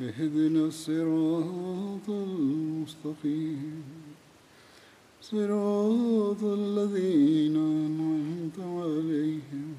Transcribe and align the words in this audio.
اهدنا 0.00 0.66
الصراط 0.66 2.08
المستقيم. 2.08 3.82
صراط 5.22 6.42
الذين 6.42 7.56
أنعمت 7.56 8.58
عليهم. 8.58 9.74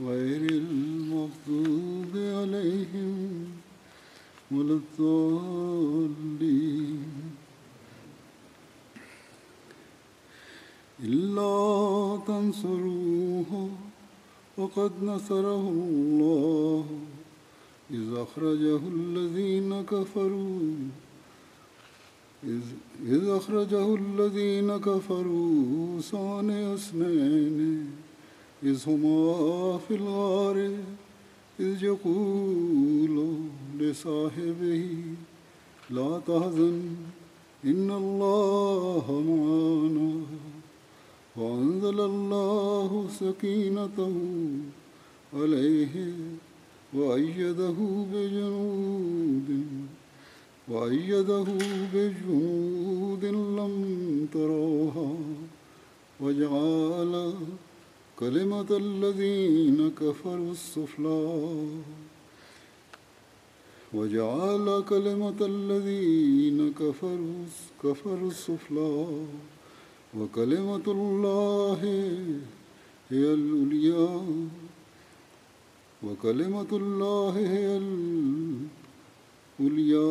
غير 0.00 0.50
المغضوب 0.50 2.12
عليهم 2.14 3.44
ولا 4.50 4.80
الضالين. 4.80 6.00
إلا 11.04 12.18
تنصروه 12.26 13.70
وقد 14.58 14.92
نصره 15.02 15.68
الله. 15.68 17.09
إذ 17.92 18.14
أخرجه 18.16 18.80
الذين 18.96 19.82
كفروا. 19.82 20.60
إذ, 23.06 23.28
أخرجه 23.28 23.94
الذين 23.94 24.76
كفروا 24.76 26.00
ثاني 26.00 26.74
اثنين. 26.74 27.86
إذ 28.62 28.88
هما 28.88 29.78
في 29.78 29.94
الغار 29.94 30.70
إذ 31.60 31.84
يقول 31.84 33.36
لصاحبه 33.78 34.86
لا 35.90 36.20
تحزن 36.26 36.80
إن 37.64 37.90
الله 37.90 39.06
معنا. 39.28 40.12
وأنزل 41.36 42.00
الله 42.00 43.08
سكينته 43.20 44.16
عليه. 45.34 46.12
وأيده 46.94 47.78
بجنود 48.12 49.48
وأيده 50.68 51.46
بجنود 51.94 53.24
لم 53.24 53.74
تروها 54.32 55.14
وجعل 56.20 57.34
كلمة 58.18 58.70
الذين 58.70 59.90
كفروا 60.00 60.52
السفلى 60.52 61.66
وجعل 63.94 64.84
كلمة 64.88 65.40
الذين 65.40 66.72
كفروا 66.72 67.44
كفروا 67.84 68.30
السفلى 68.30 69.06
وكلمة 70.18 70.86
الله 70.86 71.80
هي 73.10 73.24
العليا. 73.34 74.22
وكلمة 76.02 76.70
الله 76.72 77.38
هي 77.38 77.66
العليا 79.60 80.08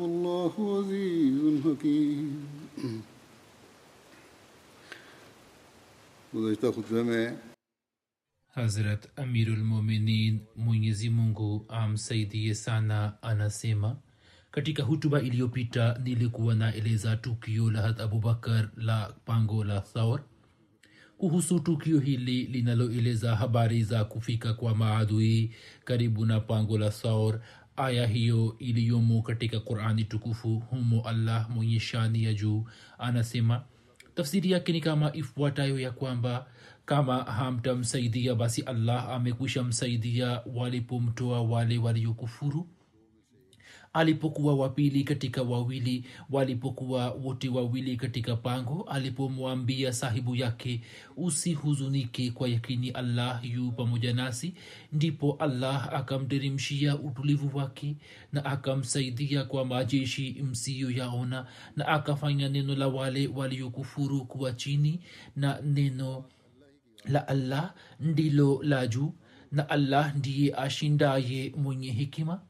والله 0.00 0.54
عزيز 0.78 1.40
حكيم. 1.64 2.28
Hazrat 8.54 9.08
Amirul 9.16 9.64
Mominin 9.64 10.40
Mwenyezi 10.56 11.10
Mungu 11.10 11.64
amsaidie 11.68 12.54
sana 12.54 13.22
anasema 13.22 13.96
katika 14.50 14.82
hutuba 14.82 15.20
iliyopita 15.22 15.98
nilikuwa 16.04 16.54
naeleza 16.54 17.16
tukio 17.16 17.70
la 17.70 17.84
Abubakar 17.98 18.70
la 18.76 19.14
pango 19.24 19.64
la 19.64 19.80
Thaur 19.80 20.22
kuhusu 21.20 21.60
tukio 21.60 21.98
hili 21.98 22.42
linaloeleza 22.46 23.36
habari 23.36 23.82
za 23.84 24.04
kufika 24.04 24.54
kwa 24.54 24.74
maadui 24.74 25.50
karibu 25.84 26.26
na 26.26 26.40
pango 26.40 26.78
la 26.78 26.92
saur. 26.92 27.40
Aya 27.76 28.06
hiyo 28.06 28.56
iliyomo 28.58 29.22
katika 29.22 29.60
qurani 29.60 30.04
tukufu 30.04 30.58
humo 30.58 31.00
allah 31.08 31.50
mwenye 31.50 31.80
shani 31.80 32.24
ya 32.24 32.34
juu 32.34 32.64
anasema 32.98 33.64
tafsiri 34.14 34.50
yake 34.50 34.72
ni 34.72 34.80
kama 34.80 35.12
ifuatayo 35.16 35.80
ya 35.80 35.90
kwamba 35.90 36.46
kama 36.84 37.22
hamtamsaidia 37.22 38.34
basi 38.34 38.62
allah 38.62 39.08
amekwisha 39.10 39.62
msaidia 39.62 40.40
walipomtoa 40.54 41.42
wale 41.42 41.78
waliokufuru 41.78 42.68
alipokuwa 43.92 44.54
wapili 44.54 45.04
katika 45.04 45.42
wawili 45.42 46.04
walipokuwa 46.30 47.10
wote 47.10 47.48
wawili 47.48 47.96
katika 47.96 48.36
pango 48.36 48.82
alipomwambia 48.82 49.92
sahibu 49.92 50.36
yake 50.36 50.80
usihuzunike 51.16 52.30
kwa 52.30 52.48
yakini 52.48 52.90
allah 52.90 53.40
yu 53.50 53.72
pamoja 53.72 54.12
nasi. 54.14 54.54
Ndipo 54.92 55.36
allah 55.38 55.94
akamteremshia 55.94 56.98
utulivu 56.98 57.58
wake 57.58 57.96
na 58.32 58.44
akamsaidia 58.44 59.44
kwa 59.44 59.64
majeshi 59.64 60.42
msiyoyaona 60.42 61.46
na 61.76 61.88
akafanya 61.88 62.48
neno 62.48 62.74
la 62.74 62.88
wale 62.88 63.26
waliokufuru 63.26 64.24
kuwa 64.24 64.52
chini 64.52 65.00
na 65.36 65.60
neno 65.60 66.24
la 67.04 67.28
allah 67.28 67.74
ndilo 68.00 68.62
la 68.62 68.86
juu 68.86 69.14
na 69.52 69.68
allah 69.68 70.16
ndiye 70.16 70.54
ashindaye 70.54 71.52
mwenye 71.56 71.90
hikima 71.92 72.40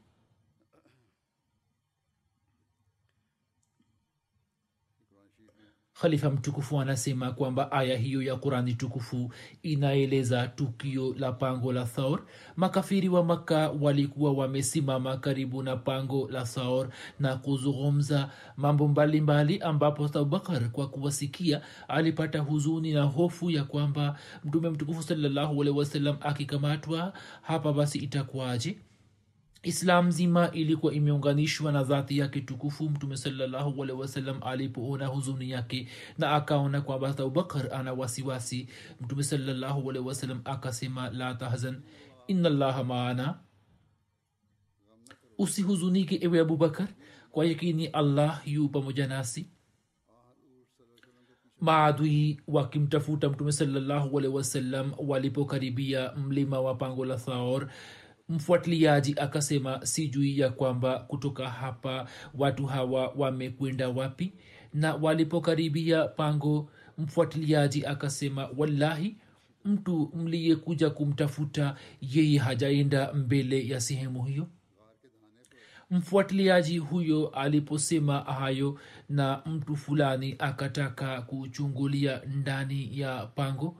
khalifa 6.01 6.29
mtukufu 6.29 6.81
anasema 6.81 7.31
kwamba 7.31 7.71
aya 7.71 7.97
hiyo 7.97 8.21
ya 8.21 8.35
qurani 8.35 8.73
tukufu 8.73 9.31
inaeleza 9.63 10.47
tukio 10.47 11.15
la 11.17 11.31
pango 11.31 11.73
la 11.73 11.85
thaur 11.85 12.23
makafiri 12.55 13.09
wa 13.09 13.23
makka 13.23 13.69
walikuwa 13.81 14.31
wamesimama 14.33 15.17
karibu 15.17 15.63
na 15.63 15.75
pango 15.77 16.29
la 16.31 16.43
thaur 16.43 16.89
na 17.19 17.35
kuzungumza 17.35 18.29
mambo 18.57 18.87
mbalimbali 18.87 19.59
ambapo 19.59 20.05
abubakar 20.05 20.69
kwa 20.71 20.87
kuwasikia 20.89 21.61
alipata 21.87 22.39
huzuni 22.39 22.93
na 22.93 23.03
hofu 23.03 23.51
ya 23.51 23.63
kwamba 23.63 24.19
mtume 24.45 24.69
mtukufu 24.69 25.03
salallahu 25.03 25.59
wasalam 25.77 26.17
akikamatwa 26.21 27.13
hapa 27.41 27.73
basi 27.73 27.97
itakuwaje 27.99 28.77
islam 29.63 30.11
zima 30.11 30.51
ilikuwa 30.51 30.93
imeunganishwa 30.93 31.71
na 31.71 31.83
dhati 31.83 32.17
yake 32.17 32.41
tukufu 32.41 32.89
mtume 32.89 33.17
salallahu 33.17 33.83
alehi 33.83 34.37
alipoona 34.41 35.07
huzuni 35.07 35.49
yake 35.51 35.87
na 36.17 36.31
akaona 36.31 36.81
kwamba 36.81 37.09
abubakar 37.09 37.73
ana 37.73 37.93
wasiwasi. 37.93 38.67
Mtume 39.01 39.23
salallahu 39.23 39.89
alehi 39.91 40.09
akasema 40.45 41.09
la 41.09 41.35
tahzan 41.35 41.81
ina 42.27 42.49
llaha 42.49 42.83
maana. 42.83 43.39
Usihuzunike 45.37 46.19
ewe 46.21 46.39
abubakar 46.39 46.87
kwa 47.31 47.45
yakini 47.45 47.87
allah 47.87 48.41
yu 48.45 48.69
pamoja 48.69 49.07
nasi. 49.07 49.47
Maadui 51.59 52.41
wakimtafuta 52.47 53.29
mtume 53.29 53.51
salallahu 53.51 54.19
alehi 54.19 54.91
walipokaribia 54.97 56.11
mlima 56.15 56.59
wa 56.59 56.75
pango 56.75 57.05
la 57.05 57.15
thaor 57.17 57.69
mfuatiliaji 58.31 59.15
akasema 59.19 59.85
sijui 59.85 60.39
ya 60.39 60.49
kwamba 60.49 60.99
kutoka 60.99 61.49
hapa 61.49 62.07
watu 62.33 62.65
hawa 62.65 63.07
wamekwenda 63.15 63.89
wapi? 63.89 64.33
Na 64.73 64.95
walipokaribia 64.95 66.07
pango 66.07 66.69
mfuatiliaji 66.97 67.85
akasema 67.85 68.49
wallahi 68.57 69.15
mtu 69.65 70.11
mliyekuja 70.15 70.89
kumtafuta 70.89 71.75
yeye 72.01 72.39
hajaenda 72.39 73.13
mbele 73.13 73.67
ya 73.67 73.81
sehemu 73.81 74.23
hiyo. 74.25 74.47
Mfuatiliaji 75.91 76.77
huyo 76.77 77.27
aliposema 77.27 78.19
hayo 78.19 78.79
na 79.09 79.41
mtu 79.45 79.75
fulani 79.75 80.35
akataka 80.39 81.21
kuchungulia 81.21 82.21
ndani 82.25 82.99
ya 82.99 83.25
pango 83.27 83.75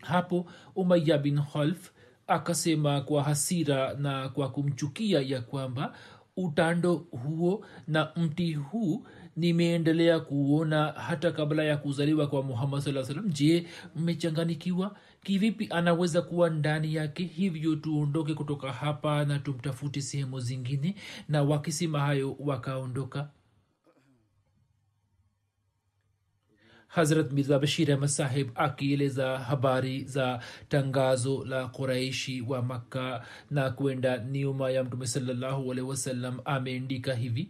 hapo 0.00 0.46
umaya 0.74 1.18
bin 1.18 1.42
khalf 1.42 1.90
akasema 2.30 3.00
kwa 3.00 3.22
hasira 3.22 3.94
na 3.94 4.28
kwa 4.28 4.48
kumchukia 4.50 5.20
ya 5.20 5.40
kwamba 5.40 5.94
utando 6.36 6.94
huo 6.94 7.66
na 7.88 8.08
mti 8.16 8.54
huu 8.54 9.06
nimeendelea 9.36 10.20
kuona 10.20 10.86
hata 10.86 11.32
kabla 11.32 11.64
ya 11.64 11.76
kuzaliwa 11.76 12.26
kwa 12.26 12.42
muhammad 12.42 12.80
saa 12.80 13.04
salam 13.04 13.28
je 13.30 13.66
mmechanganikiwa 13.96 14.96
kivipi 15.22 15.66
anaweza 15.70 16.22
kuwa 16.22 16.50
ndani 16.50 16.94
yake? 16.94 17.24
Hivyo 17.24 17.76
tuondoke 17.76 18.34
kutoka 18.34 18.72
hapa 18.72 19.24
na 19.24 19.38
tumtafute 19.38 20.00
sehemu 20.00 20.40
zingine. 20.40 20.94
Na 21.28 21.42
wakisema 21.42 22.00
hayo 22.00 22.36
wakaondoka 22.40 23.28
hazrat 26.90 27.32
mirza 27.32 27.58
bashir 27.58 27.92
ahmad 27.92 28.08
sahib 28.08 28.48
akieleza 28.54 29.38
habari 29.38 30.04
za 30.04 30.40
tangazo 30.68 31.44
la 31.44 31.68
quraishi 31.68 32.40
wa 32.40 32.62
makka 32.62 33.24
na 33.50 33.70
kwenda 33.70 34.18
nyuma 34.18 34.70
ya 34.70 34.84
mtume 34.84 35.06
salallahu 35.06 35.72
alehi 35.72 35.86
wasallam 35.88 36.40
ameendika 36.44 37.14
hivi 37.14 37.48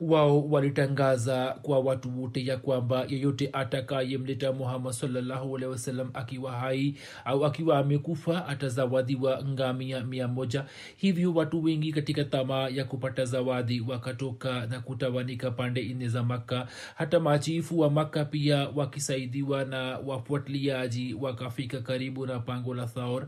wao 0.00 0.48
walitangaza 0.48 1.58
kwa 1.62 1.78
watu 1.78 2.22
wote 2.22 2.44
ya 2.46 2.56
kwamba 2.56 3.04
yeyote 3.08 3.50
atakayemleta 3.52 4.52
muhammad 4.52 4.92
salllahu 4.92 5.52
wasalam 5.52 6.10
akiwa 6.14 6.52
hai 6.52 6.94
au 7.24 7.46
akiwa 7.46 7.78
amekufa 7.78 8.46
atazawadiwa 8.46 9.44
ngamia 9.44 10.00
mia 10.04 10.28
moja. 10.28 10.64
Hivyo 10.96 11.34
watu 11.34 11.62
wengi 11.64 11.92
katika 11.92 12.24
tamaa 12.24 12.68
ya 12.68 12.84
kupata 12.84 13.24
zawadi 13.24 13.80
wakatoka 13.80 14.66
na 14.66 14.80
kutawanika 14.80 15.50
pande 15.50 15.94
nne 15.94 16.08
za 16.08 16.22
makka. 16.22 16.68
Hata 16.94 17.20
machifu 17.20 17.78
wa 17.78 17.90
makka 17.90 18.24
pia 18.24 18.68
wakisaidiwa 18.74 19.64
na 19.64 19.98
wafuatiliaji 19.98 21.14
wakafika 21.14 21.80
karibu 21.80 22.26
na 22.26 22.38
pango 22.40 22.74
la 22.74 22.86
thaor 22.86 23.26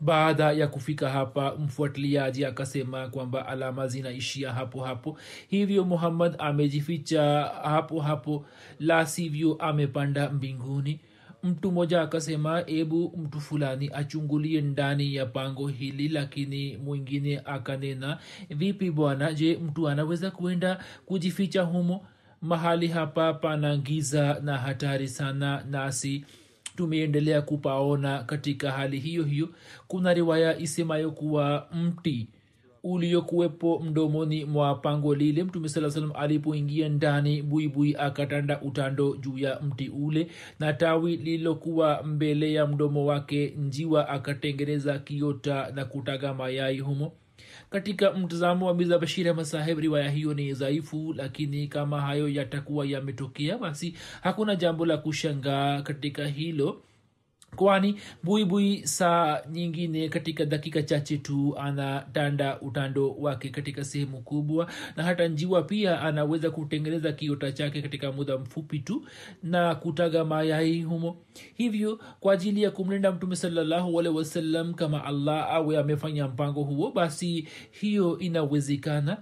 baada 0.00 0.52
ya 0.52 0.68
kufika 0.68 1.10
hapa 1.10 1.54
mfuatiliaji 1.56 2.44
akasema 2.44 3.08
kwamba 3.08 3.46
alama 3.48 3.88
zinaishia 3.88 4.52
hapo 4.52 4.84
hapo. 4.84 5.18
Hivyo 5.48 5.84
muhammad 5.84 6.34
amejificha 6.38 7.22
hapo 7.62 8.00
hapo 8.00 8.44
la 8.80 9.06
sivyo 9.06 9.54
amepanda 9.54 10.30
mbinguni. 10.30 11.00
Mtu 11.42 11.72
mmoja 11.72 12.02
akasema 12.02 12.62
ebu 12.66 13.12
mtu 13.16 13.40
fulani 13.40 13.90
achungulie 13.94 14.60
ndani 14.60 15.14
ya 15.14 15.26
pango 15.26 15.68
hili 15.68 16.08
lakini 16.08 16.76
mwingine 16.76 17.40
akanena 17.44 18.18
vipi 18.50 18.90
bwana 18.90 19.32
je 19.32 19.56
mtu 19.56 19.88
anaweza 19.88 20.30
kuenda 20.30 20.84
kujificha 21.06 21.62
humo? 21.62 22.06
Mahali 22.42 22.88
hapa 22.88 23.34
pana 23.34 23.76
giza 23.76 24.40
na 24.42 24.58
hatari 24.58 25.08
sana 25.08 25.64
nasi 25.70 26.24
tumeendelea 26.80 27.42
kupaona 27.42 28.22
katika 28.24 28.70
hali 28.72 28.98
hiyo 28.98 29.24
hiyo. 29.24 29.48
Kuna 29.88 30.14
riwaya 30.14 30.58
isemayo 30.58 31.10
kuwa 31.10 31.68
mti 31.74 32.28
uliokuwepo 32.82 33.78
mdomoni 33.78 34.44
mwa 34.44 34.74
pango 34.74 35.14
lile 35.14 35.44
mtume 35.44 35.68
saa 35.68 35.90
salam 35.90 36.12
alipoingia 36.14 36.88
ndani 36.88 37.42
buibui 37.42 37.96
akatanda 37.98 38.60
utando 38.62 39.16
juu 39.16 39.38
ya 39.38 39.60
mti 39.60 39.88
ule 39.88 40.26
na 40.60 40.72
tawi 40.72 41.16
lililokuwa 41.16 42.02
mbele 42.02 42.52
ya 42.52 42.66
mdomo 42.66 43.06
wake 43.06 43.54
njiwa 43.58 44.08
akatengeneza 44.08 44.98
kiota 44.98 45.70
na 45.74 45.84
kutaga 45.84 46.34
mayai 46.34 46.78
humo 46.78 47.12
katika 47.70 48.12
mtazamo 48.12 48.66
wa 48.66 48.74
miza 48.74 48.98
bashir 48.98 49.28
ahmad 49.28 49.44
saheb 49.44 49.78
riwaya 49.78 50.10
hiyo 50.10 50.34
ni 50.34 50.52
dhaifu 50.52 51.12
lakini 51.16 51.68
kama 51.68 52.00
hayo 52.00 52.28
yatakuwa 52.28 52.86
yametokea 52.86 53.58
basi 53.58 53.94
hakuna 54.22 54.56
jambo 54.56 54.86
la 54.86 54.96
kushangaa 54.96 55.82
katika 55.82 56.26
hilo 56.26 56.82
kwani 57.56 57.96
buibui 58.22 58.86
saa 58.86 59.40
nyingine 59.52 60.08
katika 60.08 60.44
dakika 60.44 60.82
chache 60.82 61.16
tu 61.18 61.54
anatanda 61.58 62.60
utando 62.60 63.10
wake 63.12 63.48
katika 63.48 63.84
sehemu 63.84 64.20
kubwa 64.22 64.70
na 64.96 65.02
hata 65.04 65.28
njiwa 65.28 65.62
pia 65.62 66.00
anaweza 66.00 66.50
kutengeneza 66.50 67.12
kiota 67.12 67.52
chake 67.52 67.82
katika 67.82 68.12
muda 68.12 68.38
mfupi 68.38 68.78
tu 68.78 69.04
na 69.42 69.74
kutaga 69.74 70.24
mayai 70.24 70.82
humo. 70.82 71.16
Hivyo 71.54 72.00
kwa 72.20 72.32
ajili 72.34 72.62
ya 72.62 72.70
kumlinda 72.70 73.12
mtume 73.12 73.36
salllahualhi 73.36 74.08
wasallam 74.16 74.74
kama 74.74 75.04
allah 75.04 75.52
awe 75.54 75.78
amefanya 75.78 76.28
mpango 76.28 76.62
huo 76.62 76.90
basi 76.92 77.48
hiyo 77.70 78.18
inawezekana 78.18 79.16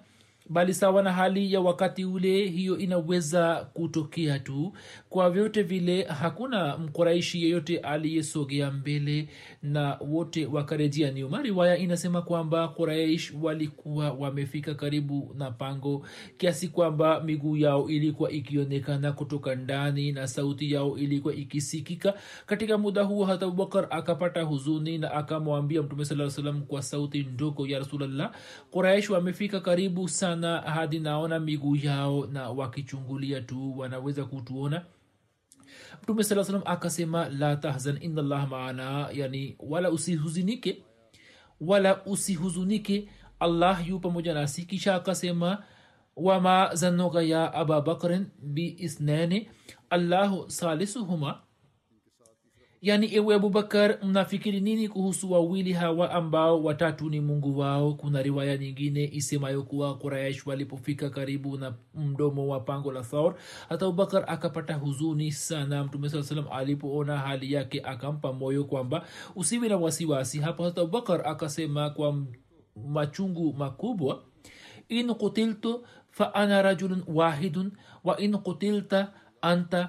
bali 0.49 0.75
sawa 0.75 1.03
na 1.03 1.13
hali 1.13 1.53
ya 1.53 1.61
wakati 1.61 2.05
ule 2.05 2.47
hiyo 2.49 2.79
inaweza 2.79 3.55
kutokea 3.75 4.39
tu. 4.39 4.73
Kwa 5.09 5.31
vyote 5.31 5.63
vile 5.63 6.03
hakuna 6.03 6.79
mkoraishi 6.79 7.43
yeyote 7.43 7.79
aliyesogea 7.79 8.71
mbele 8.71 9.29
na 9.63 9.99
wote 10.01 10.47
wakarejea. 10.47 11.11
Nyuma 11.13 11.43
riwaya 11.43 11.77
inasema 11.79 12.23
kwamba 12.23 12.69
koraish 12.69 13.33
walikuwa 13.43 14.13
wamefika 14.13 14.75
karibu 14.75 15.35
na 15.39 15.51
pango 15.51 16.07
kiasi 16.37 16.69
kwamba 16.69 17.21
miguu 17.21 17.57
yao 17.57 17.89
ilikuwa 17.89 18.31
ikionekana 18.31 19.13
kutoka 19.13 19.55
ndani 19.55 20.13
na 20.13 20.27
sauti 20.29 20.73
yao 20.73 20.99
ilikuwa 20.99 21.35
ikisikika. 21.35 22.15
Katika 22.47 22.79
muda 22.79 23.03
huo 23.03 23.25
hata 23.25 23.47
abubakar 23.47 23.87
akapata 23.91 24.43
huzuni 24.43 24.99
na 24.99 25.11
akamwambia 25.13 25.83
mtume 25.83 26.05
saa 26.05 26.31
salam 26.31 26.63
kwa 26.63 26.83
sauti 26.83 27.23
ndogo 27.23 27.67
ya 27.67 27.79
rasulllah 27.79 28.33
koraish 28.71 29.11
wamefika 29.11 29.61
karibu 29.61 30.09
sana 30.09 30.38
hadi 30.61 30.99
naona 31.01 31.41
miguu 31.41 31.77
yao 31.77 32.27
na 32.27 32.51
wakichungulia 32.51 33.41
tu 33.41 33.79
wanaweza 33.79 34.25
kutuona. 34.25 34.85
Mtume 36.03 36.25
saa 36.25 36.45
salam 36.45 36.63
akasema 36.65 37.29
la 37.29 37.57
tahzan 37.57 37.99
inallah 38.03 38.49
maana. 38.49 39.09
Yani 39.13 39.57
wala 39.59 39.91
usihuzunike 39.91 40.83
wala 41.61 42.05
usihuzunike. 42.05 43.09
Allah 43.41 43.89
yu 43.89 44.01
pamoja 44.01 44.35
nasi. 44.35 44.65
Kisha 44.67 44.95
akasema 44.95 45.63
wama 46.17 46.75
zanuka 46.75 47.23
ya 47.23 47.55
aba 47.55 47.81
bakrin 47.81 48.27
biisnani 48.43 49.49
allahu 49.91 50.51
salisuhuma 50.51 51.41
yani 52.83 53.15
ewe 53.15 53.35
abubakar 53.35 53.99
mnafikiri 54.03 54.61
nini 54.61 54.89
kuhusu 54.89 55.33
wawili 55.33 55.73
hawa 55.73 56.11
ambao 56.11 56.65
watatu 56.65 57.11
ni 57.11 57.21
mungu 57.21 57.59
wao? 57.59 57.95
Kuna 57.95 58.23
riwaya 58.23 58.57
nyingine 58.57 59.11
isemayo 59.13 59.63
kuwa 59.63 59.99
quraish 59.99 60.47
walipofika 60.47 61.11
karibu 61.11 61.59
na 61.59 61.75
mdomo 61.95 62.49
wa 62.49 62.61
pango 62.61 62.93
la 62.93 63.03
thaur 63.03 63.35
hata 63.69 63.87
abubakar 63.87 64.25
akapata 64.27 64.75
huzuni 64.75 65.33
sana. 65.33 65.85
Mtume 65.85 66.09
saa 66.09 66.23
salam 66.23 66.45
alipoona 66.53 67.19
hali 67.19 67.53
yake 67.53 67.81
akampa 67.81 68.33
moyo 68.33 68.65
kwamba 68.65 69.07
usiwe 69.37 69.69
na 69.69 69.77
wasiwasi. 69.77 70.39
Hapo 70.41 70.65
hata 70.65 70.81
abubakar 70.81 71.29
akasema 71.29 71.91
kwa 71.91 72.23
machungu 72.89 73.53
makubwa 73.55 74.23
in 74.89 75.15
kutiltu 75.15 75.87
fa 76.11 76.35
ana 76.35 76.63
rajulun 76.63 77.03
wahidun 77.07 77.73
wa 78.05 78.19
in 78.21 78.37
kutilta 78.39 79.13
anta 79.43 79.89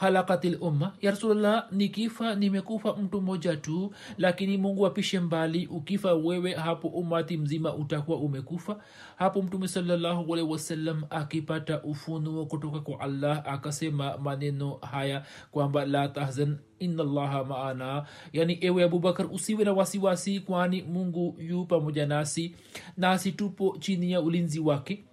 halakati 0.00 0.50
lumma 0.50 0.92
ya 1.00 1.10
rasulllah 1.10 1.66
nikifa 1.72 2.34
nimekufa 2.34 2.96
mtu 2.96 3.20
mmoja 3.20 3.56
tu 3.56 3.92
lakini 4.18 4.56
mungu 4.58 4.86
apishe 4.86 5.20
mbali. 5.20 5.66
Ukifa 5.66 6.14
wewe 6.14 6.52
hapo 6.54 6.88
umati 6.88 7.36
mzima 7.36 7.74
utakuwa 7.74 8.18
umekufa. 8.18 8.76
Hapo 9.16 9.42
mtume 9.42 9.68
salllahualhi 9.68 10.42
wasallam 10.46 11.02
akipata 11.10 11.82
ufunuo 11.82 12.46
kutoka 12.46 12.80
kwa 12.80 13.00
allah 13.00 13.42
akasema 13.46 14.18
maneno 14.18 14.78
haya 14.90 15.22
kwamba 15.50 15.86
la 15.86 16.08
tahzan 16.08 16.56
inallaha 16.78 17.44
maana. 17.44 18.04
Yani 18.32 18.58
ewe 18.60 18.82
abubakar 18.84 19.26
usiwe 19.32 19.64
na 19.64 19.72
wasiwasi 19.72 20.40
kwani 20.40 20.82
mungu 20.82 21.36
yu 21.38 21.64
pamoja 21.64 22.06
nasi. 22.06 22.54
Nasi 22.96 23.32
tupo 23.32 23.76
chini 23.80 24.12
ya 24.12 24.20
ulinzi 24.20 24.60
wake 24.60 25.04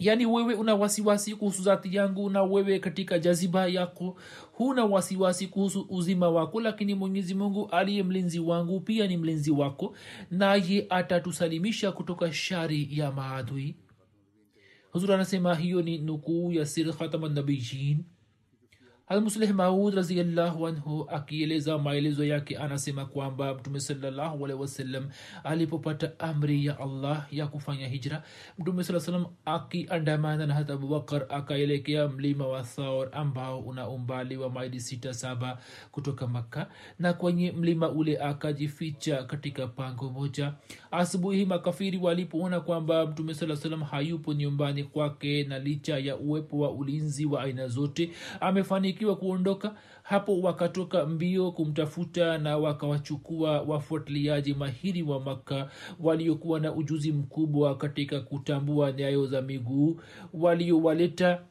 yaani 0.00 0.26
wewe 0.26 0.54
una 0.54 0.74
wasiwasi 0.74 1.34
kuhusu 1.34 1.62
zati 1.62 1.96
yangu 1.96 2.30
na 2.30 2.42
wewe 2.42 2.78
katika 2.78 3.18
jaziba 3.18 3.66
yako 3.66 4.16
huna 4.52 4.84
wasiwasi 4.84 5.46
kuhusu 5.46 5.86
uzima 5.88 6.28
wako 6.28 6.60
lakini 6.60 6.94
mwenyezi 6.94 7.34
mungu 7.34 7.66
aliye 7.70 8.02
mlinzi 8.02 8.38
wangu 8.40 8.80
pia 8.80 9.06
ni 9.06 9.16
mlinzi 9.16 9.50
wako 9.50 9.96
naye 10.30 10.86
atatusalimisha 10.90 11.92
kutoka 11.92 12.32
shari 12.32 12.88
ya 12.90 13.12
maadui. 13.12 13.76
Huzur 14.92 15.12
anasema 15.12 15.54
hiyo 15.54 15.82
ni 15.82 15.98
nukuu 15.98 16.52
ya 16.52 16.66
sir 16.66 16.92
khatama 16.92 17.28
almusleh 19.10 19.50
maud 19.50 19.94
raziallahu 19.94 20.66
anhu 20.66 21.06
akieleza 21.10 21.78
maelezo 21.78 22.24
yake 22.24 22.56
anasema 22.58 23.06
kwamba 23.06 23.54
mtume 23.54 23.80
salllahualhi 23.80 24.56
wasallam 24.60 25.08
alipopata 25.44 26.18
amri 26.18 26.66
ya 26.66 26.78
allah 26.78 27.26
ya 27.30 27.46
kufanya 27.46 27.88
hijra 27.88 28.22
mtume 28.58 28.84
saa 28.84 29.00
salam 29.00 29.26
akiandamana 29.44 30.46
na 30.46 30.54
hata 30.54 30.72
abubakar 30.72 31.26
akaelekea 31.28 32.08
mlima 32.08 32.46
wa 32.48 32.62
thaur 32.62 33.08
ambao 33.12 33.60
una 33.60 33.88
umbali 33.88 34.36
wa 34.36 34.50
maili 34.50 34.80
sita 34.80 35.14
saba 35.14 35.58
kutoka 35.92 36.26
makka 36.26 36.66
na 36.98 37.12
kwenye 37.12 37.52
mlima 37.52 37.88
ule 37.88 38.18
akajificha 38.18 39.22
katika 39.22 39.66
pango 39.66 40.10
moja 40.10 40.52
asubuhi 40.90 41.44
makafiri 41.46 41.98
walipoona 41.98 42.60
kwamba 42.60 43.06
mtume 43.06 43.34
saa 43.34 43.56
salam 43.56 43.82
hayupo 43.82 44.32
nyumbani 44.34 44.84
kwake 44.84 45.44
na 45.44 45.58
licha 45.58 45.98
ya 45.98 46.16
uwepo 46.16 46.58
wa 46.58 46.70
ulinzi 46.70 47.26
wa 47.26 47.42
aina 47.42 47.68
zote 47.68 48.10
amefanikiwa 48.40 49.16
kuondoka. 49.16 49.74
Hapo 50.02 50.40
wakatoka 50.40 51.06
mbio 51.06 51.52
kumtafuta 51.52 52.38
na 52.38 52.58
wakawachukua 52.58 53.62
wafuatiliaji 53.62 54.54
mahiri 54.54 55.02
wa 55.02 55.20
makka 55.20 55.70
waliokuwa 56.00 56.60
na 56.60 56.72
ujuzi 56.74 57.12
mkubwa 57.12 57.76
katika 57.76 58.20
kutambua 58.20 58.92
nyayo 58.92 59.26
za 59.26 59.42
miguu 59.42 60.00
waliowaleta 60.34 61.42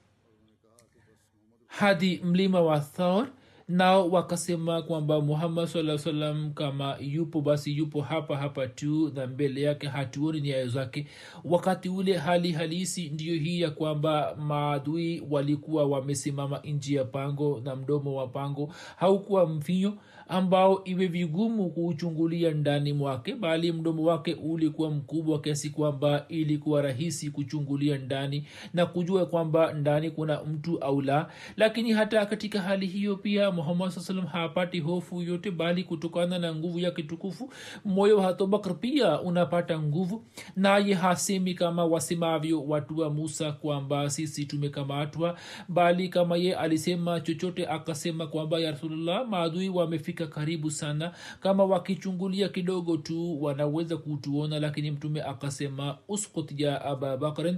hadi 1.68 2.22
mlima 2.24 2.62
wa 2.62 2.80
thor 2.80 3.28
nao 3.70 4.10
wakasema 4.10 4.82
kwamba 4.82 5.22
muhammad 5.22 5.68
saa 5.68 5.98
salam 5.98 6.52
kama 6.54 6.98
yupo 7.00 7.42
basi 7.42 7.78
yupo 7.78 8.02
hapa 8.02 8.38
hapa 8.38 8.68
tu 8.68 9.12
na 9.16 9.28
mbele 9.28 9.62
yake 9.62 9.88
hatuoni 9.88 10.42
nyayo 10.42 10.68
zake. 10.68 11.08
Wakati 11.44 11.90
ule 11.90 12.18
hali 12.18 12.52
halisi 12.52 13.10
ndiyo 13.10 13.36
hii 13.36 13.62
ya 13.62 13.72
kwamba 13.72 14.36
maadui 14.36 15.24
walikuwa 15.30 15.86
wamesimama 15.86 16.60
nji 16.64 16.96
ya 16.96 17.06
pango 17.06 17.62
na 17.64 17.76
mdomo 17.76 18.16
wa 18.16 18.28
pango. 18.28 18.74
Haukuwa 18.96 19.46
mfinyo 19.48 19.94
ambao 20.30 20.82
iwe 20.86 21.08
vigumu 21.08 21.70
kuuchungulia 21.70 22.52
ndani 22.52 22.94
mwake 22.94 23.36
bali 23.36 23.72
mdomo 23.72 24.04
wake 24.04 24.34
ulikuwa 24.34 24.92
mkubwa 24.92 25.42
kiasi 25.42 25.70
kwamba 25.70 26.26
ilikuwa 26.30 26.82
rahisi 26.82 27.32
kuchungulia 27.32 27.98
ndani 27.98 28.48
na 28.74 28.86
kujua 28.86 29.26
kwamba 29.26 29.74
ndani 29.74 30.12
kuna 30.12 30.44
mtu 30.44 30.78
au 30.80 31.02
la. 31.02 31.30
Lakini 31.58 31.92
hata 31.92 32.26
katika 32.26 32.62
hali 32.62 32.86
hiyo 32.88 33.16
pia 33.16 33.52
muhammad 33.52 33.90
saa 33.90 34.02
salam 34.02 34.26
hapati 34.26 34.80
hofu 34.80 35.22
yote 35.22 35.52
bali 35.52 35.84
kutokana 35.84 36.40
na 36.40 36.56
nguvu 36.56 36.80
ya 36.80 36.92
kitukufu 36.92 37.54
moyo 37.86 38.18
wa 38.18 38.24
hatobakr 38.24 38.74
pia 38.80 39.22
unapata 39.22 39.80
nguvu. 39.80 40.24
Naye 40.56 40.94
hasemi 40.94 41.54
kama 41.54 41.86
wasemavyo 41.86 42.64
watu 42.64 43.00
wa 43.00 43.10
musa 43.10 43.52
kwamba 43.52 44.10
sisi 44.10 44.46
tumekamatwa 44.46 45.38
bali 45.70 46.10
kama 46.10 46.38
ye 46.38 46.56
alisema 46.56 47.22
chochote 47.22 47.68
akasema 47.68 48.28
kwamba 48.28 48.60
ya 48.60 48.72
rasulullah 48.72 49.28
maadui 49.28 49.70
wamefika 49.70 50.19
karibu 50.28 50.72
sana. 50.72 51.14
Kama 51.40 51.64
wakichungulia 51.66 52.50
kidogo 52.50 52.98
tu 52.98 53.44
wanaweza 53.44 53.98
kutuona 53.98 54.60
lakini 54.60 54.92
mtume 54.92 55.22
akasema 55.22 55.98
uskut 56.08 56.60
ya 56.60 56.86
ababakrin 56.86 57.58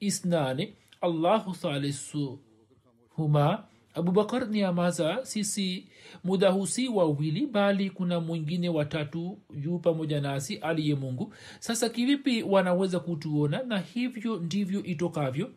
isnani 0.00 0.74
allahu 1.00 1.52
thalisuhuma 1.54 3.64
abubakar 3.94 4.48
ni 4.48 4.62
amaza 4.62 5.18
sisi 5.22 5.86
muda 6.24 6.50
husi 6.50 6.88
wawili 6.88 7.46
bali 7.46 7.90
kuna 7.90 8.20
mwingine 8.20 8.68
watatu 8.68 9.38
yu 9.62 9.78
pamoja 9.78 10.20
nasi 10.20 10.56
aliye 10.56 10.94
mungu. 10.94 11.34
Sasa 11.58 11.88
kivipi 11.88 12.42
wanaweza 12.42 13.00
kutuona? 13.00 13.62
Na 13.62 13.78
hivyo 13.78 14.36
ndivyo 14.36 14.82
itokavyo 14.82 15.50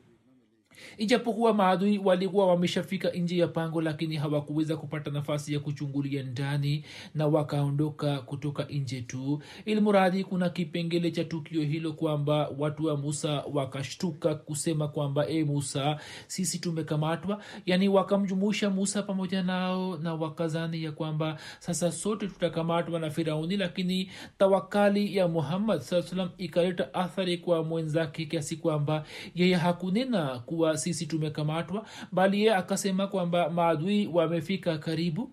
ijapokuwa 0.97 1.53
maadui 1.53 1.97
walikuwa 1.97 2.47
wameshafika 2.47 3.09
nje 3.09 3.37
ya 3.37 3.47
pango 3.47 3.81
lakini 3.81 4.15
hawakuweza 4.15 4.77
kupata 4.77 5.11
nafasi 5.11 5.53
ya 5.53 5.59
kuchungulia 5.59 6.23
ndani 6.23 6.85
na 7.15 7.27
wakaondoka 7.27 8.21
kutoka 8.21 8.63
nje 8.63 9.01
tu. 9.01 9.41
Ilmuradhi 9.65 10.23
kuna 10.23 10.49
kipengele 10.49 11.11
cha 11.11 11.23
tukio 11.23 11.61
hilo 11.61 11.93
kwamba 11.93 12.49
watu 12.57 12.85
wa 12.85 12.97
musa 12.97 13.43
wakashtuka 13.53 14.35
kusema 14.35 14.87
kwamba 14.87 15.27
e 15.27 15.43
musa 15.43 15.99
sisi 16.27 16.59
tumekamatwa. 16.59 17.41
Yani 17.65 17.89
wakamjumuisha 17.89 18.69
musa 18.69 19.03
pamoja 19.03 19.43
nao 19.43 19.97
na 19.97 20.13
wakazani 20.15 20.83
ya 20.83 20.91
kwamba 20.91 21.37
sasa 21.59 21.91
sote 21.91 22.27
tutakamatwa 22.27 22.99
na 22.99 23.09
firauni 23.09 23.57
lakini 23.57 24.11
tawakali 24.37 25.15
ya 25.17 25.27
muhammad 25.27 25.79
saa 25.81 26.01
salam 26.01 26.29
ikaleta 26.37 26.93
athari 26.93 27.37
kwa 27.37 27.63
mwenzake 27.63 28.25
kiasi 28.25 28.57
kwamba 28.57 29.03
yeye 29.35 29.55
hakunena 29.55 30.39
kuwa 30.39 30.72
sisi 30.77 31.05
tumekamatwa 31.05 31.85
bali 32.11 32.43
ye 32.45 32.55
akasema 32.55 33.07
kwamba 33.07 33.49
maadui 33.49 34.07
wamefika 34.07 34.77
karibu 34.77 35.31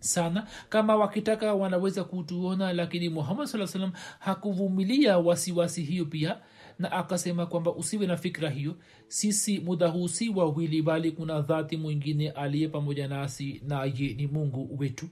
sana. 0.00 0.46
Kama 0.68 0.96
wakitaka 0.96 1.54
wanaweza 1.54 2.04
kutuona 2.04 2.72
lakini 2.72 3.08
muhammad 3.08 3.46
saa 3.46 3.66
salam 3.66 3.92
hakuvumilia 4.18 5.18
wasiwasi 5.18 5.82
hiyo 5.82 6.04
pia 6.04 6.38
na 6.78 6.92
akasema 6.92 7.46
kwamba 7.46 7.74
usiwe 7.74 8.06
na 8.06 8.16
fikra 8.16 8.50
hiyo. 8.50 8.74
Sisi 9.08 9.60
muda 9.60 9.86
huu 9.88 10.08
si 10.08 10.28
wawili 10.28 10.82
bali 10.82 11.12
kuna 11.12 11.40
dhati 11.40 11.76
mwingine 11.76 12.30
aliye 12.30 12.68
pamoja 12.68 13.08
nasi 13.08 13.62
naye 13.66 14.14
ni 14.14 14.26
mungu 14.26 14.76
wetu 14.78 15.06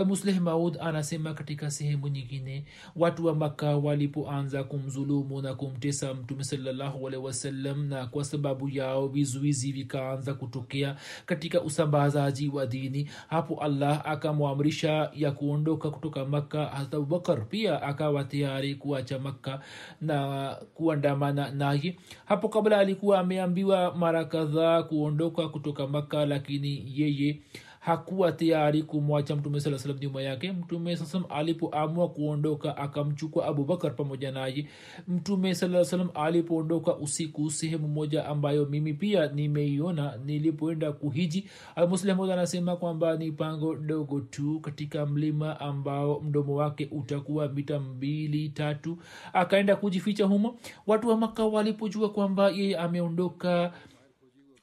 musleh 0.00 0.40
maud 0.40 0.76
anasema 0.80 1.34
katika 1.34 1.70
sehemu 1.70 2.08
nyingine 2.08 2.64
watu 2.96 3.26
wa 3.26 3.34
makka 3.34 3.76
walipoanza 3.76 4.64
kumzulumu 4.64 5.42
na 5.42 5.54
kumtesa 5.54 6.14
mtume 6.14 6.44
salllahualhi 6.44 7.16
wasallam 7.18 7.84
na 7.88 8.06
kwa 8.06 8.24
sababu 8.24 8.68
yao 8.68 9.08
vizuizi 9.08 9.72
vikaanza 9.72 10.34
kutokea 10.34 10.96
katika 11.26 11.60
usambazaji 11.62 12.48
wa 12.48 12.66
dini 12.66 13.10
hapo 13.28 13.62
allah 13.62 14.02
akamwamrisha 14.04 15.10
ya 15.14 15.30
kuondoka 15.32 15.90
kutoka 15.90 16.24
makka. 16.24 16.64
Hata 16.66 16.96
abubakar 16.96 17.48
pia 17.48 17.82
akawa 17.82 18.24
tayari 18.24 18.74
kuacha 18.74 19.18
makka 19.18 19.60
na 20.00 20.48
kuandamana 20.74 21.50
naye. 21.50 21.96
Hapo 22.24 22.48
kabla 22.48 22.78
alikuwa 22.78 23.18
ameambiwa 23.18 23.94
mara 23.96 24.24
kadhaa 24.24 24.82
kuondoka 24.82 25.48
kutoka 25.48 25.86
makka 25.86 26.26
lakini 26.26 26.92
yeye 26.96 27.40
hakuwa 27.82 28.32
tayari 28.32 28.82
kumwacha 28.82 29.36
mtume 29.36 29.60
saa 29.60 29.78
salam 29.78 29.98
nyuma 29.98 30.22
yake. 30.22 30.52
Mtume 30.52 30.96
saa 30.96 31.20
alipoamua 31.30 32.08
kuondoka 32.08 32.76
akamchukua 32.76 33.46
abubakar 33.46 33.96
pamoja 33.96 34.32
naye. 34.32 34.66
Mtume 35.08 35.54
saa 35.54 35.84
salam 35.84 36.08
alipoondoka 36.14 36.96
usiku 36.96 37.50
sehemu 37.50 37.88
moja 37.88 38.26
ambayo 38.26 38.66
mimi 38.66 38.94
pia 38.94 39.26
nimeiona 39.26 40.16
nilipoenda 40.24 40.92
kuhiji 40.92 41.48
almuslimud 41.76 42.30
anasema 42.30 42.76
kwamba 42.76 43.16
ni 43.16 43.32
pango 43.32 43.74
dogo 43.74 44.20
tu 44.20 44.60
katika 44.60 45.06
mlima 45.06 45.60
ambao 45.60 46.20
mdomo 46.20 46.54
wake 46.54 46.88
utakuwa 46.90 47.48
mita 47.48 47.80
mbili 47.80 48.48
tatu. 48.48 48.98
Akaenda 49.32 49.76
kujificha 49.76 50.24
humo. 50.26 50.56
Watu 50.86 51.08
wa 51.08 51.16
maka 51.16 51.44
walipojua 51.44 52.10
kwamba 52.12 52.50
yeye 52.50 52.76
ameondoka 52.78 53.72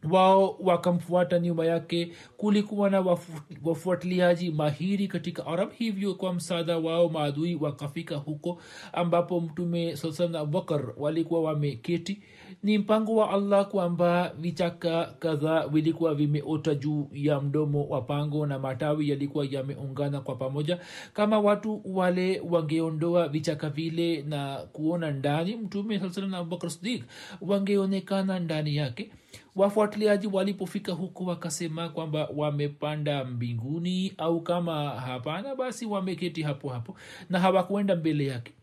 wao 0.03 0.55
wakamfuata 0.59 1.39
nyuma 1.39 1.65
yake 1.65 2.11
kulikuwa 2.37 2.89
na 2.89 3.17
wafuatiliaji 3.63 4.51
mahiri 4.51 5.07
katika 5.07 5.45
arab. 5.45 5.71
Hivyo 5.71 6.13
kwa 6.13 6.33
msaada 6.33 6.77
wao 6.77 7.09
maadui 7.09 7.55
wakafika 7.55 8.15
huko 8.15 8.61
ambapo 8.93 9.41
mtume 9.41 9.97
saa 9.97 10.27
na 10.27 10.39
abubakar 10.39 10.93
walikuwa 10.97 11.41
wameketi. 11.41 12.21
Ni 12.63 12.77
mpango 12.77 13.15
wa 13.15 13.29
allah 13.31 13.67
kwamba 13.67 14.33
vichaka 14.39 15.05
kadhaa 15.19 15.67
vilikuwa 15.67 16.15
vimeota 16.15 16.75
juu 16.75 17.09
ya 17.13 17.41
mdomo 17.41 17.83
wa 17.87 18.01
pango 18.01 18.45
na 18.45 18.59
matawi 18.59 19.09
yalikuwa 19.09 19.45
yameungana 19.49 20.21
kwa 20.21 20.35
pamoja. 20.35 20.79
Kama 21.13 21.39
watu 21.39 21.81
wale 21.85 22.39
wangeondoa 22.49 23.27
vichaka 23.27 23.69
vile 23.69 24.21
na 24.21 24.55
kuona 24.73 25.11
ndani 25.11 25.55
mtume 25.55 25.99
saa 26.09 26.21
na 26.21 26.37
abubakar 26.37 26.69
sdik 26.69 27.03
wangeonekana 27.41 28.39
ndani 28.39 28.75
yake 28.75 29.11
wafuatiliaji 29.55 30.27
walipofika 30.27 30.91
huko 30.91 31.23
wakasema 31.25 31.89
kwamba 31.89 32.29
wamepanda 32.35 33.25
mbinguni 33.25 34.13
au 34.17 34.41
kama 34.41 34.89
hapana 34.89 35.55
basi 35.55 35.85
wameketi 35.85 36.41
hapo 36.41 36.69
hapo 36.69 36.95
na 37.29 37.39
hawakuenda 37.39 37.95
mbele 37.95 38.25
yake 38.25 38.53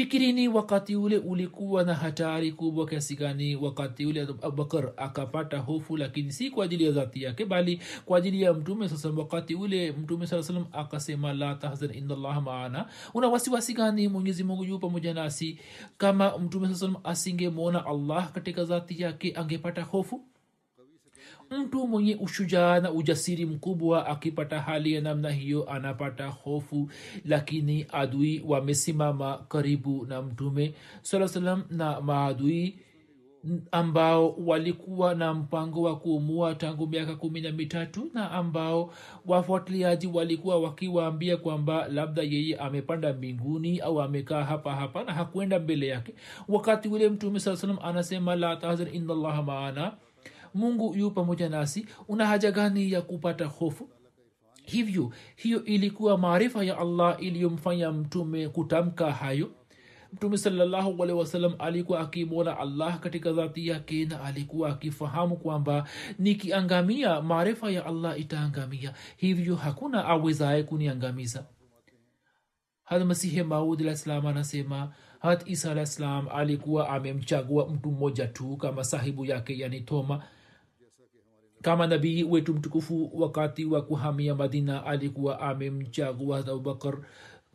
fikirini 0.00 0.48
wakati 0.48 0.96
ule 0.96 1.18
ulikuwa 1.18 1.84
na 1.84 1.94
hatari 1.94 2.52
kubwa 2.52 2.86
kiasi 2.86 3.16
gani 3.16 3.56
wakati 3.56 4.06
ule 4.06 4.20
abubakar 4.20 4.92
akapata 4.96 5.58
hofu 5.58 5.96
lakini 5.96 6.32
si 6.32 6.50
kwa 6.50 6.64
ajili 6.64 6.84
ya 6.84 6.90
dhati 6.90 7.22
yake 7.22 7.44
bali 7.44 7.80
kwa 8.04 8.18
ajili 8.18 8.42
ya 8.42 8.54
mtume 8.54 8.88
sasa 8.88 9.10
wakati 9.10 9.54
ule 9.54 9.92
mtume 9.92 10.26
saa 10.26 10.42
salam 10.42 10.64
akasema 10.72 11.32
la 11.32 11.54
tahzan 11.54 11.94
inallah 11.94 12.42
maana. 12.42 12.86
Una 13.14 13.28
wasiwasi 13.28 13.74
gani? 13.74 14.08
Mwenyezi 14.08 14.44
mungu 14.44 14.64
juu 14.66 14.78
pamoja 14.78 15.14
nasi. 15.14 15.58
Kama 15.98 16.38
mtume 16.38 16.68
saa 16.68 16.74
salam 16.74 16.96
asingemwona 17.04 17.86
allah 17.86 18.32
katika 18.32 18.64
dhati 18.64 19.02
yake 19.02 19.32
angepata 19.36 19.82
hofu 19.82 20.24
mtu 21.50 21.86
mwenye 21.88 22.16
ushujaa 22.16 22.80
na 22.80 22.92
ujasiri 22.92 23.46
mkubwa 23.46 24.06
akipata 24.06 24.60
hali 24.60 24.92
ya 24.92 25.00
namna 25.00 25.30
hiyo 25.30 25.70
anapata 25.70 26.26
hofu 26.26 26.90
lakini 27.24 27.86
adui 27.92 28.42
wamesimama 28.46 29.38
karibu 29.48 30.06
na 30.06 30.22
mtume 30.22 30.74
salam 31.02 31.62
na 31.70 32.00
maadui 32.00 32.78
ambao 33.72 34.30
walikuwa 34.46 35.14
na 35.14 35.34
mpango 35.34 35.82
wa 35.82 35.98
kuumua 35.98 36.54
tangu 36.54 36.86
miaka 36.86 37.16
kumi 37.16 37.40
na 37.40 37.52
mitatu 37.52 38.10
na 38.14 38.30
ambao 38.30 38.92
wafuatiliaji 39.26 40.06
walikuwa 40.06 40.60
wakiwaambia 40.60 41.36
kwamba 41.36 41.88
labda 41.88 42.22
yeye 42.22 42.56
amepanda 42.56 43.12
mbinguni 43.12 43.80
au 43.80 44.02
amekaa 44.02 44.44
hapa 44.44 44.74
hapa 44.74 45.04
na 45.04 45.12
hakwenda 45.12 45.58
mbele 45.58 45.86
yake. 45.86 46.14
Wakati 46.48 46.88
ule 46.88 47.08
mtume 47.08 47.40
saa 47.40 47.56
salam 47.56 47.78
anasema 47.82 48.36
la 48.36 48.56
tahzan 48.56 48.94
inallaha 48.94 49.42
maana 49.42 49.92
mungu 50.54 50.94
yu 50.96 51.10
pamoja 51.10 51.48
nasi. 51.48 51.86
Una 52.08 52.26
haja 52.26 52.50
gani 52.50 52.92
ya 52.92 53.02
kupata 53.02 53.44
hofu? 53.46 53.88
Hivyo 54.64 55.12
hiyo 55.36 55.64
ilikuwa 55.64 56.18
maarifa 56.18 56.64
ya 56.64 56.78
allah 56.78 57.16
iliyomfanya 57.22 57.92
mtume 57.92 58.48
kutamka 58.48 59.12
hayo. 59.12 59.50
Mtume 60.12 60.38
salallahu 60.38 61.02
alehi 61.04 61.54
alikuwa 61.58 62.00
akimwona 62.00 62.58
allah 62.58 63.00
katika 63.00 63.32
dhati 63.32 63.66
yake 63.68 64.04
na 64.04 64.24
alikuwa 64.24 64.68
akifahamu 64.70 65.36
kwamba 65.36 65.88
nikiangamia 66.18 67.22
maarifa 67.22 67.70
ya 67.70 67.86
allah 67.86 68.20
itaangamia. 68.20 68.94
Hivyo 69.16 69.56
hakuna 69.56 70.04
awezaye 70.04 70.62
kuniangamiza. 70.62 71.44
Hata 72.84 73.44
maud 73.44 73.80
alah 73.82 74.26
anasema 74.26 74.92
hat 75.20 75.48
isa 75.48 75.70
alah 75.72 76.34
alikuwa 76.34 76.88
amemchagua 76.88 77.68
mtu 77.68 77.90
mmoja 77.90 78.26
tu 78.26 78.56
kama 78.56 78.84
sahibu 78.84 79.24
yake 79.24 79.58
yani 79.58 79.80
toma 79.80 80.22
kama 81.62 81.86
nabii 81.86 82.22
wetu 82.22 82.54
mtukufu 82.54 83.10
wakati 83.14 83.64
wa 83.64 83.82
kuhamia 83.82 84.34
madina 84.34 84.84
alikuwa 84.86 85.40
amemchagua 85.40 86.38
abubakar 86.38 86.98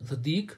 sadiq 0.04 0.52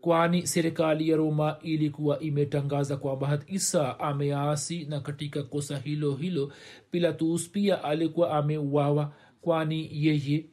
kwani 0.00 0.46
serikali 0.46 1.08
ya 1.08 1.16
roma 1.16 1.56
ilikuwa 1.62 2.20
imetangaza 2.20 2.96
kwamba 2.96 3.26
hat 3.26 3.42
isa 3.50 3.98
ameasi 4.00 4.84
na 4.84 5.00
katika 5.00 5.42
kosa 5.42 5.78
hilo 5.78 6.14
hilo 6.14 6.52
pilatus 6.90 7.50
pia 7.50 7.84
alikuwa 7.84 8.30
ameuawa 8.30 9.14
kwani 9.40 9.88
yeye 9.92 10.46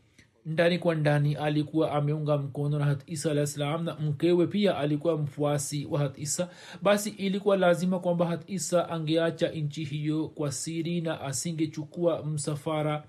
ndani 0.50 0.80
kwa 0.80 0.96
ndani 0.96 1.36
alikuwa 1.36 1.92
ameunga 1.92 2.38
mkono 2.38 2.80
na 2.80 2.86
hat 2.86 3.04
isa 3.08 3.32
alah 3.32 3.46
salam 3.48 3.84
na 3.84 3.96
mkewe 3.96 4.48
pia 4.48 4.78
alikuwa 4.78 5.18
mfuasi 5.18 5.86
wa 5.86 6.00
hat 6.00 6.18
isa. 6.18 6.50
Basi 6.82 7.10
ilikuwa 7.10 7.58
lazima 7.58 8.00
kwamba 8.00 8.26
hat 8.26 8.50
isa 8.50 8.90
angeacha 8.90 9.50
nchi 9.50 9.84
hiyo 9.84 10.28
kwa 10.28 10.52
siri 10.52 11.02
na 11.02 11.22
asingechukua 11.22 12.24
msafara 12.26 13.04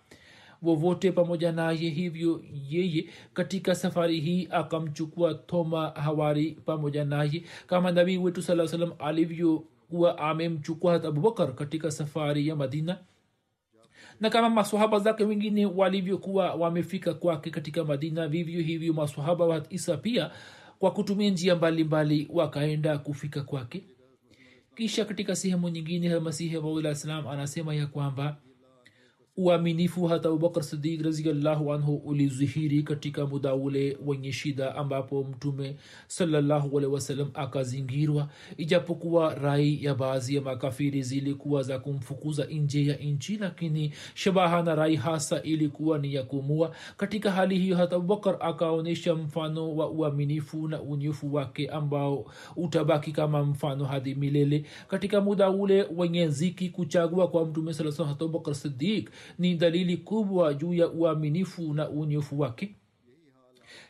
wowote 0.63 1.13
pamoja 1.13 1.53
naye. 1.53 1.91
Hivyo 1.91 2.43
yeye 2.69 3.05
katika 3.35 3.75
safari 3.75 4.21
hii 4.21 4.49
akamchukua 4.51 5.35
thoma 5.35 5.89
hawari 5.89 6.59
pamoja 6.65 7.05
naye. 7.05 7.43
Kama 7.67 7.91
nabii 7.93 8.17
wetu 8.19 8.43
saa 8.43 8.67
salam 8.69 8.93
alivyokuwa 8.99 10.19
amemchukua 10.19 10.93
hat 10.93 11.05
abubakar 11.05 11.55
katika 11.55 11.91
safari 11.91 12.49
ya 12.49 12.57
madina 12.57 12.99
na 14.21 14.31
kama 14.31 14.51
masahaba 14.51 14.99
zake 14.99 15.25
wengine 15.25 15.67
walivyokuwa 15.67 16.55
wamefika 16.55 17.15
kwake 17.15 17.51
katika 17.51 17.85
madina 17.85 18.29
vivyo 18.29 18.61
hivyo 18.63 18.93
masahaba 18.93 19.45
wa 19.47 19.67
isa 19.71 19.97
pia 19.97 20.31
kwa 20.79 20.91
kutumia 20.91 21.31
njia 21.31 21.57
mbalimbali 21.57 22.29
wakaenda 22.33 22.99
kufika 22.99 23.43
kwake. 23.43 23.85
Kisha 24.77 25.05
katika 25.05 25.37
sehemu 25.37 25.69
nyingine 25.69 26.19
masihi 26.19 26.59
maulah 26.59 26.95
salam 26.95 27.27
anasema 27.29 27.75
ya 27.75 27.87
kwamba 27.87 28.37
uaminifu 29.41 30.07
hata 30.07 30.29
abubakar 30.29 30.63
sidik 30.63 31.03
raziallahu 31.03 31.73
anhu 31.73 31.95
ulizihiri 31.97 32.83
katika 32.83 33.27
muda 33.27 33.55
ule 33.55 33.99
wenye 34.07 34.33
shida 34.33 34.75
ambapo 34.75 35.25
mtume 35.25 35.77
salllahualhi 36.07 36.87
wasalam 36.87 37.31
akazingirwa. 37.35 38.29
Ijapokuwa 38.57 39.35
rai 39.35 39.85
ya 39.85 39.95
baadhi 39.95 40.35
ya 40.35 40.43
makafiri 40.43 41.03
zilikuwa 41.03 41.63
za 41.63 41.79
kumfukuza 41.79 42.45
nje 42.45 42.87
ya 42.87 42.97
nchi 42.97 43.37
lakini 43.37 43.93
shabaha 44.15 44.63
na 44.63 44.75
rai 44.75 44.97
hasa 44.97 45.43
ilikuwa 45.43 45.99
ni 45.99 46.15
ya 46.15 46.23
kumua 46.23 46.75
katika 46.97 47.31
hali 47.31 47.59
hiyo 47.59 47.77
hata 47.77 47.97
abubakar 47.97 48.37
akaonyesha 48.41 49.15
mfano 49.15 49.77
wa 49.77 49.91
uaminifu 49.91 50.69
na 50.69 50.83
unyefu 50.83 51.35
wake 51.35 51.69
ambao 51.69 52.25
utabaki 52.57 53.13
kama 53.13 53.43
mfano 53.43 53.85
hadi 53.85 54.15
milele. 54.15 54.65
Katika 54.89 55.21
muda 55.21 55.51
ule 55.51 55.87
wenye 55.97 56.29
ziki 56.29 56.69
kuchagua 56.69 57.29
kwa 57.29 57.47
mtume 57.47 57.75
saa 57.75 58.11
abubakar 58.11 58.55
sidik 58.55 59.11
ni 59.39 59.55
dalili 59.55 59.97
kubwa 59.97 60.55
juu 60.55 60.75
ya 60.75 60.89
uaminifu 60.89 61.75
na 61.75 61.89
unyofu 61.89 62.41
wake. 62.41 62.75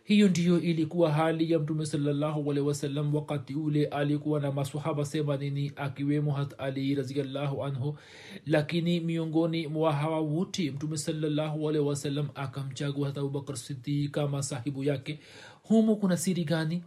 Hiyo 0.04 0.28
ndiyo 0.28 0.60
ilikuwa 0.60 1.12
hali 1.12 1.52
ya 1.52 1.58
mtume 1.58 1.86
salallahu 1.86 2.48
wasallam 2.48 3.14
wakati 3.14 3.54
ule 3.54 3.86
alikuwa 3.86 4.40
na 4.40 4.52
masahaba 4.52 5.04
semanini 5.04 5.72
akiwemo 5.76 6.32
hat 6.32 6.54
ali 6.58 6.94
raziallahu 6.94 7.64
anhu. 7.64 7.98
Lakini 8.46 9.00
miongoni 9.00 9.66
mwa 9.66 9.92
hawa 9.92 10.20
wote 10.20 10.70
mtume 10.70 10.96
salallahu 10.98 11.64
wasallam 11.64 12.28
akamchagua 12.34 13.06
hat 13.08 13.18
abubakar 13.18 13.56
sidi 13.56 14.08
kama 14.08 14.42
sahibu 14.42 14.84
yake. 14.84 15.18
Humu 15.62 15.96
kuna 15.96 16.16
siri 16.16 16.44
gani? 16.44 16.82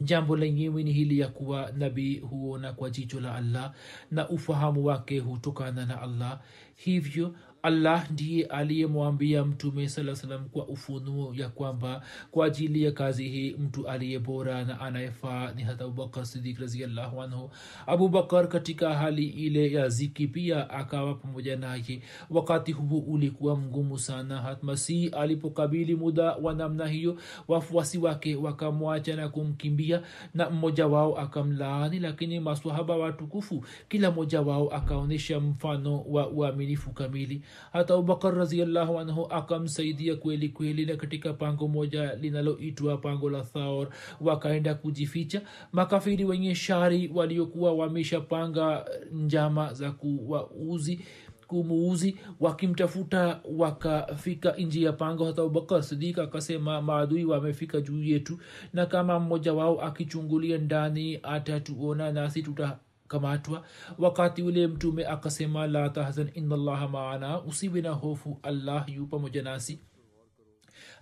Jambo 0.00 0.36
lenyewe 0.36 0.82
ni 0.82 0.92
hili 0.92 1.18
ya 1.18 1.28
kuwa 1.28 1.72
nabii 1.76 2.18
huona 2.18 2.72
kwa 2.72 2.90
jicho 2.90 3.20
la 3.20 3.34
allah 3.34 3.74
na 4.10 4.28
ufahamu 4.28 4.84
wake 4.84 5.18
hutokana 5.18 5.86
na 5.86 6.02
allah. 6.02 6.40
Hivyo 6.76 7.34
allah 7.68 8.10
ndiye 8.10 8.44
aliyemwambia 8.46 9.44
mtume 9.44 9.88
saa 9.88 10.14
salam 10.14 10.44
kwa 10.48 10.66
ufunuo 10.68 11.34
ya 11.34 11.48
kwamba 11.48 12.02
kwa 12.30 12.46
ajili 12.46 12.82
ya 12.82 12.92
kazi 12.92 13.28
hii 13.28 13.54
mtu 13.58 13.88
aliye 13.88 14.18
bora 14.18 14.64
na 14.64 14.80
anayefaa 14.80 15.52
ni 15.52 15.62
hata 15.62 15.84
abubakar 15.84 16.26
sidik 16.26 16.58
raziallahu 16.58 17.22
anhu. 17.22 17.50
Abubakar 17.86 18.48
katika 18.48 18.94
hali 18.94 19.26
ile 19.26 19.72
ya 19.72 19.88
ziki 19.88 20.26
pia 20.26 20.70
akawa 20.70 21.14
pamoja 21.14 21.56
naye. 21.56 22.02
Wakati 22.30 22.72
huo 22.72 22.98
ulikuwa 23.00 23.56
mgumu 23.56 23.98
sana. 23.98 24.38
Hatmasihi 24.42 25.08
alipokabili 25.08 25.96
muda 25.96 26.32
wa 26.36 26.54
namna 26.54 26.86
hiyo 26.86 27.16
wafuasi 27.48 27.98
wake 27.98 28.36
wakamwacha 28.36 29.16
na 29.16 29.28
kumkimbia 29.28 30.02
na 30.34 30.50
mmoja 30.50 30.86
wao 30.86 31.18
akamlaani 31.18 31.98
lakini 32.00 32.40
maswahaba 32.40 32.96
watukufu 32.96 33.64
kila 33.88 34.10
mmoja 34.10 34.40
wao 34.42 34.68
akaonyesha 34.68 35.40
mfano 35.40 36.00
wa 36.00 36.28
uaminifu 36.30 36.90
kamili 36.90 37.42
hata 37.72 37.94
abubakar 37.94 38.34
raziallahu 38.34 38.98
anhu 38.98 39.26
akamsaidia 39.30 40.16
kweli 40.16 40.48
kweli 40.48 40.86
na 40.86 40.96
katika 40.96 41.32
pango 41.32 41.68
moja 41.68 42.14
linaloitwa 42.14 42.96
pango 42.96 43.30
la 43.30 43.40
thaor 43.42 43.88
wakaenda 44.20 44.74
kujificha. 44.74 45.42
Makafiri 45.72 46.24
wenye 46.24 46.54
shari 46.54 47.10
waliokuwa 47.14 47.72
wameshapanga 47.72 48.84
njama 49.12 49.72
za 49.74 49.92
kuwauzi 49.92 51.00
kumuuzi 51.46 52.16
wakimtafuta 52.40 53.40
wakafika 53.56 54.52
nji 54.52 54.82
ya 54.84 54.92
pango. 54.92 55.24
Hata 55.24 55.42
abubakar 55.42 55.82
sidik 55.82 56.18
akasema 56.18 56.82
maadui 56.82 57.24
wamefika 57.24 57.80
juu 57.80 58.02
yetu. 58.02 58.38
Na 58.72 58.86
kama 58.86 59.20
mmoja 59.20 59.54
wao 59.54 59.80
akichungulia 59.82 60.58
ndani 60.58 61.18
atatuona 61.22 62.12
nasi 62.12 62.42
tuta 62.42 62.78
kamatwa 63.08 63.64
wakati 63.98 64.42
ule 64.42 64.66
mtume 64.66 65.06
akasema 65.06 65.66
la 65.66 65.88
tahzan 65.90 66.30
inallaha 66.34 66.88
maana. 66.88 67.42
Usiwe 67.42 67.80
na 67.80 67.90
hofu 67.90 68.38
allah 68.42 68.84
yu 68.96 69.06
pamoja 69.06 69.42
nasi. 69.42 69.80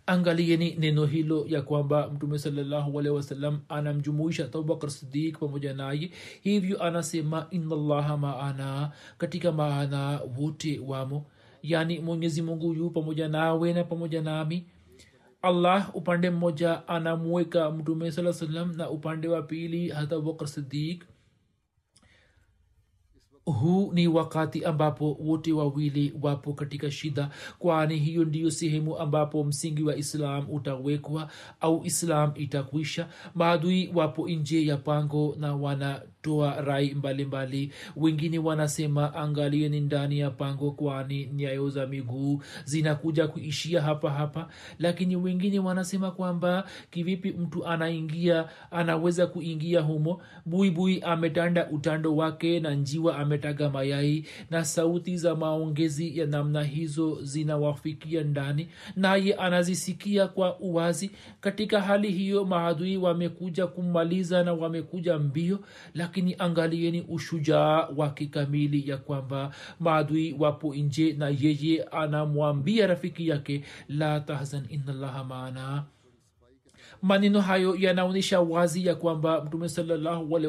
Angalieni 0.06 0.74
neno 0.78 1.04
hilo 1.06 1.44
ya 1.48 1.62
kwamba 1.62 2.10
mtume 2.10 2.38
salllahualhi 2.38 3.10
wasallam 3.10 3.60
anamjumuisha 3.68 4.44
abubakar 4.44 4.90
sidik 4.90 5.38
pamoja 5.38 5.74
naye. 5.74 6.10
Hivyo 6.42 6.82
anasema 6.82 7.46
inallaha 7.50 8.16
maana. 8.16 8.92
Katika 9.18 9.52
maana 9.52 10.20
wote 10.38 10.78
wamo. 10.86 11.26
Yani 11.62 11.98
mwenyezi 12.00 12.42
mungu 12.42 12.74
yu 12.74 12.90
pamoja 12.90 13.28
nawe 13.28 13.72
na 13.72 13.84
pamoja 13.84 14.22
nami. 14.22 14.66
Allah 15.42 15.90
upande 15.96 16.30
mmoja 16.30 16.88
anamuweka 16.88 17.70
mtume 17.70 18.12
saa 18.12 18.32
salam 18.32 18.76
na 18.76 18.90
upande 18.90 19.28
wa 19.28 19.42
pili 19.42 19.88
hata 19.88 20.16
abubakar 20.16 20.48
sidik 20.48 21.04
huu 23.46 23.92
ni 23.92 24.08
wakati 24.08 24.64
ambapo 24.64 25.12
wote 25.20 25.52
wawili 25.52 26.14
wapo 26.22 26.52
katika 26.52 26.90
shida 26.90 27.30
kwani 27.58 27.96
hiyo 27.98 28.24
ndiyo 28.24 28.50
sehemu 28.50 28.98
ambapo 28.98 29.44
msingi 29.44 29.82
wa 29.82 29.96
islam 29.96 30.46
utawekwa 30.50 31.28
au 31.60 31.84
islam 31.84 32.32
itakwisha. 32.34 33.08
Maadui 33.34 33.90
wapo 33.94 34.28
nje 34.28 34.66
ya 34.66 34.76
pango 34.76 35.36
na 35.38 35.54
wanatoa 36.26 36.60
rai 36.60 36.94
mbalimbali. 36.94 37.72
Wengine 37.96 38.38
wanasema 38.38 39.14
angalieni 39.14 39.80
ndani 39.80 40.18
ya 40.18 40.30
pango 40.30 40.70
kwani 40.70 41.26
nyayo 41.34 41.68
za 41.70 41.86
miguu 41.86 42.42
zinakuja 42.64 43.28
kuishia 43.28 43.82
hapa 43.82 44.10
hapa. 44.10 44.48
Lakini 44.78 45.16
wengine 45.16 45.58
wanasema 45.58 46.10
kwamba 46.10 46.64
kivipi 46.90 47.30
mtu 47.32 47.66
anaingia 47.66 48.48
anaweza 48.70 49.26
kuingia 49.26 49.80
humo? 49.80 50.22
Buibui 50.46 51.00
ametanda 51.00 51.70
utando 51.70 52.16
wake 52.16 52.60
na 52.60 52.70
njiwa 52.74 53.18
ametaga 53.18 53.70
mayai 53.70 54.24
na 54.50 54.64
sauti 54.64 55.16
za 55.16 55.34
maongezi 55.36 56.18
ya 56.18 56.26
namna 56.26 56.62
hizo 56.62 57.18
zinawafikia 57.22 58.22
ndani 58.22 58.68
naye 58.96 59.34
anazisikia 59.34 60.26
kwa 60.28 60.58
uwazi. 60.60 61.10
Katika 61.40 61.80
hali 61.80 62.12
hiyo 62.12 62.44
maadui 62.44 62.96
wamekuja 62.96 63.66
kummaliza 63.66 64.42
na 64.44 64.52
wamekuja 64.52 65.18
mbio 65.18 65.58
lakini 65.94 66.15
lakini 66.16 66.34
angalieni 66.38 67.00
ushujaa 67.08 67.88
wa 67.96 68.10
kikamili 68.10 68.90
ya 68.90 68.96
kwamba 68.96 69.50
maadui 69.80 70.36
wapo 70.38 70.74
nje 70.74 71.12
na 71.12 71.28
yeye 71.28 71.82
anamwambia 71.82 72.86
rafiki 72.86 73.28
yake 73.28 73.64
la 73.88 74.20
tahzan 74.20 74.66
inallaha 74.70 75.24
maana 75.24 75.84
maneno 77.02 77.40
hayo 77.40 77.76
yanaonyesha 77.78 78.40
wazi 78.40 78.86
ya 78.86 78.94
kwamba 78.94 79.44
mtume 79.44 79.68
salllahualhi 79.68 80.48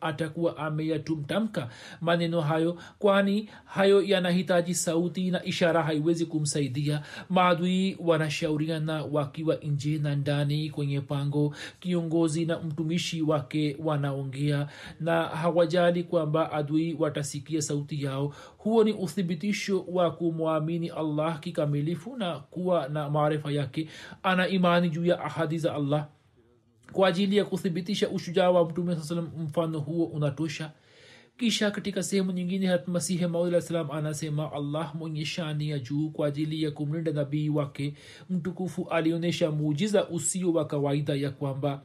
atakuwa 0.00 0.56
ameyatumtamka 0.56 1.68
maneno 2.00 2.40
hayo 2.40 2.78
kwani 2.98 3.48
hayo 3.64 4.02
yanahitaji 4.02 4.74
sauti 4.74 5.30
na 5.30 5.44
ishara 5.44 5.82
haiwezi 5.82 6.26
kumsaidia. 6.26 7.02
Maadui 7.30 7.96
wanashauriana 8.00 9.04
wakiwa 9.04 9.54
nje 9.56 9.98
na 9.98 10.16
ndani 10.16 10.70
kwenye 10.70 11.00
pango 11.00 11.54
kiongozi 11.80 12.46
na 12.46 12.58
mtumishi 12.60 13.22
wake 13.22 13.76
wanaongea 13.84 14.68
na 15.00 15.22
hawajali 15.22 16.04
kwamba 16.04 16.52
adui 16.52 16.96
watasikia 16.98 17.62
sauti 17.62 18.04
yao. 18.04 18.34
Huo 18.58 18.84
ni 18.84 18.92
uthibitisho 18.92 19.84
wa 19.88 20.10
kumwamini 20.10 20.88
allah 20.88 21.40
kikamilifu 21.40 22.16
na 22.16 22.38
kuwa 22.38 22.88
na 22.88 23.10
maarifa 23.10 23.50
yake. 23.52 23.88
Ana 24.22 24.48
imani 24.48 24.90
juu 24.90 25.04
ya 25.04 25.20
ahadi 25.24 25.58
za 25.58 25.74
allah 25.74 25.97
kwa 26.92 27.08
ajili 27.08 27.36
ya 27.36 27.44
kuthibitisha 27.44 28.08
ushujaa 28.08 28.50
wa 28.50 28.64
mtume 28.70 28.94
saa 28.96 29.02
salam 29.02 29.30
mfano 29.38 29.78
huo 29.80 30.06
unatosha. 30.06 30.72
Kisha 31.36 31.70
katika 31.70 32.02
sehemu 32.02 32.32
nyingine 32.32 32.66
hatmasihi 32.66 33.26
maud 33.26 33.60
salam 33.60 33.90
anasema 33.90 34.52
allah 34.52 34.94
mwenye 34.94 35.24
shani 35.24 35.68
ya 35.70 35.78
juu 35.78 36.10
kwa 36.10 36.26
ajili 36.28 36.62
ya 36.62 36.70
kumlinda 36.70 37.12
nabii 37.12 37.48
wake 37.48 37.94
mtukufu 38.30 38.88
alionyesha 38.88 39.50
muujiza 39.50 40.08
usio 40.08 40.52
wa 40.52 40.64
kawaida 40.66 41.14
ya 41.14 41.30
kwamba 41.30 41.82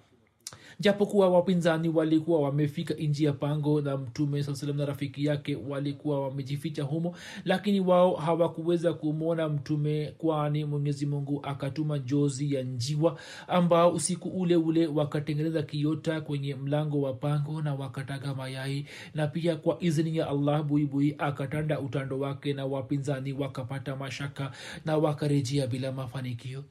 japokuwa 0.80 1.30
wapinzani 1.30 1.90
walikuwa 1.90 2.42
wamefika 2.42 2.94
nji 2.94 3.24
ya 3.24 3.34
pango 3.34 3.82
na 3.82 3.98
mtume 3.98 4.44
saa 4.44 4.74
na 4.74 4.86
rafiki 4.86 5.26
yake 5.26 5.56
walikuwa 5.56 6.22
wamejificha 6.22 6.84
humo 6.84 7.16
lakini 7.46 7.80
wao 7.80 8.16
hawakuweza 8.16 8.94
kumwona 8.94 9.50
mtume 9.50 10.14
kwani 10.18 10.66
mwenyezi 10.66 11.06
mungu 11.06 11.40
akatuma 11.44 12.00
jozi 12.00 12.54
ya 12.54 12.64
njiwa 12.64 13.20
ambao 13.48 13.94
usiku 13.94 14.30
ule 14.30 14.56
ule 14.56 14.88
wakatengeneza 14.88 15.64
kiota 15.64 16.22
kwenye 16.22 16.56
mlango 16.56 17.02
wa 17.02 17.14
pango 17.14 17.62
na 17.62 17.74
wakataga 17.76 18.36
mayai. 18.36 18.86
Na 19.14 19.28
pia 19.28 19.56
kwa 19.56 19.78
izni 19.80 20.18
ya 20.18 20.30
allah 20.30 20.64
buibui 20.64 21.16
akatanda 21.18 21.80
utando 21.80 22.20
wake 22.20 22.54
na 22.54 22.66
wapinzani 22.66 23.34
wakapata 23.34 23.96
mashaka 23.96 24.52
na 24.86 24.98
wakarejea 24.98 25.68
bila 25.68 25.92
mafanikio 25.92 26.64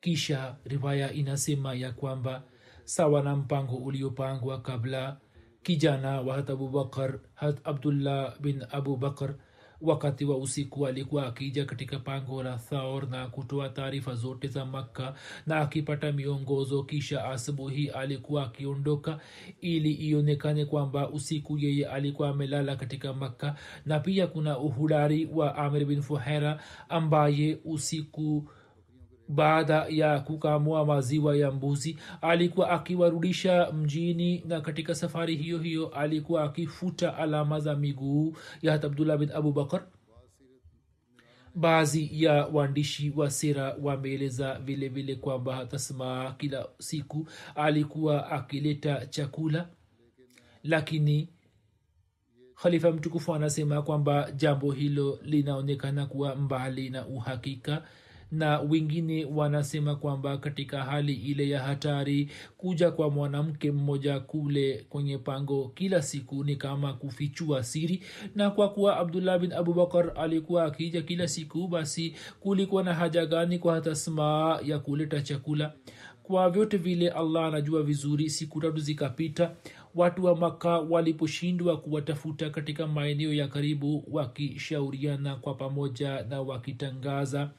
kisha 0.00 0.56
riwaya 0.64 1.12
inasema 1.12 1.74
ya 1.74 1.92
kwamba 1.92 2.42
sawa 2.84 3.22
na 3.22 3.36
mpango 3.36 3.76
uliopangwa 3.76 4.60
kabla 4.60 5.16
kijana 5.62 6.20
wa 6.20 6.34
hat 6.34 6.50
abubakar 6.50 7.18
hat 7.34 7.58
abdullah 7.64 8.40
bin 8.40 8.64
abubakar 8.70 9.34
wakati 9.80 10.24
wa 10.24 10.38
usiku 10.38 10.86
alikuwa 10.86 11.26
akija 11.26 11.64
katika 11.64 11.98
pango 11.98 12.42
la 12.42 12.56
thaor 12.58 13.08
na 13.08 13.26
kutoa 13.26 13.68
taarifa 13.68 14.14
zote 14.14 14.48
za 14.48 14.64
makka 14.64 15.14
na 15.46 15.56
akipata 15.56 16.12
miongozo 16.12 16.82
kisha 16.82 17.24
asubuhi 17.24 17.88
alikuwa 17.88 18.44
akiondoka 18.44 19.20
ili 19.60 19.92
ionekane 19.92 20.64
kwamba 20.64 21.10
usiku 21.10 21.58
yeye 21.58 21.86
alikuwa 21.86 22.28
amelala 22.28 22.76
katika 22.76 23.12
makka. 23.12 23.54
Na 23.86 24.00
pia 24.00 24.26
kuna 24.26 24.58
uhudari 24.58 25.28
wa 25.32 25.56
amir 25.56 25.84
bin 25.84 26.02
fuhera 26.02 26.60
ambaye 26.88 27.58
usiku 27.64 28.50
baada 29.34 29.86
ya 29.88 30.20
kukamua 30.20 30.86
maziwa 30.86 31.36
ya 31.36 31.50
mbuzi 31.50 31.98
alikuwa 32.20 32.70
akiwarudisha 32.70 33.72
mjini 33.72 34.44
na 34.46 34.60
katika 34.60 34.94
safari 34.94 35.36
hiyo 35.36 35.58
hiyo 35.58 35.88
alikuwa 35.88 36.44
akifuta 36.44 37.16
alama 37.16 37.60
za 37.60 37.76
miguu 37.76 38.36
ya 38.62 38.72
hat 38.72 38.84
abdullah 38.84 39.18
bin 39.18 39.30
abubakar 39.32 39.82
baadhi 41.54 42.24
ya 42.24 42.46
waandishi 42.46 43.12
wa 43.16 43.30
sera 43.30 43.76
wameeleza 43.82 44.58
vile 44.58 44.88
vile 44.88 45.14
kwamba 45.14 45.56
hatasmaa 45.56 46.32
kila 46.32 46.68
siku 46.78 47.26
alikuwa 47.54 48.30
akileta 48.30 49.06
chakula 49.06 49.68
lakini 50.62 51.28
khalifa 52.62 52.90
mtukufu 52.92 53.34
anasema 53.34 53.82
kwamba 53.82 54.32
jambo 54.32 54.72
hilo 54.72 55.18
linaonekana 55.22 56.06
kuwa 56.06 56.36
mbali 56.36 56.90
na 56.90 57.06
uhakika 57.06 57.82
na 58.32 58.60
wengine 58.60 59.24
wanasema 59.24 59.96
kwamba 59.96 60.38
katika 60.38 60.82
hali 60.82 61.12
ile 61.14 61.48
ya 61.48 61.60
hatari 61.62 62.30
kuja 62.56 62.90
kwa 62.90 63.10
mwanamke 63.10 63.72
mmoja 63.72 64.20
kule 64.20 64.86
kwenye 64.88 65.18
pango 65.18 65.68
kila 65.74 66.02
siku 66.02 66.44
ni 66.44 66.56
kama 66.56 66.92
kufichua 66.92 67.62
siri. 67.62 68.02
Na 68.34 68.50
kwa 68.50 68.68
kuwa 68.68 68.96
abdullah 68.96 69.38
bin 69.38 69.52
abubakar 69.52 70.12
alikuwa 70.16 70.64
akija 70.64 71.02
kila 71.02 71.28
siku 71.28 71.68
basi 71.68 72.14
kulikuwa 72.40 72.82
na 72.82 72.94
haja 72.94 73.26
gani 73.26 73.58
kwa 73.58 73.80
tasmaa 73.80 74.60
ya 74.64 74.78
kuleta 74.78 75.20
chakula? 75.22 75.72
Kwa 76.22 76.50
vyote 76.50 76.76
vile 76.76 77.08
allah 77.08 77.44
anajua 77.46 77.82
vizuri 77.82 78.30
siku 78.30 78.60
tatu 78.60 78.78
zikapita 78.78 79.54
watu 79.94 80.24
wa 80.24 80.36
maka 80.36 80.78
waliposhindwa 80.78 81.76
kuwatafuta 81.80 82.50
katika 82.50 82.86
maeneo 82.86 83.32
ya 83.34 83.48
karibu 83.48 84.04
wakishauriana 84.10 85.36
kwa 85.36 85.54
pamoja 85.54 86.22
na 86.22 86.40
wakitangaza 86.42 87.50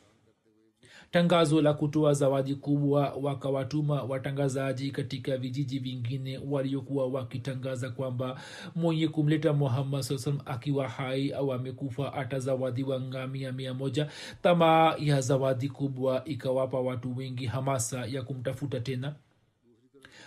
tangazo 1.11 1.61
la 1.61 1.73
kutoa 1.73 2.13
zawadi 2.13 2.55
kubwa 2.55 3.13
wakawatuma 3.21 4.03
watangazaji 4.03 4.91
katika 4.91 5.37
vijiji 5.37 5.79
vingine 5.79 6.37
waliokuwa 6.49 7.07
wakitangaza 7.07 7.89
kwamba 7.89 8.39
mwenye 8.75 9.07
kumleta 9.07 9.53
muhammad 9.53 10.01
saa 10.01 10.17
salam 10.17 10.39
akiwa 10.45 10.87
hai 10.89 11.31
au 11.31 11.53
amekufa 11.53 12.13
atazawadiwa 12.13 13.01
ngamia 13.01 13.51
mia 13.51 13.73
moja. 13.73 14.07
Tamaa 14.41 14.95
ya 14.99 15.21
zawadi 15.21 15.69
kubwa 15.69 16.25
ikawapa 16.25 16.79
watu 16.79 17.17
wengi 17.17 17.45
hamasa 17.45 18.05
ya 18.05 18.21
kumtafuta 18.23 18.79
tena. 18.79 19.15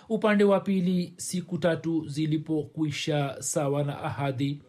Upande 0.09 0.45
wa 0.45 0.61
pili 0.61 1.15
siku 1.17 1.59
tatu 1.59 2.09
zilipokwisha 2.09 3.37
sawa 3.39 3.85
na 3.85 4.03
ahadi 4.03 4.63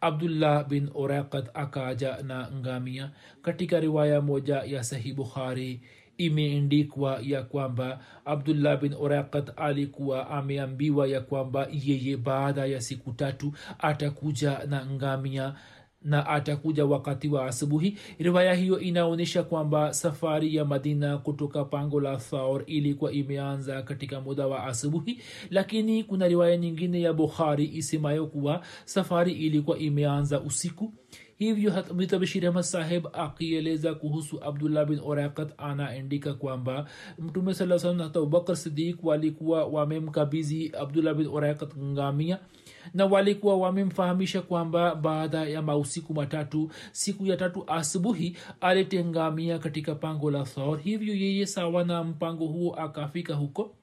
abdullah 0.00 0.64
bin 0.68 0.90
oraqat 0.94 1.50
akaja 1.54 2.18
na 2.22 2.50
ngamia. 2.50 3.10
Katika 3.42 3.80
riwaya 3.80 4.20
moja 4.20 4.62
ya 4.62 4.84
sahih 4.84 5.14
bukhari 5.14 5.80
imeendikwa 6.18 7.18
ya 7.22 7.42
kwamba 7.42 8.00
abdullah 8.24 8.80
bin 8.80 8.94
oraqat 8.94 9.50
alikuwa 9.56 10.30
ameambiwa 10.30 11.08
ya 11.08 11.20
kwamba 11.20 11.68
yeye 11.72 12.16
baada 12.16 12.66
ya 12.66 12.80
siku 12.80 13.12
tatu 13.12 13.52
atakuja 13.78 14.58
na 14.68 14.86
ngamia 14.86 15.54
na 16.04 16.26
atakuja 16.26 16.84
wakati 16.86 17.28
wa 17.28 17.46
asubuhi. 17.46 17.98
Riwaya 18.18 18.54
hiyo 18.54 18.80
inaonyesha 18.80 19.42
kwamba 19.42 19.92
safari 19.94 20.54
ya 20.56 20.64
madina 20.64 21.18
kutoka 21.18 21.64
pango 21.64 22.00
la 22.00 22.16
thaur 22.16 22.62
ilikuwa 22.66 23.12
imeanza 23.12 23.82
katika 23.82 24.20
muda 24.20 24.46
wa 24.46 24.64
asubuhi. 24.64 25.20
Lakini 25.50 26.04
kuna 26.04 26.28
riwaya 26.28 26.56
nyingine 26.56 27.00
ya 27.00 27.12
bukhari 27.12 27.70
isemayo 27.74 28.26
kuwa 28.26 28.64
safari 28.84 29.32
ilikuwa 29.32 29.78
imeanza 29.78 30.40
usiku. 30.40 30.92
Hivyo 31.40 31.72
ahmad 31.78 32.62
saheb 32.62 33.06
akieleza 33.12 33.94
kuhusu 33.94 34.44
abdullah 34.44 34.86
bin 34.86 35.00
orakat 35.04 35.52
anaandika 35.58 36.34
kwamba 36.34 36.86
mtume 37.18 37.54
saa 37.54 37.78
salam 37.78 37.98
hata 37.98 38.18
abubakar 38.18 38.56
sidik 38.56 39.04
walikuwa 39.04 39.64
wamemkabizi 39.64 40.72
abdullah 40.80 41.14
bin 41.14 41.26
orakat 41.26 41.76
ngamia 41.76 42.38
na 42.94 43.06
walikuwa 43.06 43.56
wamemfahamisha 43.56 44.42
kwamba 44.42 44.94
baada 44.94 45.44
ya 45.44 45.62
mausiku 45.62 46.14
matatu 46.14 46.70
siku 46.92 47.26
ya 47.26 47.36
tatu 47.36 47.64
asubuhi 47.66 48.36
alitengamia 48.60 49.58
katika 49.58 49.94
pango 49.94 50.30
la 50.30 50.42
thor. 50.42 50.78
Hivyo 50.80 51.14
yeye 51.14 51.46
sawa 51.46 51.84
na 51.84 52.04
mpango 52.04 52.46
huo 52.46 52.74
akafika 52.74 53.34
huko. 53.34 53.76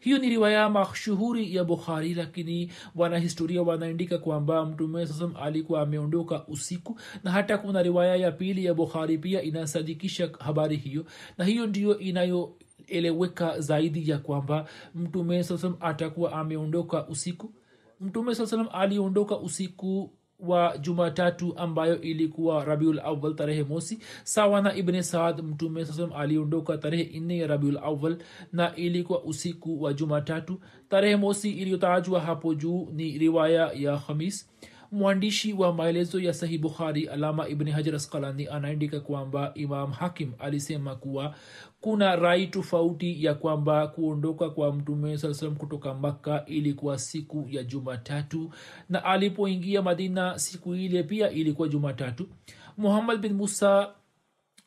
Hiyo 0.00 0.18
ni 0.18 0.28
riwaya 0.28 0.70
mashuhuri 0.70 1.54
ya 1.56 1.64
bukhari 1.64 2.14
lakini 2.14 2.72
wanahistoria 2.94 3.62
wanaandika 3.62 4.18
kwamba 4.18 4.64
mtume 4.66 5.06
sasam 5.06 5.34
alikuwa 5.42 5.80
ameondoka 5.82 6.46
usiku 6.46 7.00
na 7.24 7.30
hata 7.30 7.58
kuna 7.58 7.82
riwaya 7.82 8.16
ya 8.16 8.32
pili 8.32 8.64
ya 8.64 8.74
bukhari 8.74 9.18
pia 9.18 9.42
inasadikisha 9.42 10.30
habari 10.38 10.76
hiyo 10.76 11.04
na 11.38 11.44
hiyo 11.44 11.66
ndiyo 11.66 11.98
inayoeleweka 11.98 13.60
zaidi 13.60 14.10
ya 14.10 14.18
kwamba 14.18 14.66
mtume 14.94 15.44
sasam 15.44 15.76
atakuwa 15.80 16.32
ameondoka 16.32 17.06
usiku 17.08 17.52
mtume 18.00 18.34
saa 18.34 18.46
salam 18.46 18.68
aliondoka 18.72 19.38
usiku 19.38 20.10
wa 20.40 20.78
jumatatu 20.78 21.58
ambayo 21.58 22.00
ilikuwa 22.00 22.64
rabiul 22.64 22.98
awal 23.00 23.34
tarehe 23.34 23.62
mosi 23.64 23.98
sawa 24.24 24.62
na 24.62 24.74
ibne 24.74 25.02
saad. 25.02 25.42
Mtume 25.42 25.84
saa 25.84 25.92
salam 25.92 26.12
aliondoka 26.12 26.78
tarehe 26.78 27.20
nne 27.20 27.38
ya 27.38 27.46
rabiul 27.46 27.78
awal 27.78 28.16
na 28.52 28.74
ilikuwa 28.76 29.22
usiku 29.24 29.82
wa 29.82 29.92
jumatatu. 29.92 30.60
Tarehe 30.88 31.16
mosi 31.16 31.50
iliyotajwa 31.50 32.20
hapo 32.20 32.54
juu 32.54 32.88
ni 32.92 33.18
riwaya 33.18 33.72
ya 33.74 33.96
khamis 33.96 34.50
mwandishi 34.96 35.52
wa 35.52 35.72
maelezo 35.72 36.20
ya 36.20 36.34
sahih 36.34 36.60
bukhari 36.60 37.06
alama 37.08 37.48
ibni 37.48 37.70
hajar 37.70 37.94
askalani 37.94 38.46
anaandika 38.48 39.00
kwamba 39.00 39.52
imam 39.54 39.92
hakim 39.92 40.32
alisema 40.38 40.94
kuwa 40.96 41.34
kuna 41.80 42.16
rai 42.16 42.46
tofauti 42.46 43.24
ya 43.24 43.34
kwamba 43.34 43.86
kuondoka 43.88 44.50
kwa 44.50 44.72
mtume 44.72 45.18
saa 45.18 45.34
salam 45.34 45.56
kutoka 45.56 45.94
makka 45.94 46.44
ilikuwa 46.46 46.98
siku 46.98 47.46
ya 47.50 47.62
jumatatu 47.62 48.50
na 48.88 49.04
alipoingia 49.04 49.82
madina 49.82 50.38
siku 50.38 50.74
ile 50.74 51.02
pia 51.02 51.30
ilikuwa 51.30 51.68
jumatatu. 51.68 52.28
Muhammad 52.76 53.20
bin 53.20 53.32
musa 53.32 53.88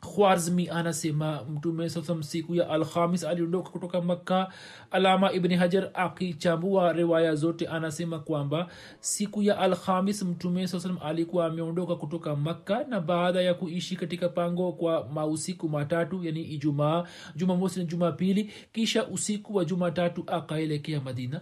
khwarzmi 0.02 0.70
anasema 0.70 1.44
mtume 1.44 1.90
sasam 1.90 2.24
siku 2.24 2.56
ya 2.56 2.70
alhamis 2.70 3.24
aliondoka 3.24 3.70
kutoka 3.70 4.02
makka 4.02 4.54
alama 4.92 5.32
ibni 5.34 5.56
hajar 5.56 5.90
akichambua 5.94 6.94
riwaya 6.94 7.36
zote 7.36 7.68
anasema 7.68 8.20
kwamba 8.20 8.68
siku 9.00 9.44
ya 9.44 9.58
alhamis 9.60 10.24
mtume 10.24 10.68
sasalam 10.68 10.98
alikuwa 11.04 11.46
ameondoka 11.46 11.96
kutoka 11.96 12.36
makka 12.36 12.84
na 12.84 13.00
baada 13.02 13.42
ya 13.42 13.54
kuishi 13.54 13.96
katika 13.96 14.30
pango 14.30 14.72
kwa 14.72 15.10
mausiku 15.10 15.70
matatu 15.70 16.24
yani 16.24 16.42
ijumaa 16.44 17.04
jumamosi 17.36 17.80
na 17.80 17.86
jumapili 17.86 18.52
kisha 18.74 19.08
usiku 19.08 19.56
wa 19.56 19.66
jumatatu 19.66 20.24
akaelekea 20.28 21.02
madina. 21.02 21.42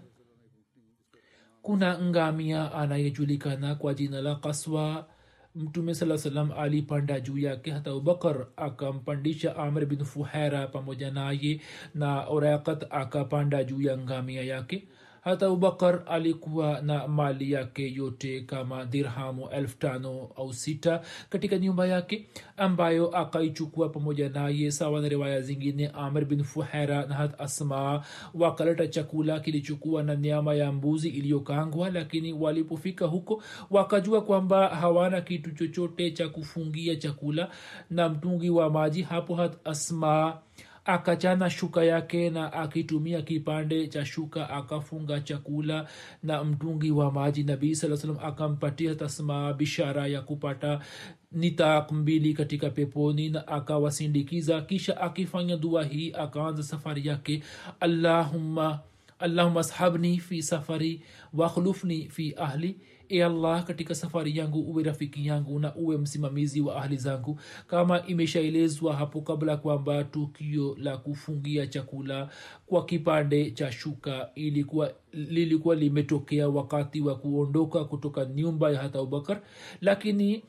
Kuna 1.62 2.02
ngamia 2.02 2.72
anayejulikana 2.74 3.76
kwa 3.76 3.93
jina 3.93 4.22
la 4.22 4.36
kaswa 4.36 5.08
mtume 5.58 5.96
saa 5.96 6.17
salam 6.17 6.52
alipanda 6.52 7.20
juu 7.20 7.38
yake 7.38 7.72
hata 7.72 7.89
abubakar 7.91 8.48
akampandisha 8.58 9.56
amr 9.56 9.86
bin 9.86 10.04
fuhera 10.06 10.67
pamoja 10.67 11.12
naye 11.12 11.62
na 11.96 12.26
orakat 12.28 12.86
akapanda 12.89 13.63
juu 13.63 13.82
ya 13.82 13.98
ngamia 13.98 14.43
yake 14.43 14.88
hata 15.28 15.46
abubakar 15.46 16.02
alikuwa 16.06 16.82
na 16.82 17.08
mali 17.08 17.52
yake 17.52 17.94
yote 17.94 18.42
kama 18.42 18.86
dirhamu 18.86 19.50
elfu 19.50 19.78
tano 19.78 20.30
au 20.38 20.54
sita 20.54 21.02
katika 21.30 21.58
nyumba 21.58 21.88
yake 21.88 22.28
ambayo 22.58 23.18
akaichukua 23.18 23.90
pamoja 23.90 24.30
naye 24.30 24.72
sawa 24.72 25.02
na 25.02 25.08
riwaya 25.08 25.42
zingine 25.42 25.88
amr 25.88 26.26
bin 26.26 26.44
fuhera 26.44 27.06
na 27.06 27.16
hat 27.16 27.42
asma 27.42 28.04
wakaleta 28.34 28.88
chakula 28.88 29.40
kilichokuwa 29.40 30.04
na 30.04 30.16
nyama 30.16 30.54
ya 30.56 30.72
mbuzi 30.72 31.10
iliyokangwa 31.10 31.90
lakini 31.90 32.34
walipofika 32.34 33.06
huko 33.06 33.44
wakajua 33.72 34.22
kwamba 34.22 34.68
hawana 34.68 35.22
kitu 35.22 35.52
chochote 35.52 36.12
cha 36.12 36.30
kufungia 36.30 36.96
chakula 36.96 37.50
na 37.90 38.10
mtungi 38.10 38.50
wa 38.50 38.70
maji. 38.70 39.02
Hapo 39.02 39.36
hat 39.36 39.54
asma 39.66 40.38
akachana 40.88 41.50
shuka 41.50 41.84
yake 41.84 42.30
na 42.30 42.54
akitumia 42.54 43.21
kipande 43.21 43.88
cha 43.88 44.06
shuka 44.06 44.50
akafunga 44.50 45.19
chakula 45.21 45.88
na 46.23 46.43
mtungi 46.43 46.91
wa 46.91 47.12
maji. 47.12 47.43
Nabii 47.43 47.76
saa 47.76 47.97
salam 47.97 48.17
akampatia 48.23 48.95
tasmaa 48.95 49.54
bishara 49.54 50.08
ya 50.08 50.21
kupata 50.21 50.80
nitak 51.32 51.91
mbili 51.91 52.34
katika 52.34 52.69
peponi 52.69 53.30
na 53.30 53.47
akawasindikiza. 53.47 54.62
Kisha 54.62 55.02
akifanya 55.02 55.58
dua 55.58 55.84
hii 55.84 56.12
akaanza 56.12 56.63
safari 56.63 57.08
yake. 57.08 57.43
Allahumma 57.80 58.80
allahumma 59.19 59.60
ashabni 59.60 60.17
fi 60.19 60.43
safari 60.43 61.02
wakhlufni 61.34 62.10
fi 62.10 62.34
ahli 62.38 62.78
e 63.10 63.24
allah 63.24 63.63
katika 63.63 63.96
safari 63.96 64.38
yangu 64.38 64.60
uwe 64.60 64.84
rafiki 64.84 65.28
yangu 65.28 65.60
na 65.60 65.76
uwe 65.76 65.98
msimamizi 65.98 66.62
wa 66.62 66.76
ahli 66.76 66.98
zangu. 66.98 67.39
Kama 67.67 68.06
imeshaelezwa 68.08 68.96
hapo 68.96 69.22
kabla 69.22 69.58
kwamba 69.58 70.04
tukio 70.04 70.76
la 70.80 70.98
kufungia 70.98 71.67
chakula 71.67 72.30
kwa 72.65 72.86
kipande 72.86 73.52
cha 73.52 73.72
shuka 73.72 74.30
ilikuwa 74.36 74.93
lilikuwa 75.13 75.76
limetokea 75.76 76.50
wakati 76.50 77.02
wa 77.02 77.15
kuondoka 77.15 77.86
kutoka 77.86 78.26
nyumba 78.26 78.72
ya 78.72 78.80
hata 78.82 79.00
abubakar 79.00 79.41
lakini 79.82 80.43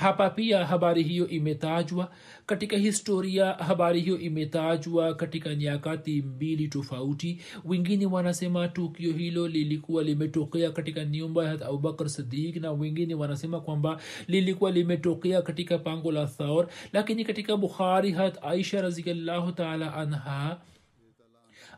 hapa 0.00 0.30
pia 0.30 0.66
habari 0.66 1.02
hiyo 1.02 1.28
imetajwa 1.28 2.10
katika 2.46 2.76
historia. 2.76 3.52
Habari 3.52 4.00
hiyo 4.00 4.18
imetajwa 4.18 5.14
katika 5.14 5.54
nyakati 5.54 6.22
mbili 6.22 6.68
tofauti. 6.68 7.40
Wengine 7.64 8.06
wanasema 8.06 8.68
tukio 8.68 9.12
hilo 9.12 9.48
lilikuwa 9.48 10.02
limetokea 10.02 10.70
katika 10.70 11.04
nyumba 11.04 11.44
ya 11.44 11.52
abubakar 11.66 12.08
sidik 12.08 12.56
na 12.56 12.72
wengine 12.72 13.14
wanasema 13.14 13.60
kwamba 13.60 14.00
lilikuwa 14.28 14.70
limetokea 14.70 15.42
katika 15.42 15.78
pango 15.78 16.12
la 16.12 16.26
thaur 16.26 16.66
lakini 16.92 17.24
katika 17.24 17.56
bukhari 17.56 18.12
hat 18.12 18.38
aisha 18.42 18.82
raziallahu 18.82 19.52
taala 19.52 19.94
anha 19.94 20.58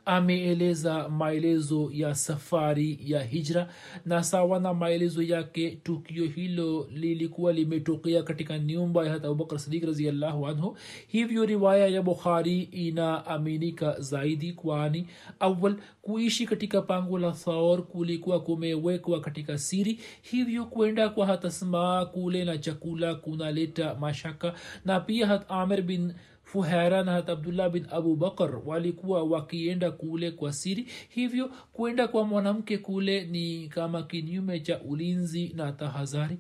ameeleza 0.04 1.08
maelezo 1.08 1.90
ya 1.92 2.14
safari 2.14 2.98
ya 3.04 3.22
hijra. 3.22 3.68
Na 4.06 4.22
sawa 4.24 4.60
na 4.60 4.74
maelezo 4.74 5.22
yake 5.22 5.70
tukio 5.70 6.24
hilo 6.26 6.88
lilikuwa 6.94 7.52
limetokea 7.52 8.22
katika 8.22 8.58
nyumba 8.58 9.06
ya 9.06 9.14
abubakar 9.14 9.58
sidik 9.58 9.84
raziallahu 9.84 10.46
anhu. 10.46 10.76
Hivyo 11.08 11.44
riwaya 11.46 11.86
ya 11.86 12.02
bukhari 12.02 12.62
inaaminika 12.62 14.00
zaidi 14.00 14.52
kwani 14.52 15.06
awal 15.40 15.76
kuishi 16.02 16.46
katika 16.46 16.82
pango 16.82 17.18
la 17.18 17.30
thaor 17.32 17.82
kulikuwa 17.86 18.40
kumewekwa 18.40 19.20
katika 19.20 19.58
siri. 19.58 20.00
Hivyo 20.22 20.64
kwenda 20.64 21.08
kwa 21.08 21.26
hatasmaa 21.26 22.04
kule 22.06 22.44
na 22.44 22.58
chakula 22.58 23.14
kunaleta 23.14 23.94
mashaka. 23.94 24.54
Na 24.84 25.00
pia 25.00 25.26
hat 25.26 25.44
amir 25.48 25.82
bin 25.82 26.12
fuhera 26.52 27.04
na 27.04 27.16
abdullah 27.16 27.70
bin 27.70 27.86
abu 27.90 28.16
bakar 28.16 28.60
walikuwa 28.66 29.22
wakienda 29.22 29.90
kule 29.90 30.30
kwa 30.30 30.52
siri. 30.52 30.86
Hivyo 31.08 31.48
kwenda 31.72 32.08
kwa 32.08 32.24
mwanamke 32.24 32.78
kule 32.78 33.24
ni 33.24 33.68
kama 33.68 34.02
kinyume 34.02 34.60
cha 34.60 34.80
ulinzi 34.82 35.52
na 35.56 35.72
tahadhari. 35.72 36.38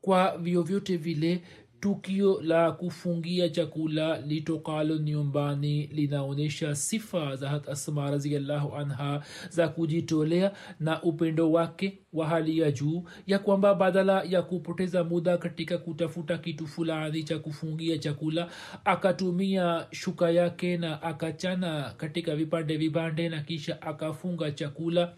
Kwa 0.00 0.38
vyovyote 0.38 0.96
vile 0.96 1.42
tukio 1.80 2.40
la 2.42 2.72
kufungia 2.72 3.48
chakula 3.48 4.20
litokalo 4.20 4.96
nyumbani 4.96 5.86
linaonyesha 5.86 6.74
sifa 6.74 7.36
za 7.36 7.48
hat 7.48 7.68
asma 7.68 8.10
raziallahu 8.10 8.76
anha 8.76 9.22
za 9.50 9.68
kujitolea 9.68 10.52
na 10.80 11.02
upendo 11.02 11.52
wake 11.52 11.98
wa 12.12 12.26
hali 12.28 12.58
ya 12.58 12.70
juu 12.70 13.04
ya 13.26 13.38
kwamba 13.38 13.74
badala 13.74 14.22
ya 14.22 14.42
kupoteza 14.42 15.04
muda 15.04 15.38
katika 15.38 15.78
kutafuta 15.78 16.38
kitu 16.38 16.66
fulani 16.66 17.22
cha 17.24 17.38
kufungia 17.38 17.98
chakula 17.98 18.48
akatumia 18.84 19.86
shuka 19.90 20.30
yake 20.30 20.76
na 20.76 21.02
akachana 21.02 21.94
katika 21.96 22.36
vipande 22.36 22.76
vipande 22.76 23.28
na 23.28 23.40
kisha 23.40 23.82
akafunga 23.82 24.50
chakula. 24.50 25.12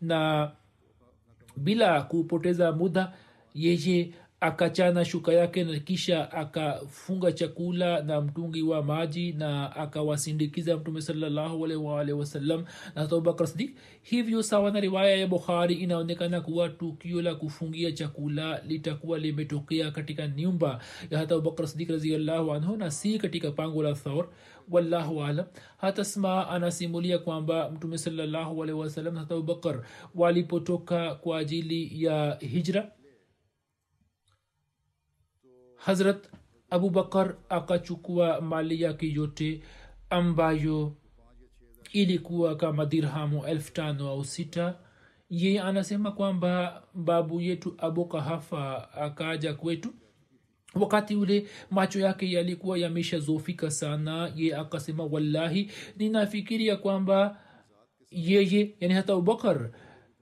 Na 0.00 0.50
bila 1.56 2.02
kupoteza 2.02 2.72
muda 2.72 3.12
yeye 3.54 4.10
akachana 4.46 5.04
shuka 5.04 5.32
yake 5.32 5.64
na 5.64 5.78
kisha 5.78 6.32
akafunga 6.32 7.32
chakula 7.32 8.02
na 8.02 8.20
mtungi 8.20 8.62
wa 8.62 8.82
maji 8.82 9.32
na 9.32 9.76
akawasindikiza 9.76 10.76
mtume 10.76 11.00
salllahualwalhi 11.00 12.12
wasallam 12.12 12.64
na 12.94 13.02
abubakar 13.02 13.46
sidik 13.46 13.76
hivyo 14.02 14.42
sawa 14.42 14.70
na 14.70 14.80
riwaya 14.80 15.16
ya 15.16 15.26
bukhari 15.26 15.74
inaonekana 15.74 16.40
kuwa 16.40 16.68
tukio 16.68 17.22
la 17.22 17.34
kufungia 17.34 17.92
chakula 17.92 18.62
litakuwa 18.66 19.18
limetokea 19.18 19.90
katika 19.90 20.28
nyumba 20.28 20.80
ya 21.10 21.18
hata 21.18 21.34
abubakar 21.34 21.68
sidik 21.68 21.90
anhu 21.90 22.76
na 22.76 22.90
si 22.90 23.18
katika 23.18 23.50
pango 23.50 23.82
la 23.82 23.94
thaur 23.94 24.28
wallahu 24.70 25.24
alam. 25.24 25.46
Hata 25.78 26.04
sma 26.04 26.48
anasimulia 26.48 27.18
kwamba 27.18 27.70
mtume 27.70 27.98
salllahualhi 27.98 28.72
hata 29.18 29.34
abubakar 29.34 29.82
walipotoka 30.14 31.14
kwa 31.14 31.38
ajili 31.38 32.04
ya 32.04 32.38
hijra 32.40 32.92
hazrat 35.86 36.28
abubakar 36.70 37.36
akachukua 37.48 38.40
mali 38.40 38.82
yake 38.82 39.12
yote 39.12 39.60
ambayo 40.10 40.92
ilikuwa 41.92 42.56
kama 42.56 42.86
dirhamu 42.86 43.46
elfu 43.46 43.72
tano 43.72 44.08
au 44.08 44.24
sita. 44.24 44.74
Ye 45.30 45.60
anasema 45.60 46.12
kwamba 46.12 46.82
babu 46.94 47.40
yetu 47.40 47.74
abu 47.78 48.04
kahafa 48.04 48.92
akaja 48.92 49.54
kwetu. 49.54 49.94
Wakati 50.74 51.16
ule 51.16 51.46
macho 51.70 52.00
yake 52.00 52.32
yalikuwa 52.32 52.78
yameshazofika 52.78 53.70
sana 53.70 54.32
ye 54.36 54.56
akasema 54.56 55.04
wallahi 55.04 55.70
ninafikiria 55.96 56.76
kwamba 56.76 57.38
yeye 58.10 58.74
yani 58.80 58.94
hata 58.94 59.12
abubakar 59.12 59.70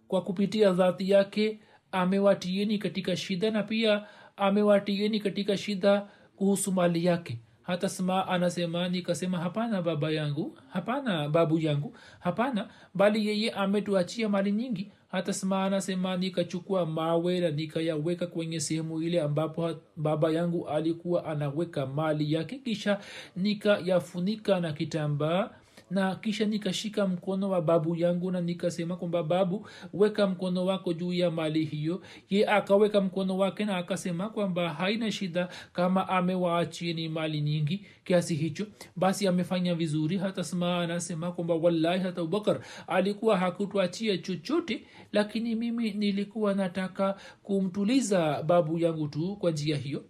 kwa 0.08 0.22
kupitia 0.22 0.72
dhati 0.72 1.10
yake 1.10 1.60
amewatieni 1.92 2.78
katika 2.78 3.16
shida 3.16 3.50
na 3.50 3.62
pia 3.62 4.06
amewatieni 4.36 5.20
katika 5.20 5.56
shida 5.56 6.06
kuhusu 6.36 6.72
mali 6.72 7.04
yake. 7.04 7.38
Hata 7.62 7.88
sma 7.88 8.28
anasema 8.28 8.88
nikasema 8.88 9.38
hapana 9.38 9.82
baba 9.82 10.10
yangu 10.10 10.58
hapana 10.68 11.28
babu 11.28 11.58
yangu 11.58 11.94
hapana 12.20 12.68
bali 12.94 13.26
yeye 13.26 13.50
ametuachia 13.50 14.28
mali 14.28 14.52
nyingi. 14.52 14.90
Hata 15.08 15.32
sma 15.32 15.64
anasema 15.64 16.16
nikachukua 16.16 16.86
mawe 16.86 17.40
na 17.40 17.50
nikayaweka 17.50 18.26
kwenye 18.26 18.60
sehemu 18.60 19.02
ile 19.02 19.20
ambapo 19.20 19.74
baba 19.96 20.30
yangu 20.32 20.68
alikuwa 20.68 21.24
anaweka 21.24 21.86
mali 21.86 22.32
yake. 22.32 22.58
Kisha 22.58 23.00
nikayafunika 23.36 24.60
na 24.60 24.72
kitambaa 24.72 25.50
na 25.94 26.14
kisha 26.16 26.46
nikashika 26.46 27.06
mkono 27.06 27.50
wa 27.50 27.62
babu 27.62 27.96
yangu 27.96 28.30
na 28.30 28.40
nikasema 28.40 28.96
kwamba 28.96 29.22
babu 29.22 29.68
weka 29.92 30.26
mkono 30.26 30.66
wako 30.66 30.92
juu 30.92 31.12
ya 31.12 31.30
mali 31.30 31.64
hiyo. 31.64 32.02
Ye 32.30 32.46
akaweka 32.48 33.00
mkono 33.00 33.38
wake 33.38 33.64
na 33.64 33.76
akasema 33.76 34.28
kwamba 34.30 34.74
haina 34.74 35.12
shida 35.12 35.48
kama 35.72 36.08
amewaachieni 36.08 37.08
mali 37.08 37.40
nyingi. 37.40 37.86
Kiasi 38.04 38.34
hicho 38.34 38.66
basi 38.96 39.26
amefanya 39.26 39.74
vizuri. 39.74 40.16
Hata 40.18 40.44
sma 40.44 40.78
anasema 40.80 41.32
kwamba 41.32 41.54
wallahi 41.54 42.00
hata 42.02 42.20
abubakar 42.20 42.60
alikuwa 42.86 43.38
hakutuachia 43.38 44.18
chochote 44.18 44.86
lakini 45.12 45.54
mimi 45.54 45.90
nilikuwa 45.92 46.54
nataka 46.54 47.16
kumtuliza 47.42 48.42
babu 48.42 48.78
yangu 48.78 49.08
tu 49.08 49.36
kwa 49.36 49.50
njia 49.50 49.76
hiyo. 49.76 50.04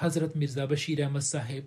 Hazrat 0.00 0.34
mirza 0.36 0.66
bashir 0.66 1.02
ahmad 1.02 1.22
saheb 1.22 1.64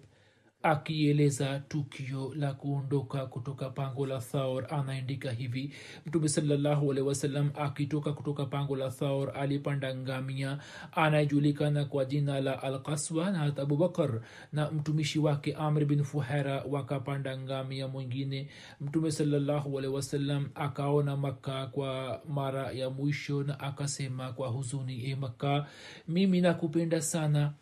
akieleza 0.63 1.60
tukio 1.60 2.34
la 2.36 2.54
kuondoka 2.54 3.26
kutoka 3.26 3.70
pango 3.70 4.06
la 4.06 4.20
thaur. 4.20 4.65
Anaandika 4.74 5.32
hivi 5.32 5.74
mtume 6.06 6.30
salallahu 6.30 6.91
alehi 6.91 7.08
wasallam 7.08 7.52
akitoka 7.56 8.13
kutoka 8.13 8.46
pango 8.46 8.76
la 8.76 8.89
thaur 8.89 9.32
alipanda 9.38 9.96
ngamia 9.96 10.58
anayejulikana 10.91 11.86
kwa 11.86 12.06
jina 12.06 12.41
la 12.41 12.63
alkaswa 12.63 13.32
na 13.32 13.39
hata 13.39 13.62
abubakar 13.62 14.22
na 14.54 14.72
mtumishi 14.72 15.20
wake 15.20 15.54
amr 15.54 15.86
bin 15.86 16.04
fuhera 16.04 16.63
wakapanda 16.70 17.38
ngamia 17.38 17.88
mwingine. 17.88 18.50
Mtume 18.82 19.12
salallahu 19.12 19.78
alehi 19.80 19.93
wasallam 19.93 20.50
akaona 20.56 21.17
makka 21.17 21.67
kwa 21.67 22.22
mara 22.30 22.72
ya 22.72 22.89
mwisho 22.89 23.43
na 23.43 23.60
akasema 23.60 24.34
kwa 24.34 24.48
huzuni 24.48 25.06
e 25.10 25.15
makka 25.15 25.67
mimi 26.08 26.41
nakupenda 26.41 27.02
sana 27.02 27.54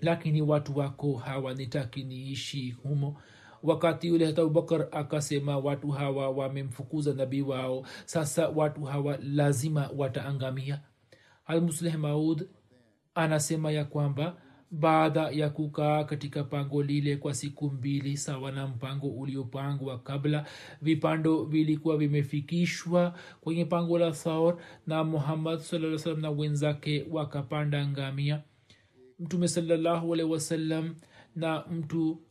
lakini 0.00 0.42
watu 0.42 0.78
wako 0.78 1.14
hawanitaki 1.16 2.04
niishi 2.04 2.70
humo. 2.70 3.20
Wakati 3.62 4.10
ule 4.10 4.26
hata 4.26 4.42
abubakar 4.42 4.88
akasema 4.90 5.58
watu 5.58 5.88
hawa 5.90 6.30
wamemfukuza 6.30 7.14
nabii 7.14 7.40
wao 7.42 7.86
sasa 8.04 8.48
watu 8.48 8.84
hawa 8.84 9.18
lazima 9.22 9.90
wataangamia. 9.96 10.80
Almusleh 11.46 11.94
maud 11.98 12.48
anasema 13.14 13.70
ya 13.72 13.84
kwamba 13.84 14.36
baada 14.70 15.20
ya 15.30 15.50
kukaa 15.50 16.04
katika 16.04 16.44
pango 16.44 16.82
lile 16.82 17.16
kwa 17.16 17.34
siku 17.34 17.70
mbili 17.70 18.16
sawa 18.16 18.52
na 18.52 18.66
mpango 18.66 19.06
uliopangwa 19.08 19.98
kabla 19.98 20.46
vipando 20.82 21.44
vilikuwa 21.44 21.96
vimefikishwa 21.96 23.14
kwenye 23.40 23.64
pango 23.64 23.98
la 23.98 24.10
thaur 24.10 24.56
na 24.86 25.04
muhammad 25.04 25.58
saa 25.60 25.98
salam 25.98 26.20
na 26.20 26.30
wenzake 26.30 27.06
wakapanda 27.10 27.86
ngamia 27.88 28.42
mtume 29.18 29.48
salallahu 29.48 30.14
alehi 30.14 30.30
wasallam 30.30 30.94
na 31.34 31.64
mtu 31.70 32.22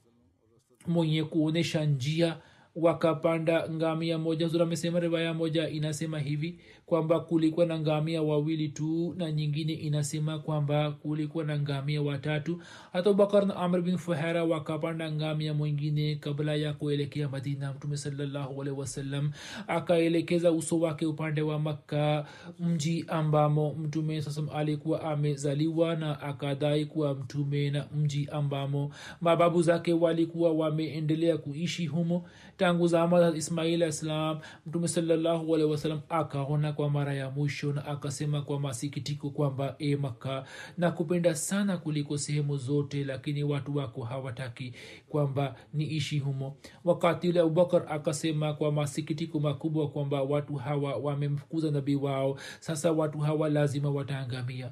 mwenye 0.87 1.23
kuonyesha 1.23 1.85
njia 1.85 2.37
wakapanda 2.75 3.69
ngamia 3.69 4.17
moja. 4.17 4.47
Zura 4.47 4.63
amesema 4.63 4.99
riwaya 4.99 5.33
moja 5.33 5.69
inasema 5.69 6.19
hivi 6.19 6.59
kwamba 6.85 7.19
kulikuwa 7.19 7.65
na 7.65 7.79
ngamia 7.79 8.21
wawili 8.21 8.69
tu 8.69 9.13
na 9.17 9.31
nyingine 9.31 9.73
inasema 9.73 10.39
kwamba 10.39 10.91
kulikuwa 10.91 11.43
na 11.43 11.59
ngamia 11.59 12.01
watatu. 12.01 12.61
Hata 12.93 13.09
abubakar 13.09 13.45
na 13.45 13.55
amr 13.55 13.81
bin 13.81 13.97
fuhera 13.97 14.43
wakapanda 14.43 15.11
ngamia 15.11 15.53
mwingine 15.53 16.15
kabla 16.15 16.55
ya 16.55 16.73
kuelekea 16.73 17.29
madina. 17.29 17.73
Mtume 17.73 17.97
salallahu 17.97 18.57
wasallam 18.77 19.31
akaelekeza 19.67 20.51
uso 20.51 20.79
wake 20.79 21.05
upande 21.05 21.41
wa 21.41 21.59
makka 21.59 22.25
mji 22.59 23.05
ambamo 23.07 23.73
mtume 23.73 24.21
sasam 24.21 24.49
alikuwa 24.49 25.01
amezaliwa 25.03 25.95
na 25.95 26.21
akadai 26.21 26.85
kuwa 26.85 27.13
mtume 27.15 27.69
na 27.69 27.85
mji 27.97 28.27
ambamo 28.31 28.91
mababu 29.21 29.61
zake 29.61 29.93
walikuwa 29.93 30.51
wameendelea 30.53 31.37
kuishi 31.37 31.85
humo. 31.85 32.25
Tangu 32.57 32.87
zama 32.87 33.19
za 33.31 33.37
ismail 33.37 33.81
islam 33.81 34.39
mtume 34.67 34.87
salallahu 34.87 35.51
wasallam 35.51 36.01
akaona 36.09 36.74
kwa 36.75 36.89
mara 36.89 37.13
ya 37.13 37.29
mwisho 37.29 37.73
na 37.73 37.85
akasema 37.85 38.41
kwa 38.41 38.59
masikitiko 38.59 39.29
kwamba 39.29 39.75
e 39.79 39.95
maka 39.95 40.45
na 40.77 40.91
kupenda 40.91 41.35
sana 41.35 41.77
kuliko 41.77 42.17
sehemu 42.17 42.57
zote 42.57 43.03
lakini 43.03 43.43
watu 43.43 43.75
wako 43.75 44.03
hawataki 44.03 44.73
kwamba 45.09 45.55
niishi 45.73 46.19
humo. 46.19 46.57
Wakati 46.83 47.29
ule 47.29 47.39
abubakar 47.39 47.85
akasema 47.89 48.53
kwa 48.53 48.71
masikitiko 48.71 49.39
makubwa 49.39 49.89
kwamba 49.89 50.21
watu 50.23 50.55
hawa 50.55 50.95
wamemfukuza 50.95 51.71
nabii 51.71 51.95
wao. 51.95 52.37
Sasa 52.59 52.91
watu 52.91 53.19
hawa 53.19 53.49
lazima 53.49 53.89
wataangamia. 53.89 54.71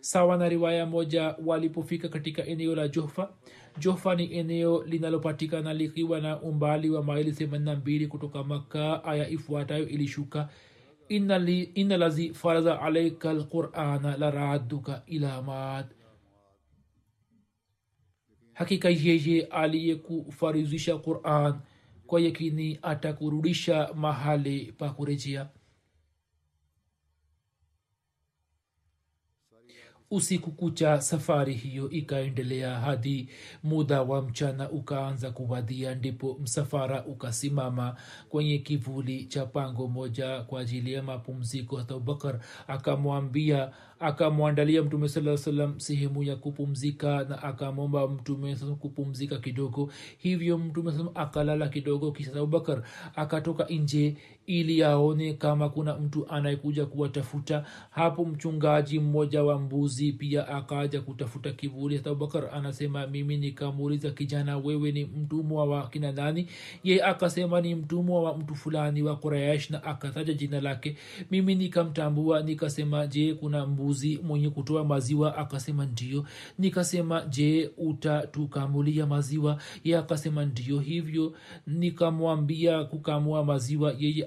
Sawa 0.00 0.36
na 0.36 0.48
riwaya 0.48 0.86
moja 0.86 1.34
walipofika 1.46 2.08
katika 2.08 2.46
eneo 2.46 2.74
la 2.74 2.88
johfa 2.88 3.30
johfa 3.78 4.14
ni 4.14 4.34
eneo 4.34 4.84
linalopatikana 4.84 5.74
likiwa 5.74 6.20
na 6.20 6.40
umbali 6.40 6.90
wa 6.90 7.02
maili 7.02 7.30
82 7.30 8.08
kutoka 8.08 8.44
maka 8.44 9.04
aya 9.04 9.28
ifuatayo 9.28 9.88
ilishuka 9.88 10.48
inna 11.08 11.96
lazi 11.96 12.34
faraza 12.34 12.80
alaika 12.82 13.32
lqurana 13.32 14.16
laraduka 14.16 15.02
ila 15.06 15.42
maad. 15.42 15.86
Hakika 18.52 18.88
yeye 18.90 19.42
aliyekufarizisha 19.42 20.98
quran 20.98 21.60
kwa 22.06 22.20
yakini 22.20 22.78
atakurudisha 22.82 23.90
mahali 23.94 24.72
pa 24.78 24.90
kurejea 24.90 25.48
usiku 30.12 30.50
kucha 30.50 31.00
safari 31.00 31.54
hiyo 31.54 31.90
ikaendelea 31.90 32.80
hadi 32.80 33.28
muda 33.62 34.02
wa 34.02 34.22
mchana 34.22 34.70
ukaanza 34.70 35.30
kuwadhia 35.30 35.94
ndipo 35.94 36.38
msafara 36.42 37.04
ukasimama 37.04 37.96
kwenye 38.28 38.58
kivuli 38.58 39.24
cha 39.24 39.46
pango 39.46 39.88
moja 39.88 40.42
kwa 40.42 40.60
ajili 40.60 40.92
ya 40.92 41.02
mapumziko. 41.02 41.78
Abubakar 41.78 42.40
akamwambia 42.68 43.70
akamwandalia 44.02 44.82
mtume 44.82 45.08
saa 45.08 45.36
salam 45.36 45.80
sehemu 45.80 46.22
ya 46.22 46.36
kupumzika 46.36 47.24
na 47.24 47.42
akamwomba 47.42 48.08
mtume 48.08 48.56
kupumzika 48.80 49.38
kidogo. 49.38 49.90
Hivyo 50.18 50.58
mtume 50.58 50.92
saa 50.92 51.06
akalala 51.14 51.68
kidogo 51.68 52.12
kisha 52.12 52.32
abubakar 52.32 52.82
akatoka 53.16 53.64
nje 53.64 54.16
ili 54.46 54.82
aone 54.82 55.32
kama 55.34 55.68
kuna 55.68 55.98
mtu 55.98 56.28
anayekuja 56.28 56.86
kuwatafuta. 56.86 57.64
Hapo 57.90 58.24
mchungaji 58.24 59.00
mmoja 59.00 59.44
wa 59.44 59.58
mbuzi 59.58 60.12
pia 60.12 60.48
akaja 60.48 61.00
kutafuta 61.00 61.52
kivuli. 61.52 61.96
Abubakar 62.04 62.48
anasema 62.54 63.06
mimi 63.06 63.36
nikamuuliza 63.36 64.10
kijana 64.10 64.58
wewe 64.58 64.92
ni 64.92 65.04
mtumwa 65.04 65.64
wa 65.64 65.88
kina 65.88 66.12
nani? 66.12 66.46
Ye 66.84 67.02
akasema 67.04 67.60
ni 67.60 67.74
mtumwa 67.74 68.22
wa 68.22 68.38
mtu 68.38 68.54
fulani 68.54 69.02
wa 69.02 69.16
quraish 69.16 69.70
na 69.70 69.84
akataja 69.84 70.32
jina 70.34 70.60
lake. 70.60 70.96
Mimi 71.30 71.54
nikamtambua 71.54 72.42
nikasema 72.42 73.06
je 73.06 73.34
kuna 73.34 73.66
mbuzi 73.66 73.91
mwenye 74.22 74.50
kutoa 74.50 74.84
maziwa 74.84 75.36
akasema 75.36 75.86
ndio. 75.86 76.24
Nikasema 76.58 77.20
je 77.30 77.70
utatukamulia 77.76 79.06
maziwa? 79.06 79.58
Ye 79.84 79.96
akasema 79.98 80.44
ndio 80.44 80.78
hivyo. 80.78 81.32
Nikamwambia 81.66 82.84
kukamua 82.84 83.44
maziwa 83.44 83.94
yeye 83.98 84.26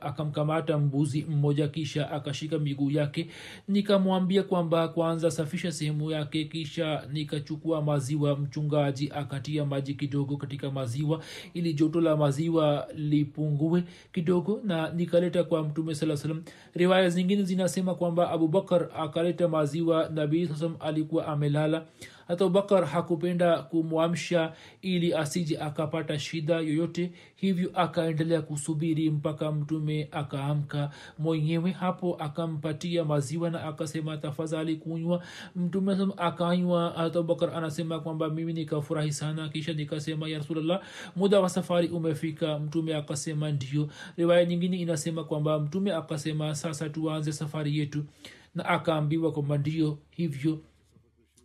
akamkamata 0.00 0.74
aka 0.74 0.78
mbuzi 0.78 1.24
mmoja 1.28 1.68
kisha 1.68 2.10
akashika 2.10 2.58
miguu 2.58 2.90
yake. 2.90 3.28
Nikamwambia 3.68 4.42
kwamba 4.42 4.88
kwanza 4.88 5.30
safisha 5.30 5.72
sehemu 5.72 6.10
yake 6.10 6.44
kisha 6.44 7.06
nikachukua 7.12 7.82
maziwa. 7.82 8.36
Mchungaji 8.36 9.10
akatia 9.14 9.64
maji 9.64 9.94
kidogo 9.94 10.36
katika 10.36 10.70
maziwa 10.70 11.22
ili 11.54 11.74
joto 11.74 12.00
la 12.00 12.16
maziwa 12.16 12.88
lipungue 12.94 13.84
kidogo 14.12 14.60
na 14.64 14.90
nikaleta 14.90 15.44
kwa 15.44 15.62
mtume 15.64 15.94
saa 15.94 16.16
salam 16.16 16.42
riwaya 16.74 17.08
zingine 17.10 17.42
zinasema 17.42 17.94
kwamba 17.94 18.30
abubakar 18.30 18.87
akaleta 18.96 19.48
maziwa 19.48 20.08
nabii 20.14 20.46
sasam 20.46 20.76
alikuwa 20.80 21.26
amelala. 21.26 21.84
Hata 22.28 22.44
abubakar 22.44 22.84
hakupenda 22.86 23.62
kumwamsha 23.62 24.52
ili 24.82 25.14
asije 25.14 25.58
akapata 25.58 26.18
shida 26.18 26.54
yoyote 26.54 27.10
hivyo 27.36 27.70
akaendelea 27.74 28.42
kusubiri 28.42 29.10
mpaka 29.10 29.52
mtume 29.52 30.08
akaamka. 30.12 30.90
Mwenyewe 31.18 31.70
hapo 31.70 32.14
akampatia 32.18 33.04
maziwa 33.04 33.50
na 33.50 33.62
akasema 33.64 34.16
tafadhali 34.16 34.76
kunywa. 34.76 35.22
Mtume 35.56 35.96
akanywa. 36.16 36.92
Hata 36.96 37.24
anasema 37.56 38.00
kwamba 38.00 38.28
mimi 38.28 38.52
nikafurahi 38.52 39.12
sana. 39.12 39.48
Kisha 39.48 39.72
nikasema 39.72 40.28
ya 40.28 40.38
rasulllah 40.38 40.80
muda 41.16 41.40
wa 41.40 41.48
safari 41.48 41.88
umefika. 41.88 42.58
Mtume 42.58 42.94
akasema 42.96 43.50
ndio. 43.50 43.88
Riwaya 44.16 44.44
nyingine 44.44 44.76
inasema 44.76 45.24
kwamba 45.24 45.58
mtume 45.58 45.92
akasema 45.92 46.54
sasa 46.54 46.88
tuanze 46.88 47.32
safari 47.32 47.78
yetu 47.78 48.04
na 48.54 48.64
akaambiwa 48.64 49.32
kwamba 49.32 49.58
ndio 49.58 49.98
hivyo 50.10 50.60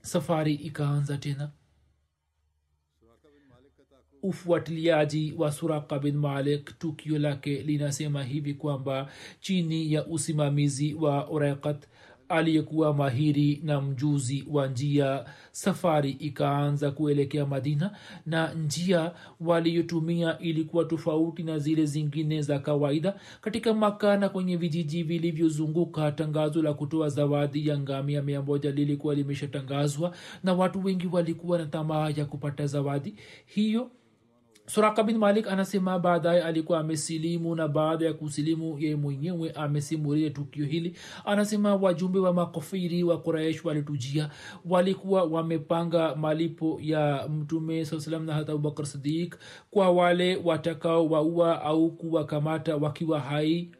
safari 0.02 0.54
ikaanza 0.54 1.18
tena. 1.18 1.52
Ufuatiliaji 4.24 5.34
wa 5.38 5.51
suraka 5.51 5.99
bin 5.99 6.18
malik 6.18 6.80
tukio 6.80 7.20
lake 7.20 7.62
linasema 7.62 8.24
hivi 8.24 8.54
kwamba 8.54 9.12
chini 9.39 9.93
ya 9.93 10.06
usimamizi 10.06 10.93
wa 10.93 11.30
urekat 11.30 11.86
aliyekuwa 12.30 12.93
mahiri 12.93 13.61
na 13.63 13.82
mjuzi 13.82 14.45
wa 14.51 14.67
njia. 14.67 15.26
Safari 15.51 16.11
ikaanza 16.11 16.91
kuelekea 16.91 17.45
madina 17.45 17.97
na 18.26 18.53
njia 18.53 19.11
waliyotumia 19.39 20.39
ilikuwa 20.39 20.86
tofauti 20.86 21.43
na 21.43 21.59
zile 21.59 21.86
zingine 21.86 22.41
za 22.41 22.59
kawaida. 22.59 23.15
Katika 23.41 23.74
makana 23.74 24.30
kwenye 24.30 24.57
vijiji 24.57 25.03
vilivyozunguka 25.03 26.11
tangazo 26.11 26.61
la 26.61 26.74
kutoa 26.74 27.09
zawadi 27.09 27.67
ya 27.67 27.80
ngamia 27.80 28.21
mia 28.21 28.41
moja 28.41 28.71
lilikuwa 28.71 29.15
limeshatangazwa 29.15 30.15
na 30.43 30.53
watu 30.53 30.84
wengi 30.84 31.07
walikuwa 31.07 31.57
na 31.57 31.65
tamaa 31.65 32.09
ya 32.09 32.26
kupata 32.26 32.67
zawadi 32.67 33.15
hiyo 33.45 33.91
suraka 34.66 35.03
bin 35.03 35.18
malik 35.18 35.47
anasema 35.47 35.99
baadaye 35.99 36.43
alikuwa 36.43 36.80
amesilimu 36.80 37.55
na 37.55 37.68
baada 37.68 38.05
ya 38.05 38.14
kusilimu 38.14 38.80
ye 38.80 38.95
mwenyewe 38.95 39.51
amesimulia 39.51 40.30
tukio 40.30 40.66
hili. 40.66 40.95
Anasema 41.26 41.76
wajumbe 41.76 42.20
wa 42.20 42.34
makofiri 42.34 43.03
wa 43.03 43.18
kuraish 43.22 43.66
walitujia. 43.66 44.30
Walikuwa 44.66 45.24
wamepanga 45.24 46.16
malipo 46.16 46.80
ya 46.82 47.28
mtume 47.28 47.86
saa 47.86 47.99
salam 47.99 48.26
na 48.26 48.34
hata 48.34 48.51
abubakar 48.51 48.86
sidik 48.86 49.36
kwa 49.72 49.91
wale 49.91 50.36
watakao 50.43 51.07
waua 51.09 51.61
au 51.61 51.91
kuwakamata 51.91 52.76
wakiwa 52.76 53.20
hai 53.20 53.72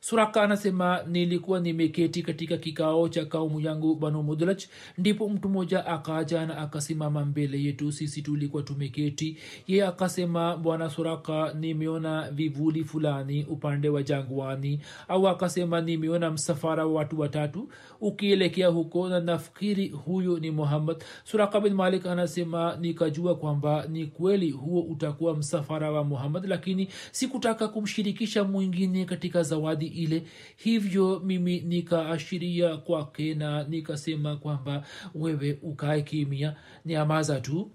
suraka 0.00 0.42
anasema 0.42 1.00
nilikuwa 1.06 1.60
nimeketi 1.60 2.22
katika 2.22 2.56
kikao 2.56 3.08
cha 3.08 3.24
kaumu 3.24 3.60
yangu 3.60 3.94
banu 3.94 4.22
mudlaj 4.22 4.62
ndipo 4.98 5.28
mtu 5.28 5.48
mmoja 5.48 5.86
akaja 5.86 6.46
na 6.46 6.58
akasimama 6.58 7.24
mbele 7.24 7.62
yetu. 7.62 7.92
Sisi 7.92 8.22
tulikuwa 8.22 8.62
tumeketi. 8.62 9.36
Ye 9.66 9.86
akasema 9.86 10.56
bwana 10.56 10.90
suraka 10.90 11.54
nimeona 11.54 12.30
vivuli 12.30 12.84
fulani 12.84 13.44
upande 13.44 13.88
wa 13.88 14.02
jangwani. 14.02 14.80
Au 15.08 15.28
akasema 15.28 15.80
nimeona 15.80 16.30
msafara 16.30 16.86
wa 16.86 16.92
watu 16.92 17.20
watatu 17.20 17.68
ukielekea 18.00 18.68
huko 18.68 19.08
na 19.08 19.20
nafikiri 19.20 19.88
huyu 19.88 20.38
ni 20.38 20.50
muhammad. 20.50 21.04
Suraka 21.24 21.60
bin 21.60 21.74
malik 21.74 22.06
anasema 22.06 22.76
nikajua 22.80 23.34
kwamba 23.36 23.86
ni 23.88 24.06
kweli 24.06 24.50
huo 24.50 24.80
utakuwa 24.82 25.36
msafara 25.36 25.90
wa 25.90 26.04
muhammad 26.04 26.44
lakini 26.46 26.88
sikutaka 27.12 27.68
kumshirikisha 27.68 28.44
mwingine 28.44 29.04
katika 29.04 29.42
zawadi 29.42 29.86
ile. 30.02 30.22
Hivyo 30.56 31.20
mimi 31.24 31.60
nikaashiria 31.60 32.76
kwake 32.76 33.34
na 33.34 33.64
nikasema 33.64 34.36
kwamba 34.36 34.82
wewe 35.14 35.58
ukae 35.62 36.02
kimia 36.02 36.56
nyamaza 36.84 37.40
tu. 37.40 37.70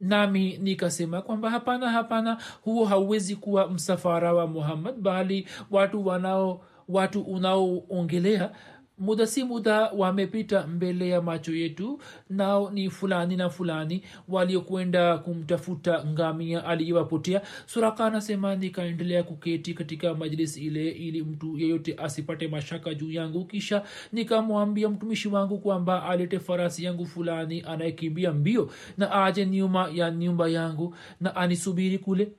Nami 0.00 0.58
nikasema 0.58 1.22
kwamba 1.22 1.50
hapana 1.50 1.90
hapana 1.90 2.38
huo 2.62 2.84
hauwezi 2.84 3.36
kuwa 3.36 3.68
msafara 3.70 4.32
wa 4.34 4.46
muhammad 4.46 4.94
bali 4.96 5.48
watu 5.70 6.06
wanao 6.06 6.64
watu 6.88 7.22
unaoongelea 7.22 8.52
muda 8.98 9.26
si 9.26 9.44
muda 9.44 9.90
wamepita 9.90 10.66
mbele 10.66 11.08
ya 11.08 11.22
macho 11.22 11.54
yetu 11.54 12.00
nao 12.30 12.70
ni 12.70 12.90
fulani 12.90 13.36
na 13.36 13.50
fulani 13.50 14.02
waliokwenda 14.28 15.18
kumtafuta 15.18 16.04
ngamia 16.06 16.64
aliyewapotea. 16.64 17.42
Suraka 17.66 18.06
anasema 18.06 18.56
nikaendelea 18.56 19.22
kuketi 19.22 19.74
katika 19.74 20.14
majlis 20.14 20.56
ile 20.56 20.88
ili 20.90 21.22
mtu 21.22 21.58
yeyote 21.58 21.94
asipate 21.98 22.48
mashaka 22.48 22.94
juu 22.94 23.10
yangu. 23.12 23.44
Kisha 23.44 23.82
nikamwambia 24.12 24.88
mtumishi 24.88 25.28
wangu 25.28 25.58
kwamba 25.58 26.02
alete 26.04 26.38
farasi 26.38 26.84
yangu 26.84 27.06
fulani 27.06 27.62
anayekimbia 27.66 28.32
mbio 28.32 28.70
na 28.98 29.24
aje 29.24 29.46
nyuma 29.46 29.90
ya 29.94 30.10
nyumba 30.10 30.48
yangu 30.48 30.94
na 31.20 31.36
anisubiri 31.36 31.98
kule. 31.98 32.32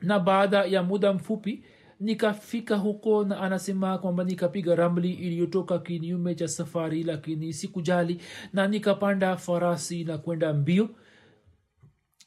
Na 0.00 0.18
baada 0.18 0.64
ya 0.64 0.82
muda 0.82 1.12
mfupi 1.12 1.64
nikafika 2.00 2.76
huko 2.76 3.24
na 3.24 3.40
anasema 3.40 3.98
kwamba 3.98 4.24
nikapiga 4.24 4.74
ramli 4.74 5.12
iliyotoka 5.12 5.78
kinyume 5.78 6.34
cha 6.34 6.48
safari 6.48 7.02
lakini 7.02 7.52
sikujali 7.52 8.20
na 8.52 8.68
nikapanda 8.68 9.36
farasi 9.36 10.04
na 10.04 10.18
kwenda 10.18 10.52
mbio. 10.54 10.88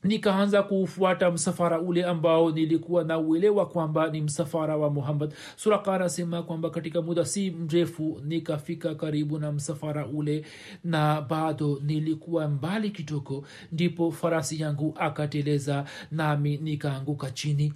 Nikaanza 0.03 0.63
kuufuata 0.63 1.31
msafara 1.31 1.81
ule 1.81 2.05
ambao 2.05 2.51
nilikuwa 2.51 3.03
na 3.03 3.19
uelewa 3.19 3.65
kwamba 3.69 4.09
ni 4.09 4.21
msafara 4.21 4.77
wa 4.77 4.89
muhammad. 4.89 5.33
Suraka 5.55 5.93
anasema 5.93 6.43
kwamba 6.43 6.69
katika 6.69 7.01
muda 7.01 7.25
si 7.25 7.51
mrefu 7.51 8.21
nikafika 8.25 8.95
karibu 8.95 9.39
na 9.39 9.51
msafara 9.51 10.07
ule 10.07 10.45
na 10.83 11.21
bado 11.21 11.79
nilikuwa 11.83 12.47
mbali 12.47 12.89
kidogo. 12.89 13.45
Ndipo 13.71 14.11
farasi 14.11 14.61
yangu 14.61 14.93
akateleza 14.99 15.85
nami 16.11 16.57
nikaanguka 16.57 17.31
chini 17.31 17.73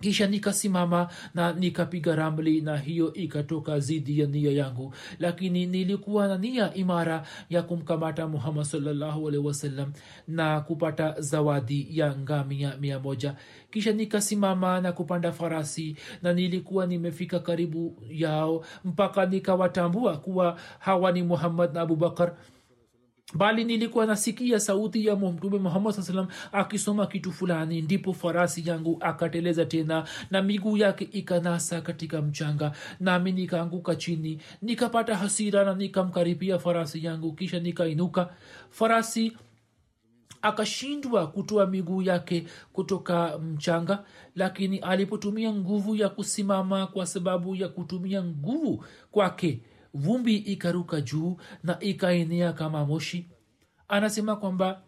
kisha 0.00 0.26
nikasimama 0.26 1.08
na 1.34 1.52
nikapiga 1.52 2.16
ramli 2.16 2.60
na 2.60 2.76
hiyo 2.76 3.12
ikatoka 3.12 3.80
zidi 3.80 4.20
ya 4.20 4.26
nia 4.26 4.52
yangu. 4.52 4.94
Lakini 5.18 5.66
nilikuwa 5.66 6.28
na 6.28 6.38
nia 6.38 6.74
imara 6.74 7.26
ya 7.50 7.62
kumkamata 7.62 8.28
muhammad 8.28 8.64
salllahu 8.64 9.46
wasalam 9.46 9.92
na 10.28 10.60
kupata 10.60 11.20
zawadi 11.20 11.86
ya 11.90 12.16
ngamia 12.16 12.76
mia 12.80 12.98
moja. 12.98 13.34
Kisha 13.70 13.92
nikasimama 13.92 14.80
na 14.80 14.92
kupanda 14.92 15.32
farasi 15.32 15.96
na 16.22 16.32
nilikuwa 16.32 16.86
nimefika 16.86 17.38
karibu 17.38 17.96
yao 18.10 18.64
mpaka 18.84 19.26
nikawatambua 19.26 20.16
kuwa 20.16 20.58
hawa 20.78 21.12
ni 21.12 21.22
muhammad 21.22 21.74
na 21.74 21.80
abubakar 21.80 22.32
bali 23.34 23.64
nilikuwa 23.64 24.06
nasikia 24.06 24.60
sauti 24.60 25.06
ya 25.06 25.16
mtume 25.16 25.58
muhammad 25.58 25.94
saa 25.94 26.02
salam 26.02 26.26
akisoma 26.52 27.06
kitu 27.06 27.32
fulani. 27.32 27.82
Ndipo 27.82 28.12
farasi 28.12 28.68
yangu 28.68 28.96
akateleza 29.00 29.64
tena 29.64 30.04
na 30.30 30.42
miguu 30.42 30.76
yake 30.76 31.08
ikanasa 31.12 31.80
katika 31.80 32.22
mchanga. 32.22 32.72
Nami 33.00 33.32
nikaanguka 33.32 33.96
chini 33.96 34.40
nikapata 34.62 35.16
hasira 35.16 35.64
na 35.64 35.74
nikamkaribia 35.74 36.58
farasi 36.58 37.04
yangu 37.04 37.32
kisha 37.32 37.60
nikainuka. 37.60 38.30
Farasi 38.70 39.32
akashindwa 40.42 41.26
kutoa 41.26 41.66
miguu 41.66 42.02
yake 42.02 42.46
kutoka 42.72 43.38
mchanga 43.38 44.04
lakini 44.36 44.78
alipotumia 44.78 45.52
nguvu 45.52 45.96
ya 45.96 46.08
kusimama 46.08 46.86
kwa 46.86 47.06
sababu 47.06 47.56
ya 47.56 47.68
kutumia 47.68 48.24
nguvu 48.24 48.84
kwake 49.10 49.60
vumbi 49.94 50.36
ikaruka 50.36 51.00
juu 51.00 51.36
na 51.62 51.80
ikaenea 51.80 52.52
kama 52.52 52.86
moshi. 52.86 53.30
Anasema 53.88 54.36
kwamba 54.36 54.82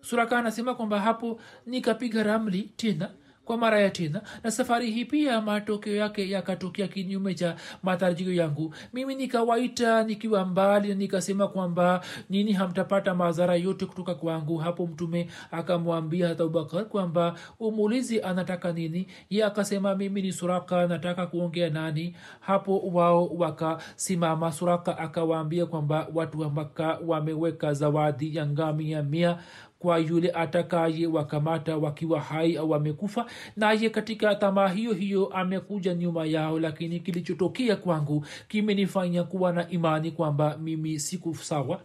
suraka 0.00 0.38
anasema 0.38 0.74
kwamba 0.74 1.00
hapo 1.00 1.40
nikapiga 1.66 2.22
ramli 2.22 2.62
tena 2.62 3.14
kwa 3.44 3.56
mara 3.56 3.80
ya 3.80 3.90
tena 3.90 4.22
na 4.44 4.50
safari 4.50 4.90
hii 4.90 5.04
pia 5.04 5.40
matokeo 5.40 5.96
yake 5.96 6.30
yakatokea 6.30 6.88
kinyume 6.88 7.34
cha 7.34 7.56
matarajio 7.82 8.32
yangu. 8.34 8.74
Mimi 8.92 9.14
nikawaita 9.14 10.02
nikiwa 10.04 10.44
mbali 10.44 10.88
na 10.88 10.94
nikasema 10.94 11.48
kwamba 11.48 12.00
nini 12.30 12.52
hamtapata 12.52 13.14
madhara 13.14 13.54
yote 13.56 13.86
kutoka 13.86 14.14
kwangu. 14.14 14.56
Hapo 14.56 14.86
mtume 14.86 15.28
akamwambia 15.50 16.28
hata 16.28 16.42
abubakar 16.44 16.84
kwamba 16.84 17.34
umulizi 17.60 18.22
anataka 18.22 18.72
nini? 18.72 19.06
Ye 19.30 19.44
akasema 19.44 19.94
mimi 19.94 20.22
ni 20.22 20.32
suraka 20.32 20.86
nataka 20.86 21.26
kuongea 21.26 21.70
nani? 21.70 22.16
Hapo 22.40 22.78
wao 22.78 23.26
wakasimama. 23.26 24.52
Suraka 24.52 24.98
akawaambia 24.98 25.66
kwamba 25.66 26.08
watu 26.14 26.40
wa 26.40 26.50
maka 26.50 26.98
wameweka 27.06 27.72
zawadi 27.74 28.36
ya 28.36 28.46
ngamia 28.46 29.02
mia 29.02 29.38
kwa 29.84 29.98
yule 29.98 30.30
atakaye 30.30 31.06
wakamata 31.06 31.76
wakiwa 31.76 32.20
hai 32.20 32.56
au 32.56 32.70
wamekufa 32.70 33.26
naye 33.56 33.90
katika 33.90 34.34
tamaa 34.34 34.68
hiyo 34.68 34.92
hiyo 34.92 35.26
amekuja 35.26 35.94
nyuma 35.94 36.26
yao. 36.26 36.60
Lakini 36.60 37.00
kilichotokea 37.00 37.76
kwangu 37.76 38.26
kimenifanya 38.48 39.24
kuwa 39.24 39.52
na 39.52 39.68
imani 39.68 40.10
kwamba 40.10 40.56
mimi 40.58 40.98
siku 40.98 41.34
sawa 41.34 41.80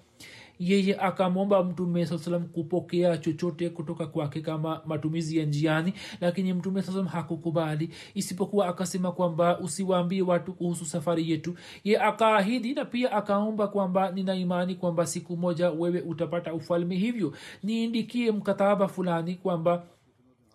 yeye 0.60 0.96
akamwomba 1.00 1.64
mtume 1.64 2.06
saa 2.06 2.40
kupokea 2.40 3.18
chochote 3.18 3.70
kutoka 3.70 4.08
kwake 4.08 4.42
kama 4.42 4.82
matumizi 4.86 5.38
ya 5.38 5.46
njiani 5.46 5.94
lakini 6.22 6.54
mtume 6.54 6.82
saa 6.82 7.04
hakukubali 7.04 7.90
isipokuwa 8.14 8.68
akasema 8.68 9.12
kwamba 9.12 9.60
usiwaambie 9.60 10.22
watu 10.22 10.54
kuhusu 10.54 10.86
safari 10.86 11.32
yetu. 11.32 11.56
Ye 11.84 12.00
akaahidi 12.00 12.74
na 12.74 12.86
pia 12.86 13.12
akaomba 13.12 13.68
kwamba 13.68 14.12
nina 14.12 14.36
imani 14.36 14.76
kwamba 14.76 15.06
siku 15.08 15.38
moja 15.38 15.70
wewe 15.72 16.02
utapata 16.02 16.54
ufalme 16.54 16.96
hivyo. 16.96 17.34
Niindikie 17.64 18.32
mkataba 18.32 18.88
fulani 18.88 19.36
kwamba 19.36 19.84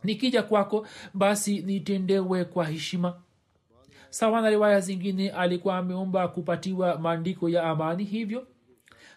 nikija 0.05 0.43
kwako 0.43 0.87
basi 1.15 1.59
nitendewe 1.63 2.45
kwa 2.45 2.65
heshima. 2.65 3.15
Sawa 4.11 4.41
na 4.41 4.51
riwaya 4.51 4.81
zingine 4.81 5.31
alikuwa 5.31 5.79
ameomba 5.79 6.29
kupatiwa 6.29 6.99
maandiko 6.99 7.49
ya 7.49 7.63
amani 7.63 8.05
hivyo 8.05 8.47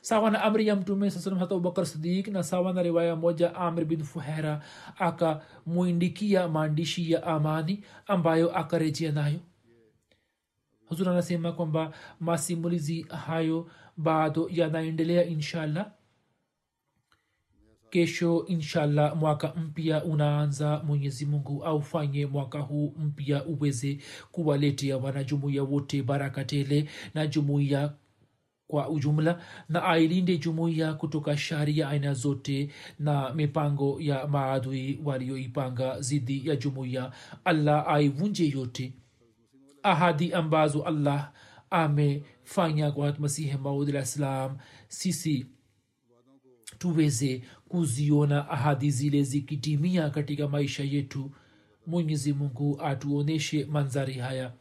sawa 0.07 0.31
na 0.31 0.41
amri 0.43 0.67
ya 0.67 0.75
mtume 0.75 1.11
saa 1.11 1.19
salam 1.19 1.39
hata 1.39 1.55
abubakar 1.55 1.85
sidik 1.85 2.27
na 2.27 2.43
sawa 2.43 2.73
na 2.73 2.81
riwaya 2.83 3.15
moja 3.15 3.55
amr 3.55 3.85
bin 3.85 4.03
fuhera 4.03 4.61
akamwindikia 4.97 6.47
maandishi 6.47 7.11
ya 7.11 7.23
amani 7.23 7.83
ambayo 8.07 8.57
akarejea 8.57 9.11
nayo. 9.11 9.39
Huzur 10.89 11.09
anasema 11.09 11.51
kwamba 11.51 11.91
masimulizi 12.19 13.01
hayo 13.01 13.69
bado 13.97 14.49
yanaendelea 14.51 15.25
inshallah. 15.25 15.91
Kesho 17.89 18.45
inshallah 18.47 19.15
mwaka 19.17 19.53
mpya 19.55 20.03
unaanza. 20.03 20.81
Mwenyezi 20.85 21.25
mungu 21.25 21.65
aufanye 21.65 22.25
mwaka 22.25 22.59
huu 22.59 22.93
mpya 22.97 23.45
uweze 23.45 23.97
kuwaletea 24.31 24.97
wanajumuiya 24.97 25.63
wote 25.63 26.03
baraka 26.03 26.45
tele 26.45 26.89
na 27.13 27.27
jumuiya 27.27 27.93
kwa 28.67 28.89
ujumla 28.89 29.41
na 29.69 29.83
ailinde 29.83 30.37
jumuiya 30.37 30.93
kutoka 30.93 31.37
shari 31.37 31.77
ya 31.79 31.89
aina 31.89 32.13
zote 32.13 32.69
na 32.99 33.33
mipango 33.33 34.01
ya 34.01 34.27
maadui 34.27 34.99
walioipanga 35.03 36.01
zidi 36.01 36.47
ya 36.49 36.55
jumuiya. 36.55 37.11
Allah 37.45 37.85
aivunje 37.87 38.49
yote. 38.49 38.93
Ahadi 39.83 40.33
ambazo 40.33 40.83
allah 40.83 41.31
amefanya 41.69 42.91
kwa 42.91 43.15
masihi 43.19 43.57
maud 43.57 43.89
alah 43.89 44.05
salam 44.05 44.57
sisi 44.87 45.45
tuweze 46.77 47.41
kuziona 47.67 48.49
ahadi 48.49 48.91
zile 48.91 49.23
zikitimia 49.23 50.09
katika 50.09 50.47
maisha 50.47 50.83
yetu. 50.83 51.31
Mwenyezi 51.87 52.33
mungu 52.33 52.81
atuoneshe 52.81 53.65
manzari 53.65 54.13
haya 54.13 54.53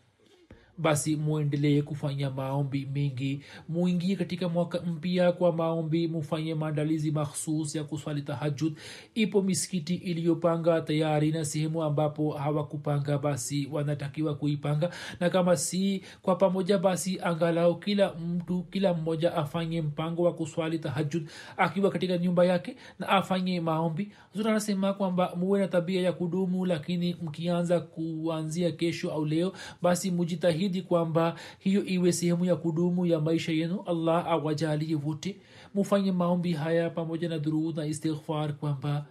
basi 0.78 1.16
mwendelee 1.16 1.82
kufanya 1.82 2.30
maombi 2.30 2.88
mengi. 2.94 3.40
Muingie 3.68 4.16
katika 4.16 4.48
mwaka 4.48 4.80
mpya 4.80 5.32
kwa 5.32 5.52
maombi 5.52 6.08
mufanye 6.08 6.54
maandalizi 6.54 7.10
makhsus 7.10 7.74
ya 7.74 7.84
kuswali 7.84 8.22
tahajud 8.22 8.76
ipo 9.14 9.42
misikiti 9.42 9.94
iliyopanga 9.94 10.80
tayari 10.80 11.32
na 11.32 11.44
sehemu 11.44 11.82
ambapo 11.82 12.30
hawakupanga 12.32 13.18
basi 13.18 13.68
wanatakiwa 13.72 14.34
kuipanga. 14.34 14.90
Na 15.20 15.30
kama 15.30 15.56
si 15.56 16.02
kwa 16.22 16.36
pamoja 16.36 16.78
basi 16.78 17.20
angalau 17.22 17.78
kila 17.78 18.14
mtu 18.14 18.62
kila 18.62 18.94
mmoja 18.94 19.34
afanye 19.34 19.82
mpango 19.82 20.22
wa 20.22 20.34
kuswali 20.34 20.78
tahajud 20.78 21.28
akiwa 21.56 21.90
katika 21.90 22.18
nyumba 22.18 22.44
yake 22.44 22.76
na 22.98 23.08
afanye 23.08 23.60
maombi. 23.60 24.12
Zuri 24.34 24.48
anasema 24.50 24.92
kwamba 24.92 25.36
muwe 25.36 25.60
na 25.60 25.68
tabia 25.68 26.00
ya 26.02 26.12
kudumu 26.12 26.66
lakini 26.66 27.16
mkianza 27.22 27.80
kuanzia 27.80 28.72
kesho 28.72 29.12
au 29.12 29.24
leo 29.24 29.52
basi 29.82 30.10
mujitahidi 30.10 30.65
jitahidi 30.68 30.82
kwamba 30.82 31.34
hiyo 31.58 31.84
iwe 31.84 32.12
sehemu 32.12 32.44
ya 32.44 32.56
kudumu 32.56 33.06
ya 33.06 33.20
maisha 33.20 33.52
yenu. 33.52 33.82
Allah 33.86 34.26
awajalie 34.26 34.94
wote 34.94 35.40
mufanye 35.74 36.12
maombi 36.12 36.52
haya 36.52 36.90
pamoja 36.90 37.28
na 37.28 37.38
durud 37.38 37.76
na 37.76 37.86
istighfar 37.86 38.56
kwamba 38.56 39.06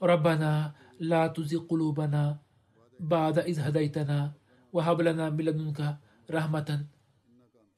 rabbana 0.00 0.74
la 0.98 1.28
tuzi 1.28 1.58
qulubana 1.58 2.38
bada 3.00 3.46
id 3.46 3.56
hadaitana 3.58 4.32
wahab 4.72 5.00
lana 5.00 5.98
rahmatan 6.28 6.86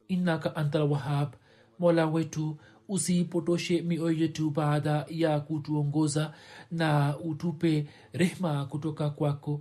innaka 0.09 0.57
anta 0.57 0.79
lwahab 0.79 1.35
mola 1.79 2.07
wetu 2.07 2.57
usipotoshe 2.89 3.83
mioyo 3.83 4.19
yetu 4.19 4.51
baada 4.51 5.07
ya 5.09 5.41
kutuongoza 5.41 6.35
na 6.71 7.19
utupe 7.19 7.87
rehma 8.13 8.65
kutoka 8.67 9.11
kwako 9.11 9.61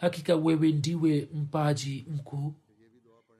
hakika 0.00 0.36
wewe 0.36 0.72
ndiwe 0.72 1.28
mpaji 1.34 2.06
mkuu. 2.10 2.54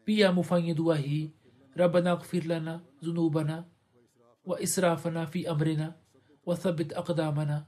Pia 0.04 0.32
mufanye 0.32 0.74
dua 0.74 0.96
hii. 0.96 1.30
Rabana 1.74 2.16
kfir 2.16 2.46
lana 2.46 2.80
zunubana 3.00 3.64
wa 4.46 4.60
israfana 4.60 5.26
fi 5.26 5.46
amrina 5.46 5.94
wathabit 6.46 6.96
aqdamana 6.96 7.66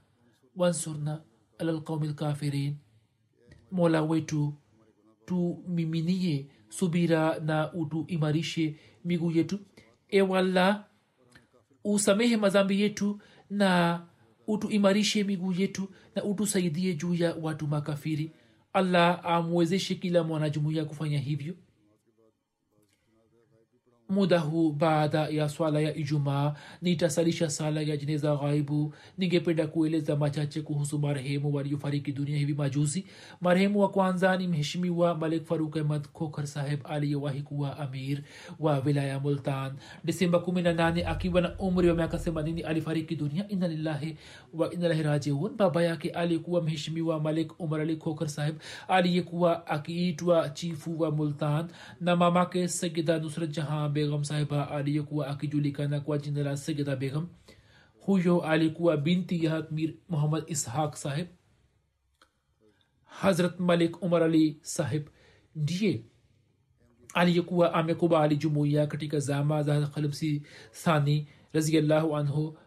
wansurna 0.55 1.21
ala 1.57 1.71
lqaumi 1.71 2.07
lkafirin 2.07 2.75
mola 3.71 4.01
wetu 4.01 4.53
tumiminie 5.25 6.47
subira 6.69 7.39
na 7.39 7.73
utuimarishe 7.73 8.75
miguu 9.05 9.31
yetu. 9.31 9.59
Ewalla 10.09 10.85
usamehe 11.83 12.37
mazambi 12.37 12.81
yetu 12.81 13.19
na 13.49 14.01
utuimarishe 14.47 15.23
miguu 15.23 15.51
yetu 15.53 15.89
na 16.15 16.23
utusaidie 16.23 16.93
juu 16.93 17.13
ya 17.13 17.35
watu 17.35 17.67
makafiri 17.67 18.31
allah 18.73 19.25
amwezeshe 19.25 19.95
kila 19.95 20.23
mwanajumuiya 20.23 20.85
kufanya 20.85 21.19
hivyo 21.19 21.55
muda 24.13 24.39
huu 24.39 24.71
baada 24.71 25.19
ya 25.27 25.49
swala 25.49 25.79
ya 25.79 25.95
ijumaa 25.95 26.53
nitasalisha 26.81 27.49
sala 27.49 27.81
ya 27.81 27.97
jeneza 27.97 28.35
ghaibu. 28.35 28.93
Ningependa 29.17 29.67
kueleza 29.67 30.15
machache 30.15 30.61
kuhusu 30.61 30.99
marehemu 30.99 31.53
waliofariki 31.53 32.11
dunia 32.11 32.37
hivi 32.37 32.53
majuzi. 32.53 33.05
Marehemu 33.41 33.79
wa 33.81 33.89
kwanza 33.89 34.37
ni 34.37 34.47
mheshimiwa 34.47 35.15
malik 35.15 35.45
faruk 35.45 35.77
ahmad 35.77 36.07
khokar 36.13 36.47
saheb 36.47 36.79
aliyewahi 36.83 37.41
kuwa 37.41 37.77
amir 37.79 38.21
wa 38.59 38.79
wilaya 38.79 39.19
multan. 39.19 39.71
Desemba 40.03 40.37
18 40.39 41.07
akiwa 41.07 41.41
na 41.41 41.57
umri 41.59 41.89
wa 41.89 41.95
miaka 41.95 42.17
80 42.17 42.65
alifariki 42.65 43.15
dunia. 43.15 43.47
Inna 43.49 43.67
lillahi 43.67 44.17
wa 44.53 44.73
inalahi 44.73 45.03
rajiun. 45.03 45.55
Baba 45.57 45.83
yake 45.83 46.09
aliyekuwa 46.09 46.61
mheshimiwa 46.61 47.19
malik 47.19 47.59
umar 47.59 47.81
ali 47.81 47.95
khokar 47.95 48.29
saheb 48.29 48.55
aliyekuwa 48.87 49.67
akiitwa 49.67 50.49
chifu 50.49 50.99
wa 51.01 51.11
multan. 51.11 51.67
Na 52.01 52.15
mamake 52.15 52.67
sayida 52.67 53.19
nusrat 53.19 53.49
jahan 53.55 53.91
begam 54.03 54.23
sahiba 54.23 54.71
aliyekuwa 54.71 55.27
akijulikana 55.27 55.99
kwa 55.99 56.17
jina 56.17 56.43
la 56.43 56.57
sayida 56.57 56.95
begam 56.95 57.27
huyo 57.99 58.41
alikuwa 58.41 58.97
binti 58.97 59.45
ya 59.45 59.67
mir 59.71 59.93
muhammad 60.09 60.43
ishaq 60.47 60.95
sahib 60.95 61.27
hazrat 63.05 63.59
malik 63.59 64.01
umar 64.03 64.23
ali 64.23 64.59
sahib 64.61 65.07
ndiye 65.55 66.03
aliyekuwa 67.13 67.73
amekubali 67.73 68.35
jumuiya 68.37 68.87
katika 68.87 69.19
zama 69.19 69.63
za 69.63 69.87
khalifsi 69.87 70.43
thani 70.71 71.27
raziallahu 71.53 72.17
anhu 72.17 72.57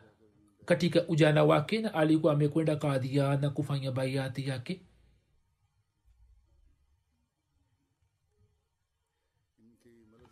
katika 0.64 1.09
ujana 1.09 1.45
wake 1.45 1.80
na 1.80 1.95
alikuwa 1.95 2.32
amekwenda 2.32 2.76
kadhia 2.76 3.37
na 3.37 3.51
kufanya 3.51 3.93
baiati 3.93 4.49
yake 4.49 4.80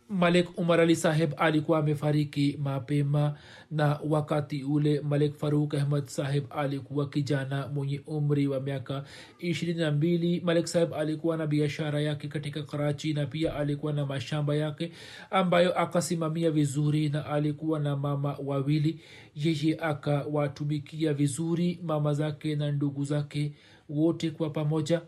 malik 0.09 0.57
umar 0.59 0.81
ali 0.81 0.95
saheb 0.95 1.33
alikuwa 1.37 1.79
amefariki 1.79 2.59
mapema 2.63 3.37
na 3.71 3.99
wakati 4.09 4.63
ule 4.63 5.01
malik 5.01 5.35
faruk 5.35 5.73
ahmad 5.73 6.05
saheb 6.05 6.43
alikuwa 6.49 7.09
kijana 7.09 7.67
mwenye 7.67 8.01
umri 8.07 8.47
wa 8.47 8.59
miaka 8.59 9.03
ishirini 9.39 9.79
na 9.79 9.91
mbili. 9.91 10.41
Malik 10.41 10.65
saheb 10.67 10.93
alikuwa 10.93 11.37
na 11.37 11.47
biashara 11.47 12.01
yake 12.01 12.27
katika 12.27 12.63
karachi 12.63 13.13
na 13.13 13.25
pia 13.25 13.55
alikuwa 13.55 13.93
na 13.93 14.05
mashamba 14.05 14.55
yake 14.55 14.91
ambayo 15.31 15.79
akasimamia 15.79 16.51
vizuri 16.51 17.09
na 17.09 17.25
alikuwa 17.25 17.79
na 17.79 17.95
mama 17.95 18.37
wawili. 18.45 18.99
Yeye 19.35 19.77
akawatumikia 19.79 21.13
vizuri 21.13 21.79
mama 21.83 22.13
zake 22.13 22.55
na 22.55 22.71
ndugu 22.71 23.03
zake 23.05 23.51
wote 23.89 24.31
kwa 24.31 24.49
pamoja 24.49 25.01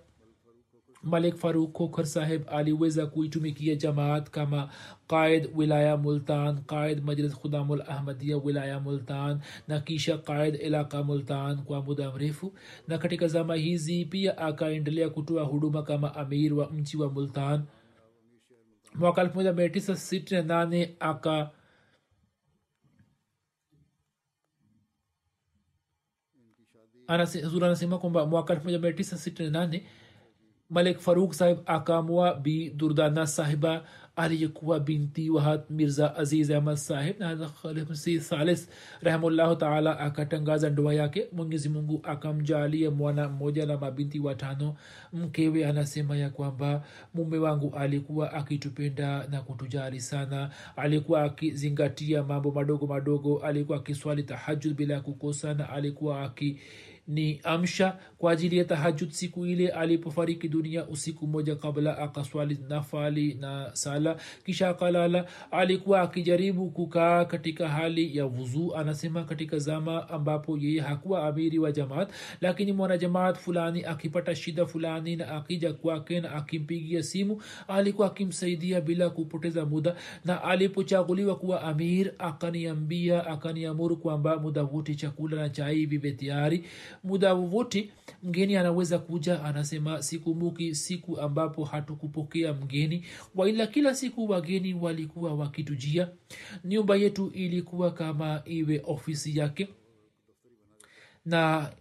malik 1.04 1.36
faruk 1.38 1.72
kokhar 1.74 2.06
saheb 2.06 2.44
aliweza 2.50 3.06
kuitumikia 3.08 3.76
jamaat 3.76 4.30
kama 4.30 4.70
qaid 5.08 5.50
wilaya 5.56 5.98
multan 5.98 6.64
qaid 6.66 7.04
majlis 7.04 7.36
khudamul 7.36 7.82
ahmadia 7.82 8.38
wilaya 8.38 8.80
multan 8.80 9.40
na 9.68 9.80
kisha 9.80 10.18
qaid 10.18 10.56
ilaka 10.56 11.04
multan 11.04 11.64
kwa 11.64 11.82
muda 11.82 12.12
mrefu. 12.12 12.54
Na 12.88 12.98
katika 12.98 13.28
zama 13.28 13.56
hizi 13.56 14.06
pia 14.06 14.38
akaendelea 14.38 15.10
kutoa 15.10 15.44
huduma 15.44 15.84
kama 15.84 16.16
amir 16.16 16.54
wa 16.54 16.70
mji 16.72 16.98
wa 16.98 17.10
multan. 17.10 17.64
Mwaka 18.96 19.24
1968 19.24 20.90
aka 21.00 21.52
anasema 27.08 27.98
kwamba 27.98 28.26
mwaka 28.26 28.54
1968 28.56 29.82
malik 30.70 31.00
faruk 31.00 31.34
sahib 31.34 31.58
akamua 31.66 32.34
bi 32.36 32.70
durdana 32.70 33.28
sahiba 33.28 33.84
aliyekuwa 34.16 34.80
binti 34.80 35.30
wahat 35.30 35.70
mirza 35.70 36.16
aziz 36.16 36.52
ahmad 36.52 36.76
sahib 36.76 37.20
na 37.20 37.36
khalifsi 37.36 38.20
thalis 38.20 38.70
rahimullahu 39.02 39.56
taala 39.56 40.00
akatangaza 40.00 40.70
ndoa 40.70 40.94
yake. 40.94 41.28
Mwenyezi 41.32 41.70
mungu 41.70 42.00
akamjalia 42.04 42.92
mwana 42.92 43.30
mmoja 43.30 43.66
na 43.66 43.78
mabinti 43.78 44.20
watano. 44.20 44.76
Mkewe 45.14 45.66
anasema 45.68 46.18
ya 46.18 46.30
kwamba 46.30 46.84
mume 47.14 47.38
wangu 47.38 47.76
alikuwa 47.76 48.34
akitupenda 48.34 49.28
na 49.28 49.42
kutujali 49.42 50.00
sana. 50.02 50.50
Alikuwa 50.76 51.24
akizingatia 51.24 52.24
mambo 52.24 52.52
madogo 52.52 52.88
madogo 52.88 53.40
alikuwa 53.40 53.78
akiswali 53.78 54.24
tahajud 54.24 54.74
bila 54.76 55.00
kukosa 55.02 55.54
na 55.54 55.70
alikuwa 55.70 56.22
aki 56.24 56.60
ni 57.08 57.40
amsha 57.44 57.98
kwa 58.18 58.32
ajili 58.32 58.58
ya 58.58 58.66
tahajud 58.66 59.10
siku 59.12 59.46
ile 59.46 59.68
alipofariki 59.70 60.48
dunia 60.50 60.88
usiku 60.88 61.28
moja 61.28 61.56
kabla 61.56 61.98
akaswali 61.98 62.58
nafali 62.70 63.34
na 63.34 63.70
sala. 63.76 64.18
Kisha 64.46 64.70
akalala 64.70 65.26
alikuwa 65.52 66.02
akijaribu 66.02 66.70
kukaa 66.72 67.26
katika 67.26 67.70
hali 67.70 68.18
ya 68.18 68.26
vuzuu 68.26 68.76
anasema 68.76 69.24
katika 69.24 69.60
zama 69.60 70.10
ambapo 70.10 70.58
yeye 70.58 70.82
hakuwa 70.82 71.28
amiri 71.28 71.60
wa 71.60 71.72
jamaat 71.72 72.10
lakini 72.42 72.72
mwanajamaat 72.72 73.38
fulani 73.38 73.86
akipata 73.86 74.36
shida 74.36 74.66
fulani 74.66 75.16
na 75.16 75.28
akija 75.36 75.74
kwake 75.74 76.22
na 76.22 76.32
akimpigia 76.32 77.04
simu 77.04 77.42
alikuwa 77.68 78.08
akimsaidia 78.08 78.82
bila 78.82 79.10
kupoteza 79.10 79.66
muda. 79.66 79.96
Na 80.26 80.44
alipochaguliwa 80.44 81.36
kuwa 81.36 81.62
amir 81.62 82.14
akaniambia 82.20 83.28
akaniamuru 83.28 83.98
kwamba 83.98 84.38
muda 84.40 84.64
wote 84.64 84.96
chakula 84.96 85.38
na 85.38 85.50
chai 85.50 85.86
vive 85.86 86.12
tayari 86.12 86.64
muda 87.04 87.34
wowote 87.34 87.92
mgeni 88.24 88.56
anaweza 88.56 89.00
kuja 89.00 89.44
anasema 89.44 90.02
sikumbuki 90.04 90.76
siku 90.76 91.20
ambapo 91.20 91.64
hatukupokea 91.64 92.54
mgeni. 92.54 93.06
Waila 93.36 93.68
kila 93.68 93.96
siku 93.96 94.30
wageni 94.30 94.74
walikuwa 94.74 95.34
wakitujia. 95.34 96.10
Nyumba 96.64 96.96
yetu 96.96 97.28
ilikuwa 97.30 97.92
kama 97.92 98.42
iwe 98.46 98.82
ofisi 98.86 99.38
yake. 99.40 99.68
Na 101.26 101.72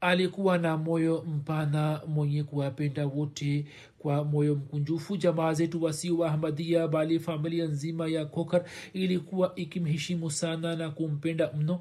alikuwa 0.00 0.58
na 0.58 0.76
moyo 0.76 1.22
mpana 1.28 2.00
mwenye 2.06 2.44
kuwapenda 2.44 3.06
wote 3.06 3.66
kwa 3.98 4.24
moyo 4.24 4.54
mkunjufu. 4.54 5.16
Jamaa 5.16 5.52
zetu 5.54 5.82
wasio 5.82 6.18
waahmadia 6.18 6.88
bali 6.88 7.18
familia 7.20 7.64
nzima 7.66 8.08
ya 8.08 8.24
kokar 8.26 8.64
ilikuwa 8.92 9.52
ikimheshimu 9.56 10.30
sana 10.30 10.76
na 10.76 10.90
kumpenda 10.90 11.52
mno 11.52 11.80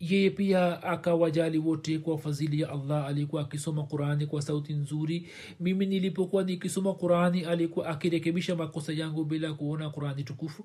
yeye 0.00 0.30
pia 0.30 0.82
akawajali 0.82 1.58
wote 1.58 1.98
kwa 1.98 2.18
fadhili 2.18 2.60
ya 2.60 2.70
allah 2.70 3.06
alikuwa 3.06 3.42
akisoma 3.42 3.82
qurani 3.86 4.26
kwa 4.26 4.42
sauti 4.42 4.72
nzuri. 4.72 5.28
Mimi 5.60 5.86
nilipokuwa 5.86 6.42
nikisoma 6.44 6.94
qurani 6.94 7.44
alikuwa 7.44 7.86
akirekebisha 7.88 8.56
makosa 8.56 8.92
yangu 8.92 9.24
bila 9.24 9.52
kuona 9.54 9.90
qurani 9.90 10.24
tukufu. 10.24 10.64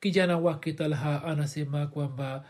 Kijana 0.00 0.38
wake 0.38 0.72
talha 0.72 1.24
anasema 1.24 1.86
kwamba 1.86 2.44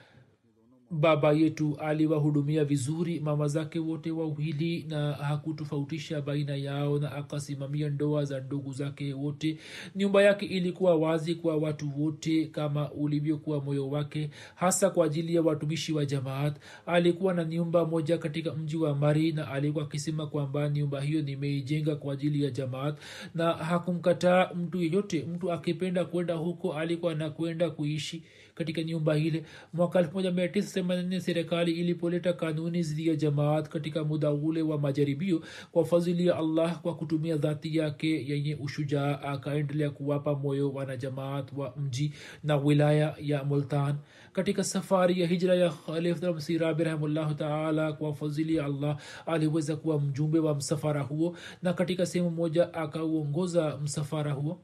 baba 0.93 1.33
yetu 1.33 1.77
aliwahudumia 1.81 2.65
vizuri 2.65 3.21
mama 3.21 3.49
zake 3.49 3.79
wote 3.79 4.11
wawili 4.11 4.87
na 4.89 5.13
hakutofautisha 5.13 6.21
baina 6.21 6.57
yao 6.57 6.99
na 6.99 7.13
akasimamia 7.13 7.89
ndoa 7.91 8.25
za 8.25 8.41
ndugu 8.41 8.73
zake 8.73 9.15
wote. 9.15 9.59
Nyumba 9.97 10.23
yake 10.23 10.47
ilikuwa 10.47 10.97
wazi 10.97 11.35
kwa 11.35 11.57
watu 11.57 12.03
wote 12.03 12.47
kama 12.47 12.91
ulivyokuwa 12.93 13.61
moyo 13.65 13.89
wake 13.89 14.31
hasa 14.55 14.91
kwa 14.91 15.07
ajili 15.07 15.35
ya 15.35 15.43
watumishi 15.43 15.93
wa 15.93 16.05
jamaat. 16.07 16.57
Alikuwa 16.87 17.35
na 17.35 17.45
nyumba 17.45 17.85
moja 17.87 18.19
katika 18.19 18.55
mji 18.55 18.77
wa 18.77 18.95
mari 18.95 19.33
na 19.33 19.49
alikuwa 19.51 19.85
akisema 19.85 20.27
kwamba 20.27 20.69
nyumba 20.69 21.01
hiyo 21.01 21.23
nimeijenga 21.23 21.97
kwa 21.97 22.13
ajili 22.15 22.45
ya 22.45 22.51
jamaat 22.51 22.99
na 23.35 23.53
hakumkataa 23.53 24.51
mtu 24.55 24.83
yeyote. 24.83 25.25
Mtu 25.35 25.53
akipenda 25.53 26.05
kwenda 26.05 26.35
huko 26.35 26.73
alikuwa 26.75 27.13
anakwenda 27.13 27.71
kuishi 27.71 28.23
katika 28.63 28.83
nyumba 28.83 29.19
ile. 29.19 29.45
Mwaka 29.73 30.01
1984 30.03 31.21
serikali 31.21 31.73
ilipoleta 31.73 32.33
kanuni 32.33 32.83
zidi 32.83 33.09
ya 33.09 33.17
jamaat 33.17 33.69
katika 33.69 34.05
muda 34.05 34.31
ule 34.33 34.63
wa 34.63 34.79
majaribio 34.79 35.43
kwa 35.73 35.85
fadhili 35.85 36.27
ya 36.27 36.37
allah 36.37 36.81
kwa 36.81 36.95
kutumia 36.95 37.37
dhati 37.37 37.77
yake 37.77 38.29
yenye 38.31 38.55
ushujaa 38.55 39.21
akaendelea 39.23 39.91
kuwapa 39.91 40.35
moyo 40.35 40.71
wanajamaat 40.73 41.53
wa 41.57 41.75
mji 41.77 42.13
na 42.45 42.57
wilaya 42.57 43.15
ya 43.21 43.45
multan. 43.45 43.95
Katika 44.33 44.65
safari 44.65 45.21
ya 45.21 45.27
hijra 45.27 45.55
ya 45.55 45.71
khalifmsirabi 45.71 46.85
rahimullahu 46.85 47.35
taala 47.35 47.93
kwa 47.93 48.15
fadhili 48.15 48.57
ya 48.57 48.65
allah 48.65 48.97
aliweza 49.27 49.77
kuwa 49.77 50.01
mjumbe 50.01 50.39
wa 50.39 50.55
msafara 50.55 51.03
huo 51.03 51.37
na 51.63 51.73
katika 51.73 52.07
sehemu 52.07 52.31
moja 52.31 52.75
akauongoza 52.75 53.79
msafara 53.83 54.33
huo 54.33 54.61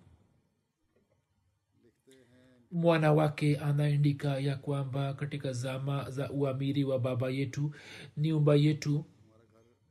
mwana 2.71 3.13
wake 3.13 3.57
anaandika 3.57 4.39
ya 4.39 4.57
kwamba 4.57 5.15
katika 5.15 5.53
zama 5.53 6.11
za 6.11 6.31
uamiri 6.31 6.85
wa 6.85 6.99
baba 6.99 7.31
yetu 7.31 7.73
nyumba 8.17 8.55
yetu 8.57 9.05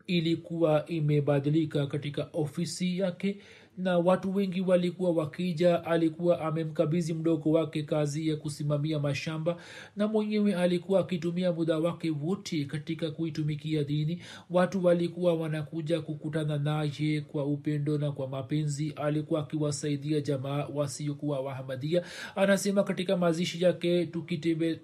ilikuwa 0.07 0.85
imebadilika 0.85 1.87
katika 1.87 2.29
ofisi 2.33 2.99
yake 2.99 3.41
na 3.77 3.97
watu 3.97 4.35
wengi 4.35 4.61
walikuwa 4.61 5.11
wakija 5.11 5.85
alikuwa 5.85 6.41
amemkabizi 6.41 7.13
mdogo 7.13 7.51
wake 7.51 7.83
kazi 7.83 8.29
ya 8.29 8.35
kusimamia 8.35 8.99
mashamba 8.99 9.57
na 9.95 10.07
mwenyewe 10.07 10.55
alikuwa 10.55 10.99
akitumia 10.99 11.51
muda 11.53 11.77
wake 11.77 12.09
wote 12.21 12.65
katika 12.65 13.11
kuitumikia 13.11 13.83
dini. 13.83 14.21
Watu 14.49 14.85
walikuwa 14.85 15.33
wanakuja 15.33 16.01
kukutana 16.01 16.57
naye 16.57 17.21
kwa 17.21 17.45
upendo 17.45 17.97
na 17.97 18.11
kwa 18.11 18.27
mapenzi. 18.27 18.93
Alikuwa 18.95 19.39
akiwasaidia 19.41 20.21
jamaa 20.21 20.67
wasiokuwa 20.73 21.39
wahamadia 21.39 22.03
anasema 22.35 22.83
katika 22.83 23.17
mazishi 23.17 23.63
yake 23.63 24.05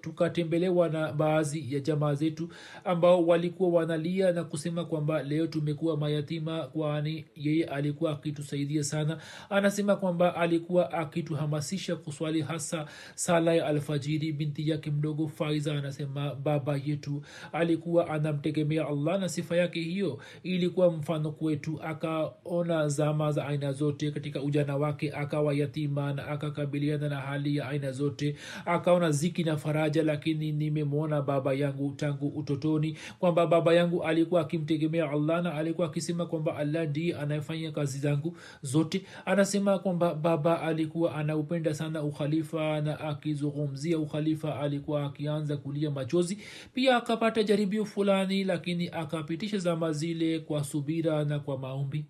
tukatembelewa 0.00 0.88
na 0.88 1.12
baadhi 1.12 1.74
ya 1.74 1.80
jamaa 1.80 2.14
zetu 2.14 2.48
ambao 2.84 3.26
walikuwa 3.26 3.70
wanalia 3.70 4.32
na 4.32 4.44
kusema 4.44 4.84
kwamba 4.84 5.22
leo 5.22 5.46
tumekuwa 5.46 5.96
mayatima 5.96 6.62
kwani 6.66 7.24
yeye 7.36 7.64
alikuwa 7.64 8.12
akitusaidia 8.12 8.83
sana. 8.84 9.18
Anasema 9.50 9.96
kwamba 9.96 10.34
alikuwa 10.36 10.92
akituhamasisha 10.92 11.96
kuswali 11.96 12.42
hasa 12.42 12.86
sala 13.14 13.54
ya 13.54 13.66
alfajiri. 13.66 14.32
Binti 14.32 14.70
yake 14.70 14.90
mdogo 14.90 15.28
faiza 15.28 15.74
anasema 15.74 16.34
baba 16.34 16.76
yetu 16.84 17.22
alikuwa 17.52 18.08
anamtegemea 18.10 18.86
allah 18.88 19.20
na 19.20 19.28
sifa 19.28 19.56
yake 19.56 19.80
hiyo 19.80 20.18
ilikuwa 20.42 20.90
mfano 20.90 21.32
kwetu. 21.32 21.80
Akaona 21.82 22.88
zama 22.88 23.32
za 23.32 23.46
aina 23.46 23.72
zote 23.72 24.10
katika 24.10 24.42
ujana 24.42 24.76
wake 24.76 25.12
akawa 25.12 25.54
yatima 25.54 26.12
na 26.12 26.26
akakabiliana 26.28 27.08
na 27.08 27.16
hali 27.16 27.56
ya 27.56 27.68
aina 27.68 27.92
zote. 27.92 28.36
Akaona 28.66 29.10
ziki 29.10 29.44
na 29.44 29.56
faraja 29.56 30.02
lakini 30.02 30.52
nimemwona 30.52 31.22
baba 31.22 31.52
yangu 31.52 31.92
tangu 31.96 32.28
utotoni 32.28 32.98
kwamba 33.18 33.46
baba 33.46 33.74
yangu 33.74 34.04
alikuwa 34.04 34.40
akimtegemea 34.40 35.10
allah 35.10 35.42
na 35.42 35.54
alikuwa 35.54 35.86
akisema 35.86 36.26
kwamba 36.26 36.56
allah 36.56 36.88
ndiye 36.88 37.16
anayefanya 37.16 37.72
kazi 37.72 37.98
zangu 37.98 38.36
zote. 38.74 39.06
Anasema 39.24 39.78
kwamba 39.78 40.14
baba 40.14 40.62
alikuwa 40.62 41.14
anaupenda 41.14 41.74
sana 41.74 42.02
ukhalifa 42.02 42.80
na 42.80 43.00
akizungumzia 43.00 43.98
ukhalifa 43.98 44.60
alikuwa 44.60 45.04
akianza 45.06 45.56
kulia 45.56 45.90
machozi. 45.90 46.38
Pia 46.74 46.96
akapata 46.96 47.42
jaribio 47.42 47.84
fulani 47.84 48.44
lakini 48.44 48.88
akapitisha 48.88 49.58
zama 49.58 49.92
zile 49.92 50.38
kwa 50.40 50.64
subira 50.64 51.24
na 51.24 51.38
kwa 51.40 51.58
maombi. 51.58 52.06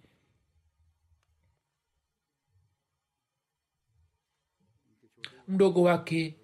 Mdogo 5.48 5.82
wake 5.82 6.36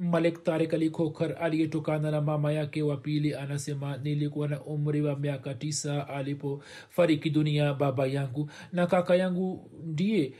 malik 0.00 0.44
tarik 0.44 0.74
ali 0.74 0.90
khokhar 0.90 1.36
aliyetokana 1.40 2.10
na 2.10 2.20
mama 2.20 2.52
yake 2.52 2.82
wa 2.82 2.96
pili 2.96 3.34
anasema 3.34 3.96
nilikuwa 3.96 4.48
na 4.48 4.60
umri 4.64 5.02
wa 5.02 5.16
miaka 5.18 5.54
tisa 5.54 6.08
alipofariki 6.08 7.30
dunia 7.30 7.74
baba 7.74 8.06
yangu 8.06 8.50
na 8.72 8.86
kaka 8.86 9.16
yangu 9.16 9.70
ndiye. 9.84 10.32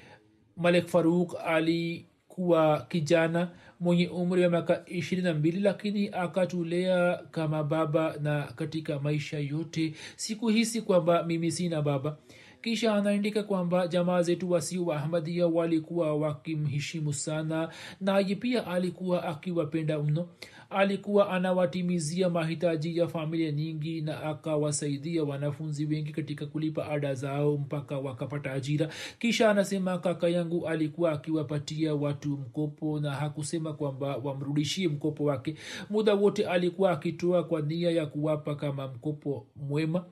Malik 0.56 0.86
faruk 0.86 1.34
alikuwa 1.46 2.86
kijana 2.88 3.50
mwenye 3.80 4.08
umri 4.08 4.42
wa 4.42 4.50
miaka 4.50 4.82
ishirini 4.86 5.28
na 5.28 5.34
mbili 5.34 5.60
lakini 5.60 6.08
akatulea 6.08 7.16
kama 7.30 7.64
baba 7.64 8.14
na 8.22 8.42
katika 8.42 8.98
maisha 8.98 9.38
yote. 9.38 9.94
Sikuhisi 10.16 10.82
kwamba 10.82 11.22
mimi 11.22 11.52
sina 11.52 11.82
baba 11.82 12.16
kisha 12.62 12.94
anaandika 12.94 13.42
kwamba 13.42 13.86
jamaa 13.88 14.22
zetu 14.22 14.50
wasio 14.50 14.84
waahmadia 14.84 15.46
walikuwa 15.46 16.14
wakimheshimu 16.16 17.12
sana 17.12 17.68
naye 18.00 18.34
pia 18.34 18.66
alikuwa 18.66 19.24
akiwapenda 19.24 19.98
mno. 20.02 20.28
Alikuwa 20.70 21.30
anawatimizia 21.30 22.30
mahitaji 22.30 22.98
ya 22.98 23.08
familia 23.08 23.52
nyingi 23.52 24.00
na 24.00 24.22
akawasaidia 24.22 25.24
wanafunzi 25.24 25.84
wengi 25.86 26.12
katika 26.12 26.46
kulipa 26.46 26.88
ada 26.88 27.14
zao 27.14 27.56
mpaka 27.56 27.98
wakapata 27.98 28.52
ajira. 28.52 28.88
Kisha 29.18 29.50
anasema 29.50 29.98
kaka 29.98 30.28
yangu 30.28 30.68
alikuwa 30.68 31.12
akiwapatia 31.12 31.94
watu 31.94 32.28
mkopo 32.28 33.00
na 33.00 33.10
hakusema 33.10 33.72
kwamba 33.72 34.16
wamrudishie 34.16 34.88
mkopo 34.88 35.24
wake. 35.24 35.54
Muda 35.90 36.14
wote 36.14 36.46
alikuwa 36.46 36.90
akitoa 36.92 37.44
kwa 37.44 37.60
nia 37.60 37.90
ya 37.90 38.06
kuwapa 38.06 38.54
kama 38.54 38.88
mkopo 38.88 39.46
mwema 39.56 40.04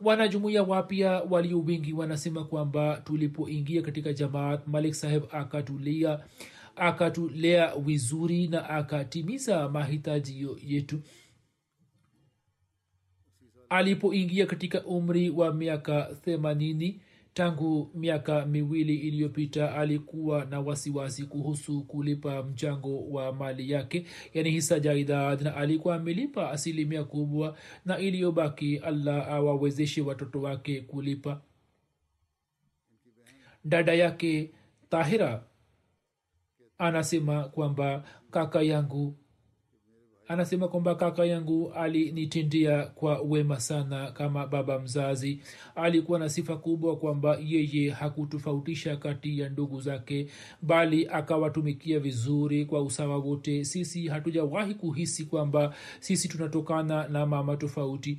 wanajumuia 0.00 0.62
wapya 0.62 1.10
walio 1.30 1.60
wengi 1.60 1.92
wanasema 1.92 2.44
kwamba 2.44 2.96
tulipoingia 3.04 3.82
katika 3.82 4.12
jamaat 4.12 4.66
malik 4.66 4.94
saheb 4.94 5.22
akatulia 5.32 6.20
akatulea 6.76 7.76
vizuri 7.76 8.48
na 8.48 8.68
akatimiza 8.70 9.68
mahitaji 9.68 10.46
yetu. 10.66 11.00
Alipoingia 13.68 14.46
katika 14.46 14.84
umri 14.84 15.30
wa 15.30 15.54
miaka 15.54 16.02
themanini 16.24 17.00
tangu 17.38 17.90
miaka 17.94 18.46
miwili 18.46 18.94
iliyopita 18.96 19.74
alikuwa 19.74 20.44
na 20.44 20.60
wasiwasi 20.60 21.24
kuhusu 21.24 21.84
kulipa 21.84 22.42
mchango 22.42 23.08
wa 23.10 23.32
mali 23.32 23.70
yake. 23.70 24.06
Yani 24.34 24.50
hisa 24.50 24.80
jaidad 24.80 25.42
na 25.42 25.56
alikuwa 25.56 25.94
amelipa 25.96 26.50
asilimia 26.50 27.04
kubwa 27.04 27.58
na 27.84 27.98
iliyobaki 27.98 28.76
allah 28.78 29.28
awawezeshe 29.28 30.00
watoto 30.02 30.42
wake 30.42 30.80
kulipa. 30.80 31.40
Dada 33.64 33.94
yake 33.94 34.50
tahira 34.88 35.44
anasema 36.78 37.44
kwamba 37.44 38.04
kaka 38.30 38.62
yangu 38.62 39.18
anasema 40.28 40.68
kwamba 40.68 40.94
kaka 40.94 41.24
yangu 41.24 41.72
alinitendea 41.72 42.86
kwa 42.86 43.20
wema 43.20 43.60
sana 43.60 44.12
kama 44.12 44.46
baba 44.46 44.78
mzazi. 44.78 45.40
Alikuwa 45.74 46.18
na 46.18 46.28
sifa 46.28 46.56
kubwa 46.56 46.96
kwamba 46.96 47.38
yeye 47.44 47.90
hakutofautisha 47.90 48.96
kati 48.96 49.38
ya 49.38 49.48
ndugu 49.48 49.80
zake 49.80 50.28
bali 50.62 51.08
akawatumikia 51.08 52.00
vizuri 52.00 52.64
kwa 52.66 52.82
usawa 52.82 53.16
wote. 53.18 53.64
Sisi 53.64 54.08
hatujawahi 54.08 54.74
kuhisi 54.74 55.24
kwamba 55.24 55.74
sisi 56.00 56.28
tunatokana 56.28 57.08
na 57.08 57.26
mama 57.26 57.56
tofauti. 57.56 58.18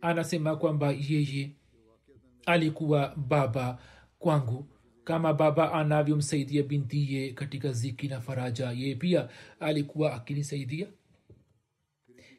Anasema 0.00 0.56
kwamba 0.56 0.90
yeye 1.08 1.50
alikuwa 2.46 3.14
baba 3.16 3.78
kwangu 4.18 4.66
kama 5.10 5.34
baba 5.34 5.72
anavyomsaidia 5.72 6.62
bintiye 6.62 7.32
katika 7.32 7.72
ziki 7.72 8.08
na 8.08 8.20
faraja. 8.20 8.70
Ye 8.72 8.94
pia 8.94 9.28
alikuwa 9.60 10.14
akinisaidia. 10.14 10.86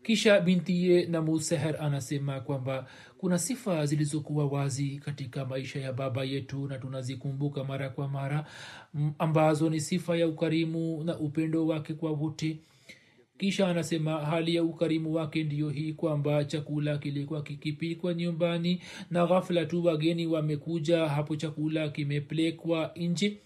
Kisha 0.03 0.39
bintiye 0.41 1.05
namuseher 1.05 1.75
anasema 1.81 2.39
kwamba 2.41 2.87
kuna 3.17 3.39
sifa 3.39 3.85
zilizokuwa 3.85 4.45
wazi 4.47 5.01
katika 5.05 5.45
maisha 5.45 5.79
ya 5.79 5.93
baba 5.93 6.23
yetu 6.23 6.67
na 6.67 6.77
tunazikumbuka 6.77 7.63
mara 7.63 7.89
kwa 7.89 8.07
mara 8.07 8.45
ambazo 9.19 9.69
ni 9.69 9.79
sifa 9.81 10.17
ya 10.17 10.27
ukarimu 10.27 11.03
na 11.03 11.19
upendo 11.19 11.67
wake 11.67 11.93
kwa 11.93 12.11
wote 12.11 12.59
kisha 13.41 13.67
anasema 13.67 14.17
hali 14.25 14.55
ya 14.55 14.63
ukarimu 14.63 15.13
wake 15.13 15.43
ndiyo 15.43 15.69
hii 15.69 15.93
kwamba 15.93 16.45
chakula 16.45 16.97
kilikuwa 16.97 17.43
kikipikwa 17.43 18.13
nyumbani 18.13 18.81
na 19.09 19.25
ghafula 19.27 19.65
tu 19.65 19.85
wageni 19.85 20.27
wamekuja 20.27 21.07
hapo 21.09 21.35
chakula 21.35 21.89
kimepelekwa 21.89 22.91
nje 22.95 23.37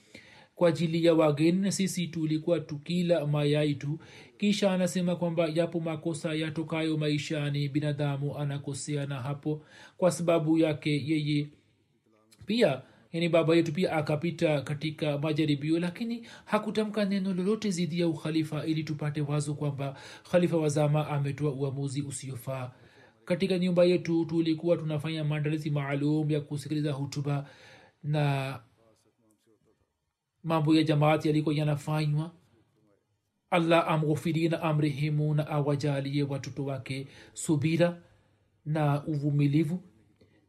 kwa 0.56 0.70
ajili 0.70 1.06
ya 1.06 1.14
wageni 1.14 1.62
na 1.62 1.72
sisi 1.72 2.08
tulikuwa 2.08 2.60
tukila 2.60 3.28
mayai 3.28 3.76
tu. 3.76 4.00
Kisha 4.38 4.72
anasema 4.72 5.16
kwamba 5.16 5.48
yapo 5.54 5.80
makosa 5.80 6.34
yatokayo 6.34 6.98
maishani 6.98 7.70
binadamu 7.70 8.38
anakosea 8.38 9.06
na 9.06 9.16
hapo 9.16 9.62
kwa 9.98 10.12
sababu 10.12 10.58
yake 10.58 11.04
yeye. 11.08 11.48
Pia 12.46 12.82
yani 13.16 13.30
baba 13.30 13.55
yetu 13.55 13.74
pia 13.74 13.91
akapita 13.91 14.61
katika 14.61 15.18
majaribio 15.18 15.80
lakini 15.80 16.28
hakutamka 16.45 17.05
neno 17.05 17.34
lolote 17.34 17.72
zidi 17.72 17.99
ya 17.99 18.07
ukhalifa 18.07 18.66
ili 18.66 18.84
tupate 18.84 19.22
wazo 19.22 19.53
kwamba 19.53 19.97
khalifa 20.32 20.57
wazama 20.57 21.07
ametoa 21.07 21.51
uamuzi 21.53 22.01
usiofaa. 22.01 22.72
Katika 23.26 23.59
nyumba 23.59 23.84
yetu 23.86 24.26
tulikuwa 24.26 24.78
tunafanya 24.78 25.24
maandalizi 25.24 25.70
maalum 25.70 26.32
ya 26.32 26.41
kusikiliza 26.41 26.91
hutuba 26.91 27.49
na 28.03 28.59
mambo 30.43 30.76
ya 30.76 30.84
jamaati 30.84 31.28
yalikuwa 31.28 31.55
yanafanywa. 31.55 32.32
Allah 33.49 33.88
amghufirie 33.91 34.49
na 34.49 34.61
amrehemu 34.61 35.34
na 35.36 35.47
awajalie 35.47 36.24
watoto 36.24 36.66
wake 36.66 37.07
subira 37.34 38.01
na 38.66 39.05
uvumilivu 39.05 39.84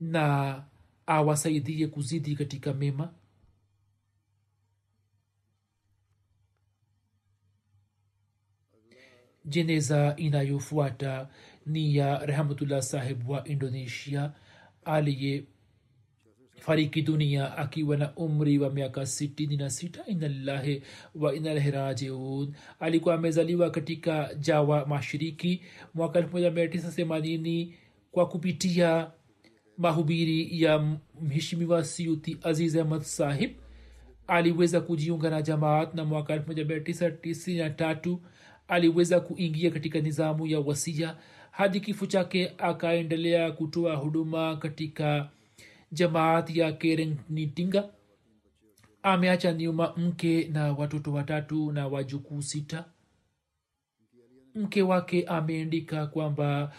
na 0.00 0.62
awasaidie 1.06 1.86
kuzidi 1.86 2.36
katika 2.36 2.74
mema? 2.74 3.14
Jeneza 9.44 10.14
inayofuata 10.16 11.28
ni 11.66 11.96
ya 11.96 12.18
rahmatullah 12.26 12.82
sahib 12.82 13.28
wa 13.30 13.44
indonesia 13.48 14.32
aliye 14.84 15.44
fariki 16.56 17.02
dunia 17.02 17.56
akiwa 17.58 17.96
na 17.96 18.14
umri 18.16 18.58
wa 18.58 18.70
miaka 18.70 19.06
sitini 19.06 19.56
na 19.56 19.70
sita. 19.70 20.06
Inalillahi 20.06 20.82
wa 21.14 21.34
inalahi 21.34 21.70
rajiun. 21.70 22.54
Alikuwa 22.80 23.14
amezaliwa 23.14 23.70
katika 23.70 24.34
jawa 24.34 24.86
mashiriki 24.86 25.62
mwaka 25.94 26.18
elfu 26.18 26.32
moja 26.32 26.50
mia 26.50 26.68
tisa 26.68 26.90
themanini 26.90 27.74
kwa 28.12 28.28
kupitia 28.28 29.10
mahubiri 29.78 30.62
ya 30.62 30.96
mheshimiwa 31.22 31.84
siuti 31.84 32.38
aziz 32.42 32.76
ahmad 32.76 33.02
sahib 33.02 33.50
aliweza 34.26 34.80
kujiunga 34.80 35.30
na 35.30 35.42
jamaat 35.42 35.94
na 35.94 36.04
mwaka 36.04 36.36
1993 36.36 38.18
aliweza 38.68 39.20
kuingia 39.20 39.70
katika 39.70 40.00
nizamu 40.00 40.46
ya 40.46 40.60
wasia 40.60 41.16
hadi 41.50 41.80
kifo 41.80 42.06
chake 42.06 42.52
akaendelea 42.58 43.52
kutoa 43.52 43.94
huduma 43.96 44.56
katika 44.56 45.28
jamaat 45.92 46.56
ya 46.56 46.72
kerenitinga 46.72 47.88
ameacha 49.02 49.52
nyuma 49.52 49.94
mke 49.96 50.48
na 50.52 50.72
watoto 50.72 51.12
watatu 51.12 51.72
na 51.72 51.88
wajukuu 51.88 52.42
sita. 52.42 52.84
Mke 54.54 54.82
wake 54.82 55.24
ameandika 55.24 56.06
kwamba 56.06 56.72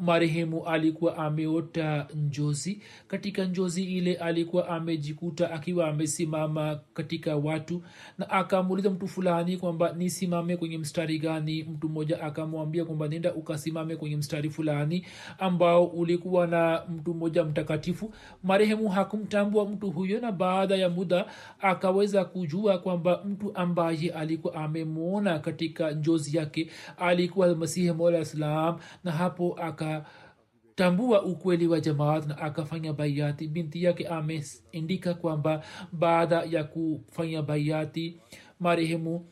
marehemu 0.00 0.66
alikuwa 0.66 1.16
ameota 1.16 2.06
njozi. 2.14 2.82
Katika 3.08 3.44
njozi 3.44 3.84
ile 3.84 4.14
alikuwa 4.14 4.68
amejikuta 4.68 5.50
akiwa 5.50 5.88
amesimama 5.88 6.80
katika 6.94 7.36
watu 7.36 7.82
na 8.18 8.30
akamuuliza 8.30 8.90
mtu 8.90 9.08
fulani 9.08 9.56
kwamba 9.56 9.92
nisimame 9.92 10.56
kwenye 10.56 10.78
mstari 10.78 11.18
gani? 11.18 11.62
Mtu 11.62 11.88
mmoja 11.88 12.20
akamwambia 12.22 12.84
kwamba 12.84 13.08
nenda 13.08 13.34
ukasimame 13.34 13.96
kwenye 13.96 14.16
mstari 14.16 14.50
fulani 14.50 15.06
ambao 15.38 15.84
ulikuwa 15.86 16.46
na 16.46 16.82
mtu 16.90 17.14
mmoja 17.14 17.44
mtakatifu. 17.44 18.14
Marehemu 18.42 18.88
hakumtambua 18.88 19.64
mtu 19.68 19.90
huyo 19.90 20.20
na 20.20 20.32
baada 20.32 20.76
ya 20.76 20.88
muda 20.88 21.26
akaweza 21.60 22.24
kujua 22.24 22.78
kwamba 22.78 23.22
mtu 23.24 23.54
ambaye 23.56 24.10
alikuwa 24.10 24.54
amemwona 24.54 25.38
katika 25.38 25.90
njozi 25.90 26.36
yake 26.36 26.70
alikuwa 26.98 27.54
masihi 27.54 27.92
mola 27.92 28.18
islam 28.18 28.78
na 29.04 29.12
hapo 29.12 29.47
akatambua 29.54 31.22
ukweli 31.22 31.66
wa 31.66 31.80
jamaat 31.80 32.26
na 32.26 32.38
akafanya 32.38 32.92
baiati 32.92 33.48
binti 33.48 33.84
yake 33.84 34.06
ameindika 34.08 35.14
kwamba 35.14 35.64
baada 35.92 36.42
ya 36.42 36.64
kufanya 36.64 37.42
baiati 37.42 38.20
marehemu 38.60 39.26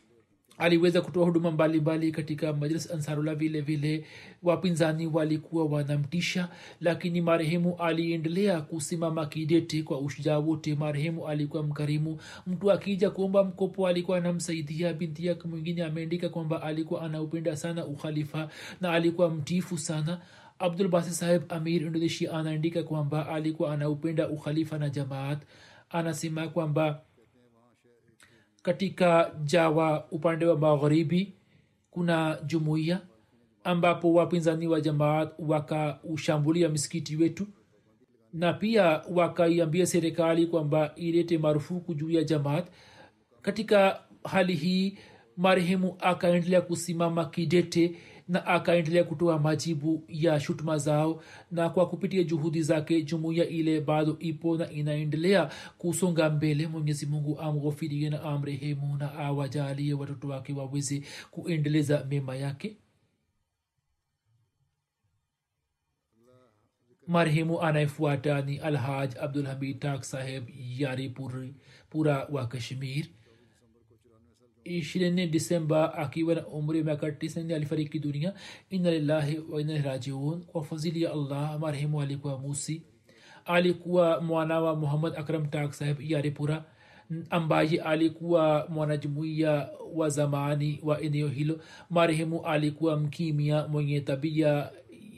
aliweza 0.59 1.01
kutoa 1.01 1.25
huduma 1.25 1.51
mbalimbali 1.51 2.13
katika 2.13 2.53
majlis 2.53 2.91
ansarula 2.91 3.35
vile 3.35 3.61
vile. 3.61 4.05
Wapinzani 4.43 5.07
walikuwa 5.07 5.65
wanamtisha 5.65 6.49
lakini 6.81 7.21
marehemu 7.21 7.77
aliendelea 7.79 8.61
kusimama 8.61 9.27
kidete 9.27 9.83
kwa 9.83 9.99
ushujaa 10.01 10.39
wote. 10.39 10.75
Marehemu 10.75 11.29
alikuwa 11.29 11.63
mkarimu. 11.63 12.19
Mtu 12.47 12.73
akija 12.73 13.11
kuomba 13.11 13.45
mkopo 13.45 13.87
alikuwa 13.89 14.19
anamsaidia. 14.19 14.93
Binti 14.93 15.27
yake 15.27 15.49
mwingine 15.49 15.85
ameandika 15.85 16.29
kwamba 16.29 16.63
alikuwa 16.63 17.03
anaupenda 17.03 17.57
sana 17.57 17.87
ukhalifa 17.87 18.49
na 18.81 18.93
alikuwa 18.93 19.31
mtifu 19.31 19.79
sana. 19.79 20.21
Abdul 20.59 20.89
basi 20.89 21.11
saheb 21.15 21.43
amir 21.49 21.83
indonesia 21.83 22.33
anaandika 22.33 22.83
kwamba 22.83 23.29
alikuwa 23.29 23.73
anaupenda 23.75 24.29
ukhalifa 24.29 24.79
na 24.79 24.89
jamaat. 24.91 25.39
Anasema 25.91 26.49
kwamba 26.49 27.01
katika 28.67 29.33
jawa 29.45 30.07
upande 30.11 30.47
wa 30.47 30.59
magharibi 30.59 31.33
kuna 31.91 32.39
jumuiya 32.47 33.01
ambapo 33.65 34.13
wapinzani 34.15 34.69
wa 34.69 34.81
jamaat 34.81 35.33
wakaushambulia 35.39 36.69
msikiti 36.69 37.17
wetu 37.17 37.47
na 38.33 38.53
pia 38.53 39.03
wakaiambia 39.11 39.87
serikali 39.87 40.47
kwamba 40.47 40.93
ilete 40.97 41.39
marufuku 41.39 41.95
juu 41.95 42.11
ya 42.11 42.25
jamaat. 42.25 42.67
Katika 43.43 44.01
hali 44.25 44.55
hii 44.55 44.99
marehemu 45.37 45.97
akaendelea 46.01 46.61
kusimama 46.61 47.25
kidete 47.25 47.95
na 48.29 48.47
akaendelea 48.47 49.05
kutoa 49.05 49.39
majibu 49.39 50.05
ya 50.09 50.41
shutuma 50.41 50.79
zao 50.79 51.23
na 51.51 51.71
kwa 51.71 51.89
kupitia 51.89 52.23
juhudi 52.25 52.63
zake 52.63 53.03
jumuiya 53.03 53.49
ile 53.49 53.81
bado 53.81 54.17
ipo 54.19 54.57
na 54.57 54.71
inaendelea 54.71 55.51
kusonga 55.79 56.31
mbele. 56.31 56.67
Mwenyezi 56.67 57.07
mungu 57.07 57.41
amghofirie 57.41 58.11
na 58.11 58.23
amrehemu 58.23 58.97
na 58.97 59.13
awajalie 59.15 59.95
watoto 59.95 60.29
wake 60.29 60.53
waweze 60.53 61.03
kuendeleza 61.31 62.05
mema 62.05 62.37
yake. 62.37 62.77
Marehemu 67.07 67.63
anayefuata 67.63 68.43
ni 68.43 68.59
alhaj 68.59 69.15
abdulhamid 69.21 69.79
tak 69.81 70.05
saheb 70.05 70.49
yari 70.79 71.09
puri, 71.09 71.55
pura 71.91 72.25
wa 72.31 72.47
kashmir 72.47 73.07
ishirini 74.67 75.27
disemba 75.27 75.95
akiwa 75.95 76.35
na 76.35 76.47
umri 76.47 76.79
wa 76.79 76.85
miaka 76.85 77.13
tisini 77.13 77.55
alifariki 77.55 77.99
dunia 77.99 78.35
ina 78.71 78.91
lillahi 78.91 79.39
wa 79.51 79.61
ina 79.61 79.83
rajiun 79.83 80.43
kwa 80.45 80.65
fadhili 80.65 81.03
ya 81.03 81.13
allah 81.13 81.61
marehemu 81.61 82.01
alikuwa 82.03 82.39
musi 82.39 82.83
alikuwa 83.45 84.21
mwana 84.21 84.61
wa 84.61 84.77
muhammad 84.77 85.13
akram 85.17 85.47
tak 85.47 85.73
saheb 85.75 86.01
yaripura 86.01 86.65
ambaye 87.31 87.81
alikuwa 87.81 88.67
mwanajumuiya 88.69 89.69
wa 89.95 90.09
zamani 90.09 90.81
wa 90.83 91.01
eneo 91.01 91.29
hilo 91.29 91.61
marehemu 91.91 92.45
alikuwa 92.47 92.97
mkimya 92.97 93.69
mwenye 93.69 94.01
tabia 94.01 94.71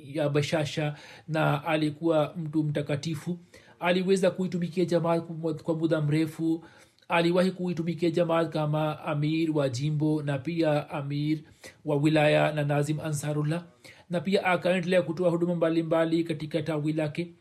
ya 0.05 0.29
bashasha 0.29 0.95
na 1.29 1.65
alikuwa 1.65 2.35
mtu 2.37 2.65
mtakatifu 2.65 3.39
aliweza 3.81 4.31
kuitumikia 4.31 4.85
jamaat 4.85 5.63
kwa 5.63 5.75
muda 5.75 6.01
mrefu 6.01 6.65
aliwahi 7.09 7.51
kuitumikia 7.51 8.11
jamaat 8.11 8.53
kama 8.53 9.05
amir 9.05 9.51
wa 9.51 9.69
jimbo 9.69 10.23
na 10.23 10.39
pia 10.39 10.91
amir 10.91 11.39
wa 11.85 11.97
wilaya 11.97 12.53
na 12.53 12.65
nazim 12.65 13.01
ansarullah 13.01 13.65
na 14.11 14.21
pia 14.21 14.45
akaendelea 14.45 15.03
kutoa 15.03 15.31
huduma 15.31 15.55
mbalimbali 15.55 16.25
katika 16.25 16.63
tawi 16.63 16.93
lake. 16.93 17.33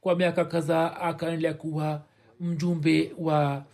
Kwa 0.00 0.16
miaka 0.16 0.44
kadhaa 0.44 0.96
akaendelea 0.96 1.54
kuwa 1.54 2.04
mjumbe 2.40 3.12
wa 3.18 3.64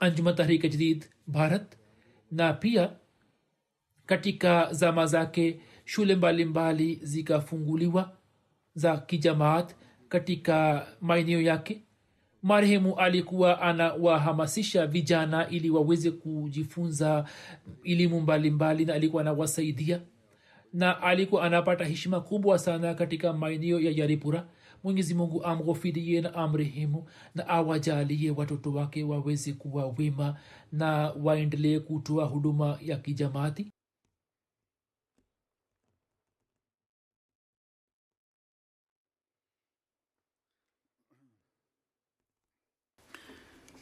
anjuma 0.00 0.32
tahrika 0.32 0.68
jadid 0.68 1.04
bharat 1.26 1.76
na 2.30 2.52
pia 2.52 2.90
katika 4.06 4.72
zama 4.72 5.06
zake 5.06 5.60
shule 5.84 6.14
mbalimbali 6.14 6.98
zikafunguliwa 7.02 8.12
za 8.74 8.96
kijamaat 8.96 9.74
katika 10.08 10.86
maeneo 11.00 11.40
yake 11.40 11.82
marehemu 12.46 12.94
alikuwa 12.96 13.60
anawahamasisha 13.62 14.86
vijana 14.86 15.48
ili 15.48 15.70
waweze 15.70 16.10
kujifunza 16.10 17.24
elimu 17.84 18.20
mbalimbali 18.20 18.84
na 18.84 18.94
alikuwa 18.94 19.22
anawasaidia. 19.22 20.00
Na 20.72 21.02
alikuwa 21.02 21.42
anapata 21.44 21.84
heshima 21.84 22.20
kubwa 22.20 22.58
sana 22.58 22.94
katika 22.94 23.32
maeneo 23.32 23.80
ya 23.80 23.90
yaripura. 23.90 24.46
Mwenyezi 24.84 25.14
mungu 25.14 25.44
amghofirie 25.44 26.20
na 26.20 26.34
amrehemu 26.34 27.04
na 27.34 27.48
awajalie 27.48 28.30
watoto 28.30 28.72
wake 28.72 29.04
waweze 29.04 29.52
kuwa 29.52 29.94
wema 29.98 30.36
na 30.72 31.12
waendelee 31.22 31.78
kutoa 31.78 32.24
huduma 32.24 32.78
ya 32.82 32.96
kijamaati 32.96 33.72